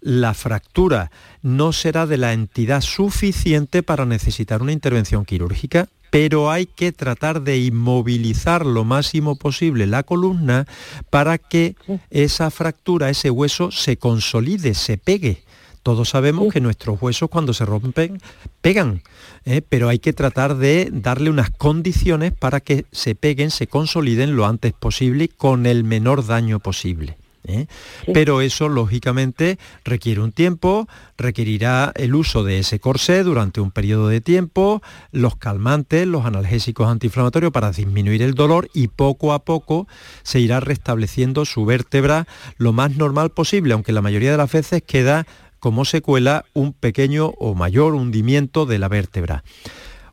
la 0.00 0.34
fractura 0.34 1.10
no 1.42 1.72
será 1.72 2.06
de 2.06 2.16
la 2.16 2.32
entidad 2.32 2.80
suficiente 2.80 3.82
para 3.82 4.06
necesitar 4.06 4.62
una 4.62 4.72
intervención 4.72 5.24
quirúrgica 5.24 5.88
pero 6.12 6.50
hay 6.50 6.66
que 6.66 6.92
tratar 6.92 7.40
de 7.40 7.56
inmovilizar 7.56 8.66
lo 8.66 8.84
máximo 8.84 9.36
posible 9.36 9.86
la 9.86 10.02
columna 10.02 10.66
para 11.08 11.38
que 11.38 11.74
esa 12.10 12.50
fractura, 12.50 13.08
ese 13.08 13.30
hueso 13.30 13.70
se 13.70 13.96
consolide, 13.96 14.74
se 14.74 14.98
pegue. 14.98 15.42
Todos 15.82 16.10
sabemos 16.10 16.52
que 16.52 16.60
nuestros 16.60 17.00
huesos 17.00 17.30
cuando 17.30 17.54
se 17.54 17.64
rompen 17.64 18.20
pegan, 18.60 19.02
¿eh? 19.46 19.62
pero 19.66 19.88
hay 19.88 20.00
que 20.00 20.12
tratar 20.12 20.58
de 20.58 20.90
darle 20.92 21.30
unas 21.30 21.48
condiciones 21.48 22.32
para 22.32 22.60
que 22.60 22.84
se 22.92 23.14
peguen, 23.14 23.50
se 23.50 23.66
consoliden 23.66 24.36
lo 24.36 24.44
antes 24.44 24.74
posible 24.74 25.28
con 25.28 25.64
el 25.64 25.82
menor 25.82 26.26
daño 26.26 26.60
posible. 26.60 27.16
¿Eh? 27.44 27.66
Pero 28.12 28.40
eso, 28.40 28.68
lógicamente, 28.68 29.58
requiere 29.84 30.20
un 30.20 30.32
tiempo, 30.32 30.88
requerirá 31.16 31.92
el 31.96 32.14
uso 32.14 32.44
de 32.44 32.58
ese 32.58 32.80
corsé 32.80 33.22
durante 33.22 33.60
un 33.60 33.70
periodo 33.70 34.08
de 34.08 34.20
tiempo, 34.20 34.82
los 35.10 35.36
calmantes, 35.36 36.06
los 36.06 36.24
analgésicos 36.24 36.88
antiinflamatorios 36.88 37.52
para 37.52 37.70
disminuir 37.72 38.22
el 38.22 38.34
dolor 38.34 38.68
y 38.74 38.88
poco 38.88 39.32
a 39.32 39.40
poco 39.40 39.86
se 40.22 40.40
irá 40.40 40.60
restableciendo 40.60 41.44
su 41.44 41.64
vértebra 41.64 42.26
lo 42.56 42.72
más 42.72 42.96
normal 42.96 43.30
posible, 43.30 43.74
aunque 43.74 43.92
la 43.92 44.02
mayoría 44.02 44.30
de 44.30 44.36
las 44.36 44.52
veces 44.52 44.82
queda 44.82 45.26
como 45.60 45.84
secuela 45.84 46.44
un 46.54 46.72
pequeño 46.72 47.28
o 47.38 47.54
mayor 47.54 47.94
hundimiento 47.94 48.66
de 48.66 48.78
la 48.78 48.88
vértebra. 48.88 49.44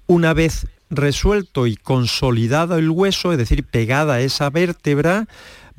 Una 0.06 0.34
vez 0.34 0.68
resuelto 0.90 1.68
y 1.68 1.76
consolidado 1.76 2.78
el 2.78 2.90
hueso, 2.90 3.32
es 3.32 3.38
decir, 3.38 3.64
pegada 3.64 4.22
esa 4.22 4.50
vértebra, 4.50 5.28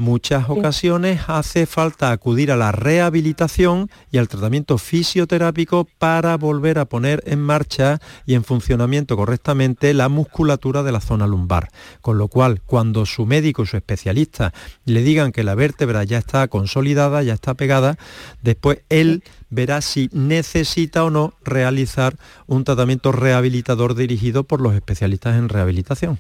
muchas 0.00 0.48
ocasiones 0.48 1.20
hace 1.28 1.66
falta 1.66 2.10
acudir 2.10 2.50
a 2.50 2.56
la 2.56 2.72
rehabilitación 2.72 3.90
y 4.10 4.16
al 4.16 4.28
tratamiento 4.28 4.78
fisioterápico 4.78 5.86
para 5.98 6.38
volver 6.38 6.78
a 6.78 6.86
poner 6.86 7.22
en 7.26 7.38
marcha 7.40 8.00
y 8.24 8.34
en 8.34 8.42
funcionamiento 8.42 9.14
correctamente 9.14 9.92
la 9.92 10.08
musculatura 10.08 10.82
de 10.82 10.92
la 10.92 11.02
zona 11.02 11.26
lumbar. 11.26 11.68
Con 12.00 12.16
lo 12.16 12.28
cual, 12.28 12.62
cuando 12.64 13.04
su 13.04 13.26
médico, 13.26 13.66
su 13.66 13.76
especialista, 13.76 14.54
le 14.86 15.02
digan 15.02 15.32
que 15.32 15.44
la 15.44 15.54
vértebra 15.54 16.02
ya 16.04 16.16
está 16.16 16.48
consolidada, 16.48 17.22
ya 17.22 17.34
está 17.34 17.52
pegada, 17.52 17.98
después 18.42 18.80
él 18.88 19.22
verá 19.50 19.82
si 19.82 20.08
necesita 20.12 21.04
o 21.04 21.10
no 21.10 21.34
realizar 21.44 22.16
un 22.46 22.64
tratamiento 22.64 23.12
rehabilitador 23.12 23.94
dirigido 23.94 24.44
por 24.44 24.62
los 24.62 24.74
especialistas 24.74 25.36
en 25.36 25.50
rehabilitación. 25.50 26.18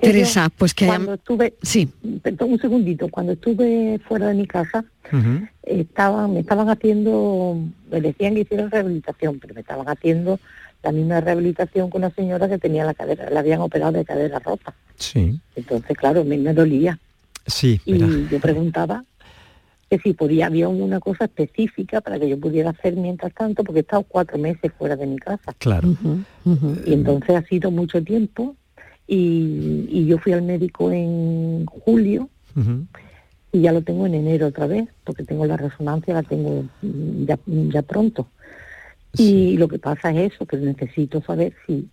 Teresa, 0.00 0.50
pues 0.56 0.74
que 0.74 0.86
cuando 0.86 1.14
estuve, 1.14 1.54
sí, 1.62 1.88
perdón 2.22 2.52
un 2.52 2.60
segundito, 2.60 3.08
cuando 3.08 3.32
estuve 3.32 4.00
fuera 4.06 4.28
de 4.28 4.34
mi 4.34 4.46
casa, 4.46 4.84
estaban, 5.62 6.32
me 6.34 6.40
estaban 6.40 6.68
haciendo, 6.68 7.58
me 7.90 8.00
decían 8.00 8.34
que 8.34 8.40
hicieron 8.40 8.70
rehabilitación, 8.70 9.38
pero 9.38 9.54
me 9.54 9.60
estaban 9.60 9.88
haciendo 9.88 10.38
la 10.82 10.92
misma 10.92 11.20
rehabilitación 11.20 11.88
con 11.88 12.02
una 12.02 12.10
señora 12.14 12.48
que 12.48 12.58
tenía 12.58 12.84
la 12.84 12.94
cadera, 12.94 13.30
la 13.30 13.40
habían 13.40 13.60
operado 13.60 13.92
de 13.92 14.04
cadera 14.04 14.38
rota. 14.38 14.74
Sí. 14.96 15.40
Entonces, 15.56 15.96
claro, 15.96 16.24
mí 16.24 16.36
me 16.36 16.52
dolía. 16.52 16.98
Sí. 17.46 17.80
Y 17.84 17.98
yo 17.98 18.40
preguntaba 18.40 19.04
que 19.90 19.98
si 19.98 20.12
podía, 20.12 20.46
había 20.46 20.68
una 20.68 21.00
cosa 21.00 21.24
específica 21.24 22.00
para 22.00 22.18
que 22.18 22.28
yo 22.28 22.38
pudiera 22.38 22.70
hacer 22.70 22.96
mientras 22.96 23.32
tanto, 23.32 23.64
porque 23.64 23.80
he 23.80 23.82
estado 23.82 24.02
cuatro 24.02 24.38
meses 24.38 24.72
fuera 24.76 24.96
de 24.96 25.06
mi 25.06 25.18
casa. 25.18 25.54
Claro. 25.58 25.96
Y 26.86 26.92
entonces 26.92 27.36
ha 27.36 27.42
sido 27.42 27.70
mucho 27.70 28.02
tiempo 28.02 28.56
y, 29.06 30.06
yo 30.06 30.18
fui 30.18 30.32
al 30.32 30.42
médico 30.42 30.90
en 30.90 31.66
julio 31.66 32.28
y 33.52 33.60
ya 33.60 33.72
lo 33.72 33.82
tengo 33.82 34.06
en 34.06 34.14
enero 34.14 34.48
otra 34.48 34.66
vez, 34.66 34.88
porque 35.04 35.24
tengo 35.24 35.46
la 35.46 35.56
resonancia, 35.56 36.14
la 36.14 36.22
tengo 36.22 36.64
ya, 36.82 37.38
ya 37.46 37.82
pronto. 37.82 38.28
Y 39.16 39.56
lo 39.56 39.68
que 39.68 39.78
pasa 39.78 40.10
es 40.10 40.32
eso, 40.32 40.46
que 40.46 40.56
necesito 40.56 41.22
saber 41.22 41.54
si 41.66 41.88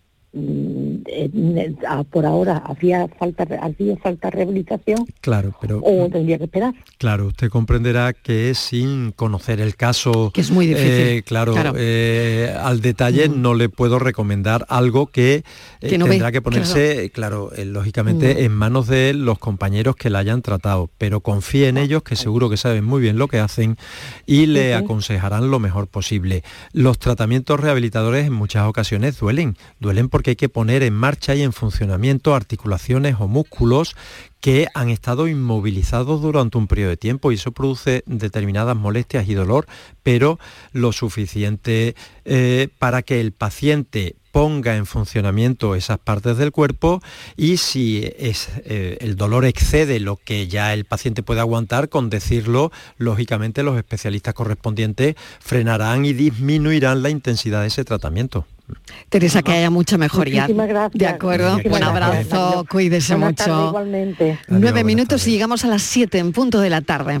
por 2.10 2.24
ahora 2.24 2.56
hacía 2.58 3.06
falta 3.18 3.46
hacía 3.60 3.96
falta 3.98 4.30
rehabilitación 4.30 5.06
claro 5.20 5.54
pero 5.60 5.80
o 5.82 6.08
tendría 6.08 6.38
que 6.38 6.44
esperar. 6.44 6.74
Claro 6.96 7.26
usted 7.26 7.50
comprenderá 7.50 8.14
que 8.14 8.54
sin 8.54 9.12
conocer 9.12 9.60
el 9.60 9.76
caso 9.76 10.30
que 10.32 10.40
es 10.40 10.50
muy 10.50 10.66
difícil 10.66 10.90
eh, 10.90 11.22
claro, 11.22 11.54
eh, 11.76 12.54
al 12.58 12.80
detalle 12.80 13.28
mm. 13.28 13.42
no 13.42 13.54
le 13.54 13.68
puedo 13.68 13.98
recomendar 13.98 14.64
algo 14.68 15.06
que, 15.06 15.44
tendrá 15.80 16.32
que 16.32 16.40
ponerse 16.40 17.10
claro, 17.10 17.50
lógicamente 17.66 18.34
mm. 18.34 18.38
en 18.38 18.52
manos 18.52 18.86
de 18.86 19.12
los 19.12 19.38
compañeros 19.38 19.96
que 19.96 20.08
la 20.08 20.20
hayan 20.20 20.40
tratado 20.40 20.88
pero 20.96 21.20
confíe 21.20 21.68
en 21.68 21.76
ellos 21.76 22.02
que 22.02 22.16
seguro 22.16 22.48
que 22.48 22.56
saben 22.56 22.84
muy 22.84 23.02
bien 23.02 23.18
lo 23.18 23.28
que 23.28 23.38
hacen 23.38 23.76
y 24.24 24.46
le 24.46 24.74
aconsejarán 24.74 25.50
lo 25.50 25.58
mejor 25.58 25.88
posible. 25.88 26.42
Los 26.72 26.98
tratamientos 26.98 27.60
rehabilitadores 27.60 28.26
en 28.26 28.32
muchas 28.32 28.66
ocasiones 28.66 29.18
duelen 29.18 29.56
duelen 29.78 30.08
porque 30.08 30.21
que 30.22 30.30
hay 30.30 30.36
que 30.36 30.48
poner 30.48 30.82
en 30.82 30.94
marcha 30.94 31.34
y 31.34 31.42
en 31.42 31.52
funcionamiento 31.52 32.34
articulaciones 32.34 33.16
o 33.18 33.28
músculos 33.28 33.96
que 34.40 34.66
han 34.74 34.90
estado 34.90 35.28
inmovilizados 35.28 36.20
durante 36.20 36.58
un 36.58 36.66
periodo 36.66 36.90
de 36.90 36.96
tiempo 36.96 37.30
y 37.30 37.36
eso 37.36 37.52
produce 37.52 38.02
determinadas 38.06 38.76
molestias 38.76 39.28
y 39.28 39.34
dolor, 39.34 39.66
pero 40.02 40.38
lo 40.72 40.92
suficiente 40.92 41.94
eh, 42.24 42.68
para 42.78 43.02
que 43.02 43.20
el 43.20 43.32
paciente 43.32 44.16
ponga 44.32 44.76
en 44.76 44.86
funcionamiento 44.86 45.76
esas 45.76 45.98
partes 45.98 46.38
del 46.38 46.50
cuerpo 46.50 47.00
y 47.36 47.58
si 47.58 48.10
es, 48.18 48.48
eh, 48.64 48.96
el 49.00 49.16
dolor 49.16 49.44
excede 49.44 50.00
lo 50.00 50.16
que 50.16 50.48
ya 50.48 50.72
el 50.72 50.86
paciente 50.86 51.22
puede 51.22 51.40
aguantar, 51.40 51.88
con 51.88 52.10
decirlo, 52.10 52.72
lógicamente 52.96 53.62
los 53.62 53.76
especialistas 53.76 54.34
correspondientes 54.34 55.14
frenarán 55.38 56.04
y 56.04 56.14
disminuirán 56.14 57.02
la 57.02 57.10
intensidad 57.10 57.60
de 57.60 57.68
ese 57.68 57.84
tratamiento. 57.84 58.46
Teresa, 59.10 59.42
que 59.42 59.52
haya 59.52 59.70
mucha 59.70 59.98
mejoría. 59.98 60.46
gracias. 60.46 60.98
De 60.98 61.06
acuerdo, 61.06 61.58
un 61.62 61.82
abrazo, 61.82 62.64
cuídese 62.70 63.16
mucho. 63.16 63.68
igualmente. 63.68 64.38
Nueve 64.48 64.82
minutos 64.82 65.26
y 65.26 65.32
llegamos 65.32 65.64
a 65.64 65.68
las 65.68 65.82
siete 65.82 66.18
en 66.18 66.32
punto 66.32 66.60
de 66.60 66.70
la 66.70 66.80
tarde. 66.80 67.20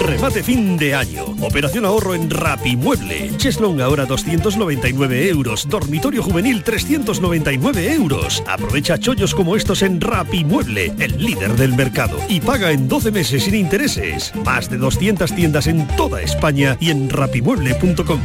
Remate 0.00 0.42
fin 0.42 0.76
de 0.76 0.94
año. 0.94 1.24
Operación 1.40 1.84
ahorro 1.84 2.14
en 2.14 2.30
Rapimueble. 2.30 3.36
Cheslong 3.36 3.80
ahora 3.80 4.06
299 4.06 5.28
euros. 5.28 5.68
Dormitorio 5.68 6.22
juvenil 6.22 6.62
399 6.62 7.92
euros. 7.92 8.42
Aprovecha 8.46 8.98
chollos 8.98 9.34
como 9.34 9.56
estos 9.56 9.82
en 9.82 10.00
Rapimueble, 10.00 10.94
el 10.98 11.18
líder 11.18 11.56
del 11.56 11.74
mercado. 11.74 12.18
Y 12.28 12.40
paga 12.40 12.72
en 12.72 12.88
12 12.88 13.10
meses 13.10 13.44
sin 13.44 13.54
intereses. 13.54 14.32
Más 14.44 14.70
de 14.70 14.78
200 14.78 15.32
tiendas 15.34 15.66
en 15.66 15.86
toda 15.96 16.22
España 16.22 16.76
y 16.80 16.90
en 16.90 17.10
rapimueble.com. 17.10 18.20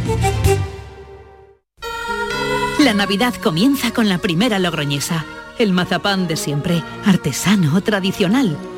La 2.79 2.93
Navidad 2.93 3.33
comienza 3.35 3.91
con 3.91 4.09
la 4.09 4.17
primera 4.17 4.57
logroñesa. 4.57 5.25
El 5.59 5.73
mazapán 5.73 6.27
de 6.27 6.37
siempre, 6.37 6.81
artesano, 7.05 7.81
tradicional. 7.81 8.57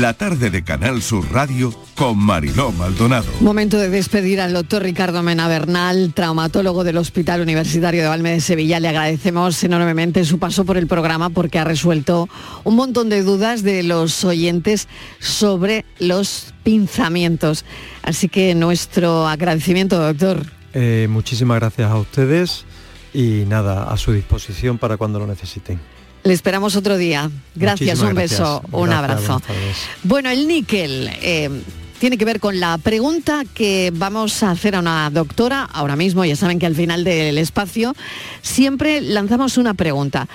La 0.00 0.14
tarde 0.14 0.48
de 0.48 0.64
Canal 0.64 1.02
Sur 1.02 1.30
Radio 1.32 1.70
con 1.96 2.16
Mariló 2.16 2.72
Maldonado. 2.72 3.30
Momento 3.40 3.76
de 3.76 3.90
despedir 3.90 4.40
al 4.40 4.54
doctor 4.54 4.82
Ricardo 4.82 5.22
Mena 5.22 5.48
Bernal, 5.48 6.14
traumatólogo 6.14 6.82
del 6.82 6.96
Hospital 6.96 7.42
Universitario 7.42 8.00
de 8.00 8.08
Valme 8.08 8.30
de 8.30 8.40
Sevilla. 8.40 8.80
Le 8.80 8.88
agradecemos 8.88 9.62
enormemente 9.64 10.24
su 10.24 10.38
paso 10.38 10.64
por 10.64 10.78
el 10.78 10.86
programa 10.86 11.28
porque 11.28 11.58
ha 11.58 11.64
resuelto 11.64 12.30
un 12.64 12.74
montón 12.74 13.10
de 13.10 13.22
dudas 13.22 13.62
de 13.62 13.82
los 13.82 14.24
oyentes 14.24 14.88
sobre 15.18 15.84
los 15.98 16.54
pinzamientos. 16.62 17.66
Así 18.02 18.30
que 18.30 18.54
nuestro 18.54 19.28
agradecimiento, 19.28 19.98
doctor. 19.98 20.46
Eh, 20.72 21.06
muchísimas 21.10 21.60
gracias 21.60 21.90
a 21.90 21.96
ustedes 21.96 22.64
y 23.12 23.44
nada, 23.46 23.92
a 23.92 23.98
su 23.98 24.12
disposición 24.12 24.78
para 24.78 24.96
cuando 24.96 25.18
lo 25.18 25.26
necesiten. 25.26 25.91
Le 26.24 26.32
esperamos 26.32 26.76
otro 26.76 26.96
día. 26.96 27.30
Gracias, 27.54 28.00
un 28.00 28.14
beso, 28.14 28.62
un 28.70 28.92
abrazo. 28.92 29.42
Bueno, 30.04 30.30
el 30.30 30.46
níquel 30.46 31.10
eh, 31.20 31.50
tiene 31.98 32.16
que 32.16 32.24
ver 32.24 32.38
con 32.38 32.60
la 32.60 32.78
pregunta 32.78 33.42
que 33.54 33.92
vamos 33.92 34.42
a 34.42 34.52
hacer 34.52 34.76
a 34.76 34.78
una 34.78 35.10
doctora 35.10 35.64
ahora 35.64 35.96
mismo. 35.96 36.24
Ya 36.24 36.36
saben 36.36 36.60
que 36.60 36.66
al 36.66 36.76
final 36.76 37.02
del 37.02 37.38
espacio 37.38 37.94
siempre 38.40 39.00
lanzamos 39.00 39.56
una 39.56 39.74
pregunta. 39.74 40.28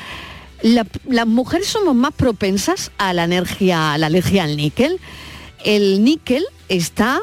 ¿Las 0.61 1.27
mujeres 1.27 1.67
somos 1.67 1.95
más 1.95 2.13
propensas 2.13 2.91
a 2.97 3.13
la, 3.13 3.23
energía, 3.23 3.93
a 3.93 3.97
la 3.97 4.07
alergia 4.07 4.43
al 4.43 4.57
níquel? 4.57 4.99
El 5.63 6.03
níquel 6.03 6.45
está 6.67 7.21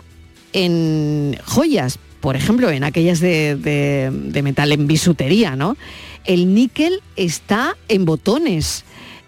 en 0.55 1.37
joyas, 1.45 1.99
por 2.21 2.37
ejemplo, 2.37 2.71
en 2.71 2.85
aquellas 2.85 3.21
de, 3.21 3.57
de 3.57 4.43
metal 4.43 4.73
en 4.73 4.87
bisutería, 4.87 5.57
¿no? 5.57 5.77
El 6.25 6.55
níquel 6.55 7.03
está 7.17 7.77
en 7.89 8.05
botones, 8.05 8.85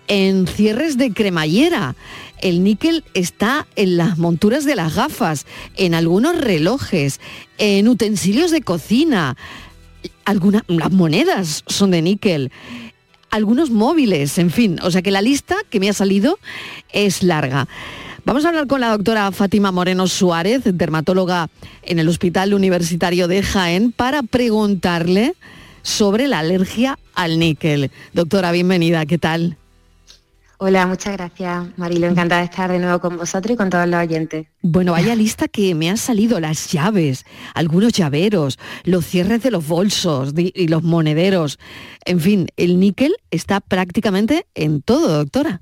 en 0.09 0.47
cierres 0.47 0.97
de 0.97 1.13
cremallera. 1.13 1.95
El 2.41 2.63
níquel 2.63 3.05
está 3.15 3.67
en 3.77 3.97
las 3.97 4.19
monturas 4.19 4.65
de 4.65 4.77
las 4.77 4.95
gafas, 4.95 5.47
en 5.77 5.95
algunos 5.95 6.39
relojes, 6.39 7.21
en 7.59 7.89
utensilios 7.89 8.51
de 8.51 8.63
cocina. 8.63 9.37
Algunas, 10.25 10.63
las 10.69 10.93
monedas 10.93 11.65
son 11.67 11.91
de 11.91 12.03
níquel. 12.03 12.51
Algunos 13.31 13.71
móviles, 13.71 14.39
en 14.39 14.51
fin. 14.51 14.79
O 14.83 14.91
sea 14.91 15.03
que 15.03 15.11
la 15.11 15.23
lista 15.23 15.57
que 15.69 15.81
me 15.81 15.91
ha 15.91 15.93
salido 15.93 16.39
es 16.93 17.23
larga. 17.23 17.69
Vamos 18.25 18.45
a 18.45 18.49
hablar 18.49 18.67
con 18.67 18.81
la 18.81 18.91
doctora 18.91 19.31
Fátima 19.33 19.71
Moreno 19.71 20.09
Suárez, 20.09 20.63
dermatóloga 20.65 21.49
en 21.83 21.99
el 21.99 22.09
Hospital 22.09 22.55
Universitario 22.55 23.29
de 23.29 23.43
Jaén, 23.43 23.93
para 23.93 24.23
preguntarle 24.23 25.35
sobre 25.87 26.27
la 26.27 26.41
alergia 26.41 26.99
al 27.15 27.39
níquel. 27.39 27.93
Doctora, 28.13 28.51
bienvenida, 28.51 29.07
¿qué 29.07 29.19
tal? 29.19 29.57
Hola, 30.59 30.87
muchas 30.87 31.13
gracias, 31.13 31.67
Marilo. 31.77 32.09
Encantada 32.09 32.41
de 32.41 32.47
estar 32.47 32.73
de 32.73 32.79
nuevo 32.79 32.99
con 32.99 33.17
vosotros 33.19 33.55
y 33.55 33.57
con 33.57 33.71
todos 33.71 33.87
los 33.87 34.01
oyentes. 34.01 34.47
Bueno, 34.63 34.93
vaya 34.93 35.15
lista 35.15 35.49
que 35.49 35.75
me 35.75 35.89
han 35.89 35.97
salido 35.99 36.41
las 36.41 36.73
llaves, 36.73 37.25
algunos 37.55 37.93
llaveros, 37.93 38.59
los 38.83 39.07
cierres 39.07 39.43
de 39.43 39.51
los 39.51 39.69
bolsos 39.69 40.33
y 40.37 40.67
los 40.69 40.83
monederos. 40.83 41.59
En 42.05 42.21
fin, 42.21 42.49
el 42.57 42.81
níquel 42.81 43.15
está 43.31 43.61
prácticamente 43.61 44.47
en 44.55 44.83
todo, 44.83 45.19
doctora. 45.19 45.61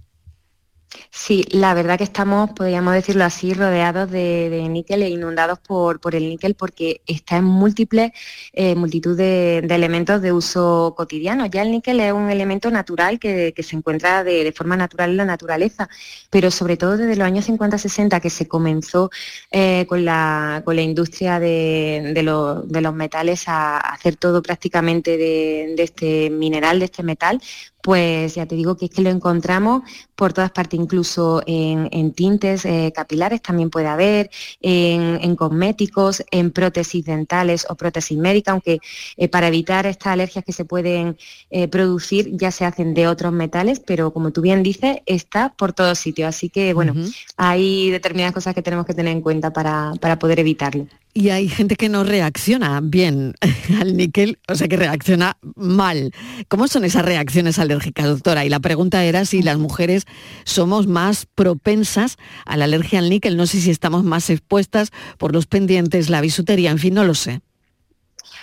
Sí, 1.11 1.45
la 1.51 1.75
verdad 1.75 1.97
que 1.97 2.05
estamos, 2.05 2.51
podríamos 2.51 2.93
decirlo 2.93 3.25
así, 3.25 3.55
rodeados 3.55 4.11
de, 4.11 4.67
níquel 4.69 5.03
e 5.03 5.09
inundados 5.09 5.59
por, 5.61 5.99
el 6.15 6.29
níquel 6.29 6.55
porque 6.55 7.03
está 7.07 7.37
en 7.37 7.45
múltiples, 7.45 8.13
eh, 8.53 8.75
multitud 8.75 9.17
de, 9.17 9.59
elementos 9.59 10.21
de 10.23 10.33
uso 10.33 10.95
cotidiano. 10.97 11.47
Ya 11.47 11.63
el 11.63 11.71
níquel 11.71 12.01
es 12.01 12.13
un 12.13 12.31
elemento 12.31 12.71
natural 12.71 13.19
que, 13.19 13.55
se 13.57 13.77
encuentra 13.77 14.25
de, 14.25 14.53
forma 14.53 14.77
natural 14.77 15.11
en 15.11 15.17
la 15.19 15.25
naturaleza, 15.25 15.89
pero 16.31 16.51
sobre 16.51 16.77
todo 16.77 16.97
desde 16.97 17.17
los 17.17 17.27
años 17.27 17.49
50-60 17.49 18.21
que 18.21 18.31
se 18.31 18.47
comenzó 18.49 19.11
eh, 19.51 19.87
con, 19.89 20.05
la, 20.05 20.63
industria 20.67 21.39
de, 21.41 22.23
los 22.23 22.95
metales 22.95 23.45
a 23.49 23.79
hacer 23.79 24.17
todo 24.17 24.43
prácticamente 24.43 25.17
de 25.17 25.75
este 25.79 26.31
mineral, 26.31 26.79
de 26.81 26.85
este 26.87 27.03
metal, 27.03 27.41
pues 27.85 28.35
ya 28.35 28.47
te 28.47 28.55
digo 28.55 28.79
que 28.79 28.87
es 28.87 28.91
que 28.91 29.03
lo 29.03 29.11
encontramos 29.11 29.83
por 30.17 30.33
todas 30.33 30.51
partes, 30.51 30.81
incluso 30.81 31.43
en, 31.47 32.13
tintes 32.13 32.65
eh, 32.65 32.91
capilares 32.97 33.43
también 33.43 33.69
puede 33.69 33.89
haber, 33.89 34.31
en, 34.63 35.37
cosméticos, 35.37 36.25
en 36.31 36.51
prótesis 36.51 37.05
dentales 37.05 37.67
o 37.69 37.75
prótesis 37.75 38.17
médicas, 38.17 38.53
aunque 38.53 38.79
eh, 39.19 39.29
para 39.29 39.49
evitar 39.49 39.85
estas 39.85 40.15
alergias 40.15 40.47
que 40.47 40.53
se 40.55 40.65
pueden 40.65 41.19
eh, 41.51 41.69
producir 41.69 42.35
ya 42.35 42.51
se 42.51 42.65
hacen 42.65 42.95
de 42.95 43.07
otros 43.07 43.35
metales, 43.35 43.81
pero 43.81 44.15
como 44.15 44.31
tú 44.31 44.41
bien 44.41 44.63
dices, 44.63 45.03
está 45.05 45.51
por 45.51 45.75
todos 45.75 45.99
sitios. 45.99 46.31
Así 46.31 46.49
que 46.49 46.73
bueno, 46.73 46.95
hay 47.37 47.91
determinadas 47.91 48.33
cosas 48.33 48.55
que 48.55 48.63
tenemos 48.63 48.87
que 48.87 48.95
tener 48.95 49.13
en 49.13 49.21
cuenta 49.21 49.53
para, 49.53 49.93
para 50.01 50.19
poder 50.19 50.41
evitarlo. 50.41 50.87
Y 51.17 51.29
hay 51.29 51.49
gente 51.49 51.77
que 51.77 51.89
no 51.89 52.03
reacciona 52.03 52.81
bien 52.83 53.35
al 53.81 53.97
níquel, 53.97 54.39
o 54.49 54.57
sea 54.57 54.67
que 54.67 54.77
reacciona 54.77 55.37
mal. 55.55 56.13
¿Cómo 56.49 56.67
son 56.67 56.85
esas 56.85 57.05
reacciones 57.05 57.61
doctora? 57.79 58.45
Y 58.45 58.49
la 58.49 58.61
pregunta 58.61 59.05
era 59.05 59.25
si 59.25 59.43
las 59.43 59.59
mujeres 59.59 60.05
somos 60.45 60.87
más 60.87 61.27
propensas 61.35 62.17
a 62.45 62.57
la 62.57 62.65
alergia 62.65 62.99
al 62.99 63.11
níquel. 63.11 63.37
No 63.37 63.47
sé 63.47 63.61
si 63.61 63.71
estamos 63.71 64.05
más 64.05 64.31
expuestas 64.31 64.91
por 65.19 65.33
los 65.33 65.47
pendientes, 65.47 66.11
la 66.11 66.21
bisutería, 66.21 66.71
en 66.71 66.79
fin, 66.79 66.95
no 66.95 67.05
lo 67.05 67.15
sé. 67.15 67.41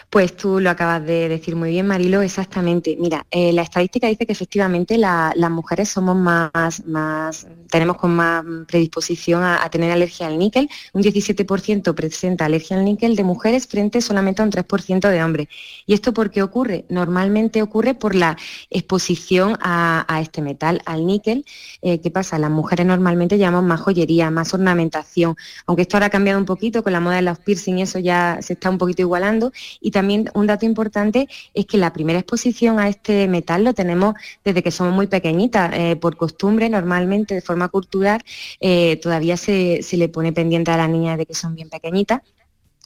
Pues 0.09 0.35
tú 0.35 0.59
lo 0.59 0.69
acabas 0.69 1.05
de 1.05 1.29
decir 1.29 1.55
muy 1.55 1.69
bien, 1.69 1.87
Marilo, 1.87 2.21
exactamente. 2.21 2.97
Mira, 2.99 3.25
eh, 3.31 3.53
la 3.53 3.61
estadística 3.61 4.07
dice 4.07 4.25
que 4.25 4.33
efectivamente 4.33 4.97
las 4.97 5.51
mujeres 5.51 5.89
somos 5.89 6.15
más, 6.15 6.85
más, 6.85 7.47
tenemos 7.69 7.97
con 7.97 8.15
más 8.15 8.43
predisposición 8.67 9.43
a, 9.43 9.69
tener 9.69 9.91
alergia 9.91 10.27
al 10.27 10.37
níquel. 10.37 10.69
Un 10.93 11.03
17% 11.03 11.93
presenta 11.93 12.45
alergia 12.45 12.77
al 12.77 12.85
níquel 12.85 13.15
de 13.15 13.23
mujeres 13.23 13.67
frente 13.67 14.01
solamente 14.01 14.41
a 14.41 14.45
un 14.45 14.51
3% 14.51 15.09
de 15.09 15.23
hombres. 15.23 15.47
¿Y 15.85 15.93
esto 15.93 16.13
por 16.13 16.31
qué 16.31 16.43
ocurre? 16.43 16.85
Normalmente 16.89 17.61
ocurre 17.61 17.93
por 17.93 18.15
la 18.15 18.37
exposición 18.69 19.57
a, 19.61 20.19
este 20.21 20.41
metal, 20.41 20.81
al 20.85 21.05
níquel. 21.05 21.45
Eh, 21.81 21.99
¿Qué 22.01 22.11
pasa? 22.11 22.37
Las 22.37 22.51
mujeres 22.51 22.85
normalmente 22.85 23.37
llevamos 23.37 23.63
más 23.63 23.79
joyería, 23.79 24.29
más 24.29 24.53
ornamentación, 24.53 25.35
aunque 25.65 25.83
esto 25.83 25.97
ahora 25.97 26.07
ha 26.07 26.09
cambiado 26.09 26.39
un 26.39 26.45
poquito 26.45 26.83
con 26.83 26.93
la 26.93 26.99
moda 26.99 27.15
de 27.15 27.21
los 27.21 27.39
piercing, 27.39 27.79
eso 27.79 27.99
ya 27.99 28.39
se 28.41 28.53
está 28.53 28.69
un 28.69 28.77
poquito 28.77 29.01
igualando. 29.01 29.51
Y 29.79 29.90
también 29.91 30.29
un 30.33 30.47
dato 30.47 30.65
importante 30.65 31.27
es 31.53 31.65
que 31.65 31.77
la 31.77 31.93
primera 31.93 32.19
exposición 32.19 32.79
a 32.79 32.89
este 32.89 33.27
metal 33.27 33.63
lo 33.63 33.73
tenemos 33.73 34.15
desde 34.43 34.63
que 34.63 34.71
somos 34.71 34.93
muy 34.93 35.07
pequeñitas. 35.07 35.71
Eh, 35.73 35.95
por 35.95 36.17
costumbre, 36.17 36.69
normalmente, 36.69 37.35
de 37.35 37.41
forma 37.41 37.67
cultural, 37.69 38.21
eh, 38.59 38.97
todavía 38.97 39.37
se, 39.37 39.83
se 39.83 39.97
le 39.97 40.09
pone 40.09 40.33
pendiente 40.33 40.71
a 40.71 40.77
las 40.77 40.89
niñas 40.89 41.17
de 41.17 41.25
que 41.25 41.33
son 41.33 41.55
bien 41.55 41.69
pequeñitas. 41.69 42.21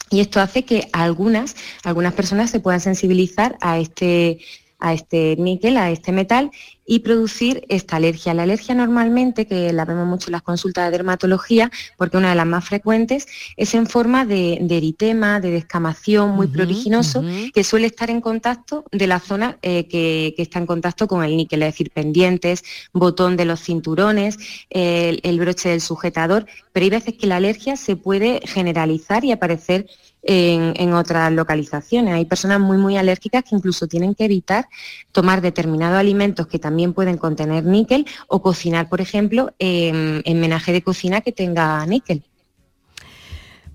Y 0.09 0.19
esto 0.19 0.39
hace 0.39 0.63
que 0.63 0.87
algunas, 0.93 1.55
algunas 1.83 2.13
personas 2.13 2.51
se 2.51 2.59
puedan 2.59 2.79
sensibilizar 2.79 3.57
a 3.61 3.79
este 3.79 4.39
a 4.79 4.93
este 4.93 5.35
níquel, 5.37 5.77
a 5.77 5.91
este 5.91 6.11
metal 6.11 6.51
y 6.85 6.99
producir 6.99 7.65
esta 7.69 7.95
alergia. 7.95 8.33
La 8.33 8.43
alergia 8.43 8.75
normalmente, 8.75 9.47
que 9.47 9.73
la 9.73 9.85
vemos 9.85 10.05
mucho 10.05 10.27
en 10.27 10.33
las 10.33 10.43
consultas 10.43 10.85
de 10.85 10.91
dermatología, 10.91 11.71
porque 11.97 12.17
una 12.17 12.29
de 12.29 12.35
las 12.35 12.45
más 12.45 12.65
frecuentes, 12.65 13.27
es 13.57 13.73
en 13.73 13.87
forma 13.87 14.25
de, 14.25 14.53
eritema, 14.69 15.39
de 15.39 15.51
descamación 15.51 16.31
muy 16.31 16.47
pruriginoso, 16.47 17.23
que 17.53 17.63
suele 17.63 17.87
estar 17.87 18.09
en 18.09 18.21
contacto 18.21 18.85
de 18.91 19.07
la 19.07 19.19
zona 19.19 19.57
eh, 19.61 19.87
que, 19.87 20.35
está 20.37 20.59
en 20.59 20.67
contacto 20.67 21.07
con 21.07 21.23
el 21.23 21.35
níquel, 21.35 21.63
es 21.63 21.73
decir, 21.73 21.91
pendientes, 21.91 22.63
botón 22.93 23.35
de 23.35 23.45
los 23.45 23.61
cinturones, 23.61 24.37
el, 24.69 25.21
el 25.23 25.39
broche 25.39 25.69
del 25.69 25.81
sujetador, 25.81 26.45
pero 26.71 26.83
hay 26.83 26.89
veces 26.91 27.15
que 27.15 27.25
la 27.25 27.37
alergia 27.37 27.77
se 27.77 27.95
puede 27.95 28.41
generalizar 28.45 29.25
y 29.25 29.31
aparecer 29.31 29.87
en, 30.25 30.93
otras 30.93 31.31
localizaciones. 31.31 32.13
Hay 32.13 32.25
personas 32.25 32.59
muy, 32.59 32.77
muy 32.77 32.97
alérgicas 32.97 33.43
que 33.43 33.55
incluso 33.55 33.87
tienen 33.87 34.15
que 34.15 34.25
evitar 34.25 34.67
tomar 35.11 35.41
determinados 35.41 35.99
alimentos 35.99 36.47
que 36.47 36.59
también 36.59 36.93
pueden 36.93 37.17
contener 37.17 37.63
níquel 37.63 38.05
o 38.27 38.41
cocinar, 38.41 38.89
por 38.89 39.01
ejemplo, 39.01 39.53
en, 39.59 40.23
menaje 40.39 40.71
de 40.71 40.81
cocina 40.81 41.21
que 41.21 41.31
tenga 41.31 41.85
níquel. 41.85 42.23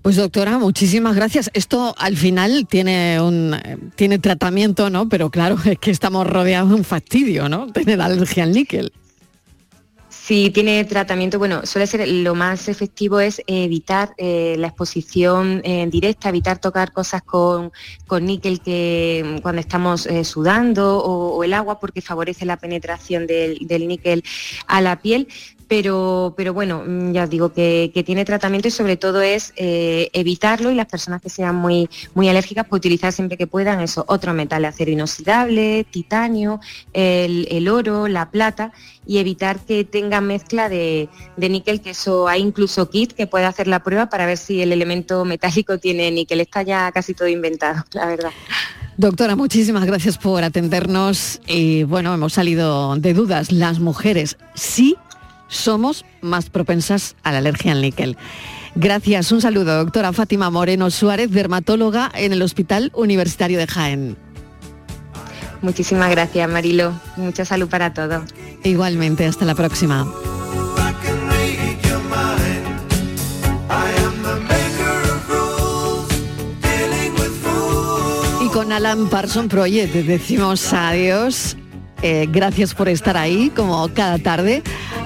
Pues 0.01 0.15
doctora, 0.15 0.57
muchísimas 0.57 1.15
gracias. 1.15 1.51
Esto 1.53 1.93
al 1.97 2.17
final 2.17 2.65
tiene 2.67 3.21
un 3.21 3.55
tiene 3.95 4.17
tratamiento, 4.17 4.89
¿no? 4.89 5.07
Pero 5.07 5.29
claro, 5.29 5.57
es 5.65 5.77
que 5.77 5.91
estamos 5.91 6.27
rodeados 6.27 6.69
de 6.69 6.75
un 6.75 6.83
fastidio, 6.83 7.49
¿no? 7.49 7.67
Tener 7.67 8.01
alergia 8.01 8.43
al 8.43 8.51
níquel. 8.51 8.91
Si 10.31 10.49
tiene 10.49 10.85
tratamiento, 10.85 11.39
bueno, 11.39 11.65
suele 11.65 11.85
ser 11.87 12.07
lo 12.07 12.35
más 12.35 12.69
efectivo 12.69 13.19
es 13.19 13.41
evitar 13.47 14.13
eh, 14.17 14.55
la 14.57 14.67
exposición 14.67 15.59
eh, 15.65 15.85
directa, 15.91 16.29
evitar 16.29 16.57
tocar 16.57 16.93
cosas 16.93 17.21
con, 17.21 17.73
níquel 18.21 18.61
que 18.61 19.25
mm, 19.25 19.41
cuando 19.41 19.59
estamos 19.59 20.05
eh, 20.05 20.23
sudando 20.23 20.99
o, 20.99 21.43
el 21.43 21.53
agua 21.53 21.81
porque 21.81 21.99
favorece 21.99 22.45
la 22.45 22.55
penetración 22.55 23.27
del 23.27 23.87
níquel 23.89 24.23
a 24.67 24.79
la 24.79 25.01
piel 25.01 25.27
pero, 25.71 26.33
pero 26.35 26.53
bueno, 26.53 26.83
mm, 26.85 27.13
ya 27.13 27.23
os 27.23 27.29
digo 27.29 27.53
que, 27.53 27.93
tiene 28.05 28.25
tratamiento 28.25 28.67
y 28.67 28.71
sobre 28.71 28.97
todo 28.97 29.21
es 29.21 29.53
eh, 29.55 30.09
evitarlo 30.11 30.69
y 30.69 30.75
las 30.75 30.87
personas 30.87 31.21
que 31.21 31.29
sean 31.29 31.55
muy, 31.55 31.89
muy 32.13 32.27
alérgicas, 32.27 32.65
pues 32.67 32.81
utilizar 32.81 33.13
siempre 33.13 33.37
que 33.37 33.47
puedan 33.47 33.79
eso, 33.79 34.03
otro 34.09 34.33
metal, 34.33 34.65
acero 34.65 34.91
inoxidable, 34.91 35.85
titanio, 35.89 36.59
el, 36.91 37.69
oro, 37.69 38.09
la 38.09 38.31
plata 38.31 38.73
y 39.07 39.19
evitar 39.19 39.61
que 39.61 39.85
tenga 39.85 40.19
mezcla 40.19 40.67
de, 40.67 41.07
de, 41.37 41.47
níquel, 41.47 41.79
que 41.79 41.91
eso 41.91 42.27
hay 42.27 42.41
incluso 42.41 42.89
kit 42.89 43.13
que 43.13 43.25
puede 43.25 43.45
hacer 43.45 43.67
la 43.67 43.81
prueba 43.81 44.09
para 44.09 44.25
ver 44.25 44.37
si 44.37 44.61
el 44.61 44.73
elemento 44.73 45.23
metálico 45.23 45.77
tiene 45.77 46.11
níquel. 46.11 46.41
Está 46.41 46.63
ya 46.63 46.91
casi 46.91 47.13
todo 47.13 47.29
inventado, 47.29 47.85
la 47.93 48.07
verdad. 48.07 48.31
Doctora, 48.97 49.37
muchísimas 49.37 49.85
gracias 49.85 50.17
por 50.17 50.43
atendernos 50.43 51.39
y 51.47 51.83
bueno, 51.83 52.13
hemos 52.13 52.33
salido 52.33 52.97
de 52.97 53.13
dudas. 53.13 53.53
Las 53.53 53.79
mujeres 53.79 54.37
sí 54.53 54.97
somos 55.51 56.05
más 56.21 56.49
propensas 56.49 57.15
a 57.23 57.31
la 57.31 57.39
alergia 57.39 57.73
al 57.73 57.81
níquel. 57.81 58.17
Gracias, 58.73 59.31
un 59.31 59.41
saludo, 59.41 59.77
doctora 59.77 60.13
Fátima 60.13 60.49
Moreno 60.49 60.89
Suárez, 60.89 61.29
dermatóloga 61.29 62.09
en 62.15 62.31
el 62.31 62.41
Hospital 62.41 62.91
Universitario 62.95 63.59
de 63.59 63.67
Jaén. 63.67 64.17
Muchísimas 65.61 66.09
gracias, 66.09 66.49
Marilo. 66.49 66.93
Mucha 67.17 67.45
salud 67.45 67.67
para 67.67 67.93
todos. 67.93 68.23
Igualmente, 68.63 69.25
hasta 69.25 69.45
la 69.45 69.53
próxima. 69.53 70.07
Y 78.41 78.47
con 78.47 78.71
Alan 78.71 79.09
Parson 79.09 79.49
Project 79.49 79.93
decimos 79.93 80.71
adiós. 80.73 81.57
Eh, 82.01 82.27
gracias 82.31 82.73
por 82.73 82.89
estar 82.89 83.15
ahí, 83.17 83.51
como 83.55 83.87
cada 83.93 84.17
tarde 84.17 84.63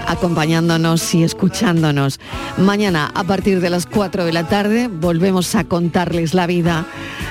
acompañándonos 0.08 1.14
y 1.16 1.24
escuchándonos. 1.24 2.20
Mañana 2.58 3.12
a 3.14 3.24
partir 3.24 3.60
de 3.60 3.70
las 3.70 3.86
4 3.86 4.26
de 4.26 4.34
la 4.34 4.48
tarde 4.48 4.88
volvemos 4.88 5.56
a 5.56 5.64
contarles 5.64 6.34
la 6.34 6.48
vida 6.48 6.86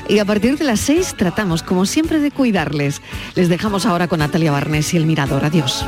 y 0.09 0.19
a 0.19 0.25
partir 0.25 0.59
de 0.59 0.65
las 0.65 0.81
6 0.81 1.15
tratamos 1.17 1.63
como 1.63 1.87
siempre 1.87 2.19
de 2.19 2.31
cuidarles. 2.31 3.01
Les 3.35 3.49
dejamos 3.49 3.87
ahora 3.87 4.09
con 4.09 4.19
Natalia 4.19 4.53
Barnes 4.53 4.93
y 4.95 4.97
el 4.97 5.07
Mirador. 5.07 5.45
Adiós. 5.45 5.85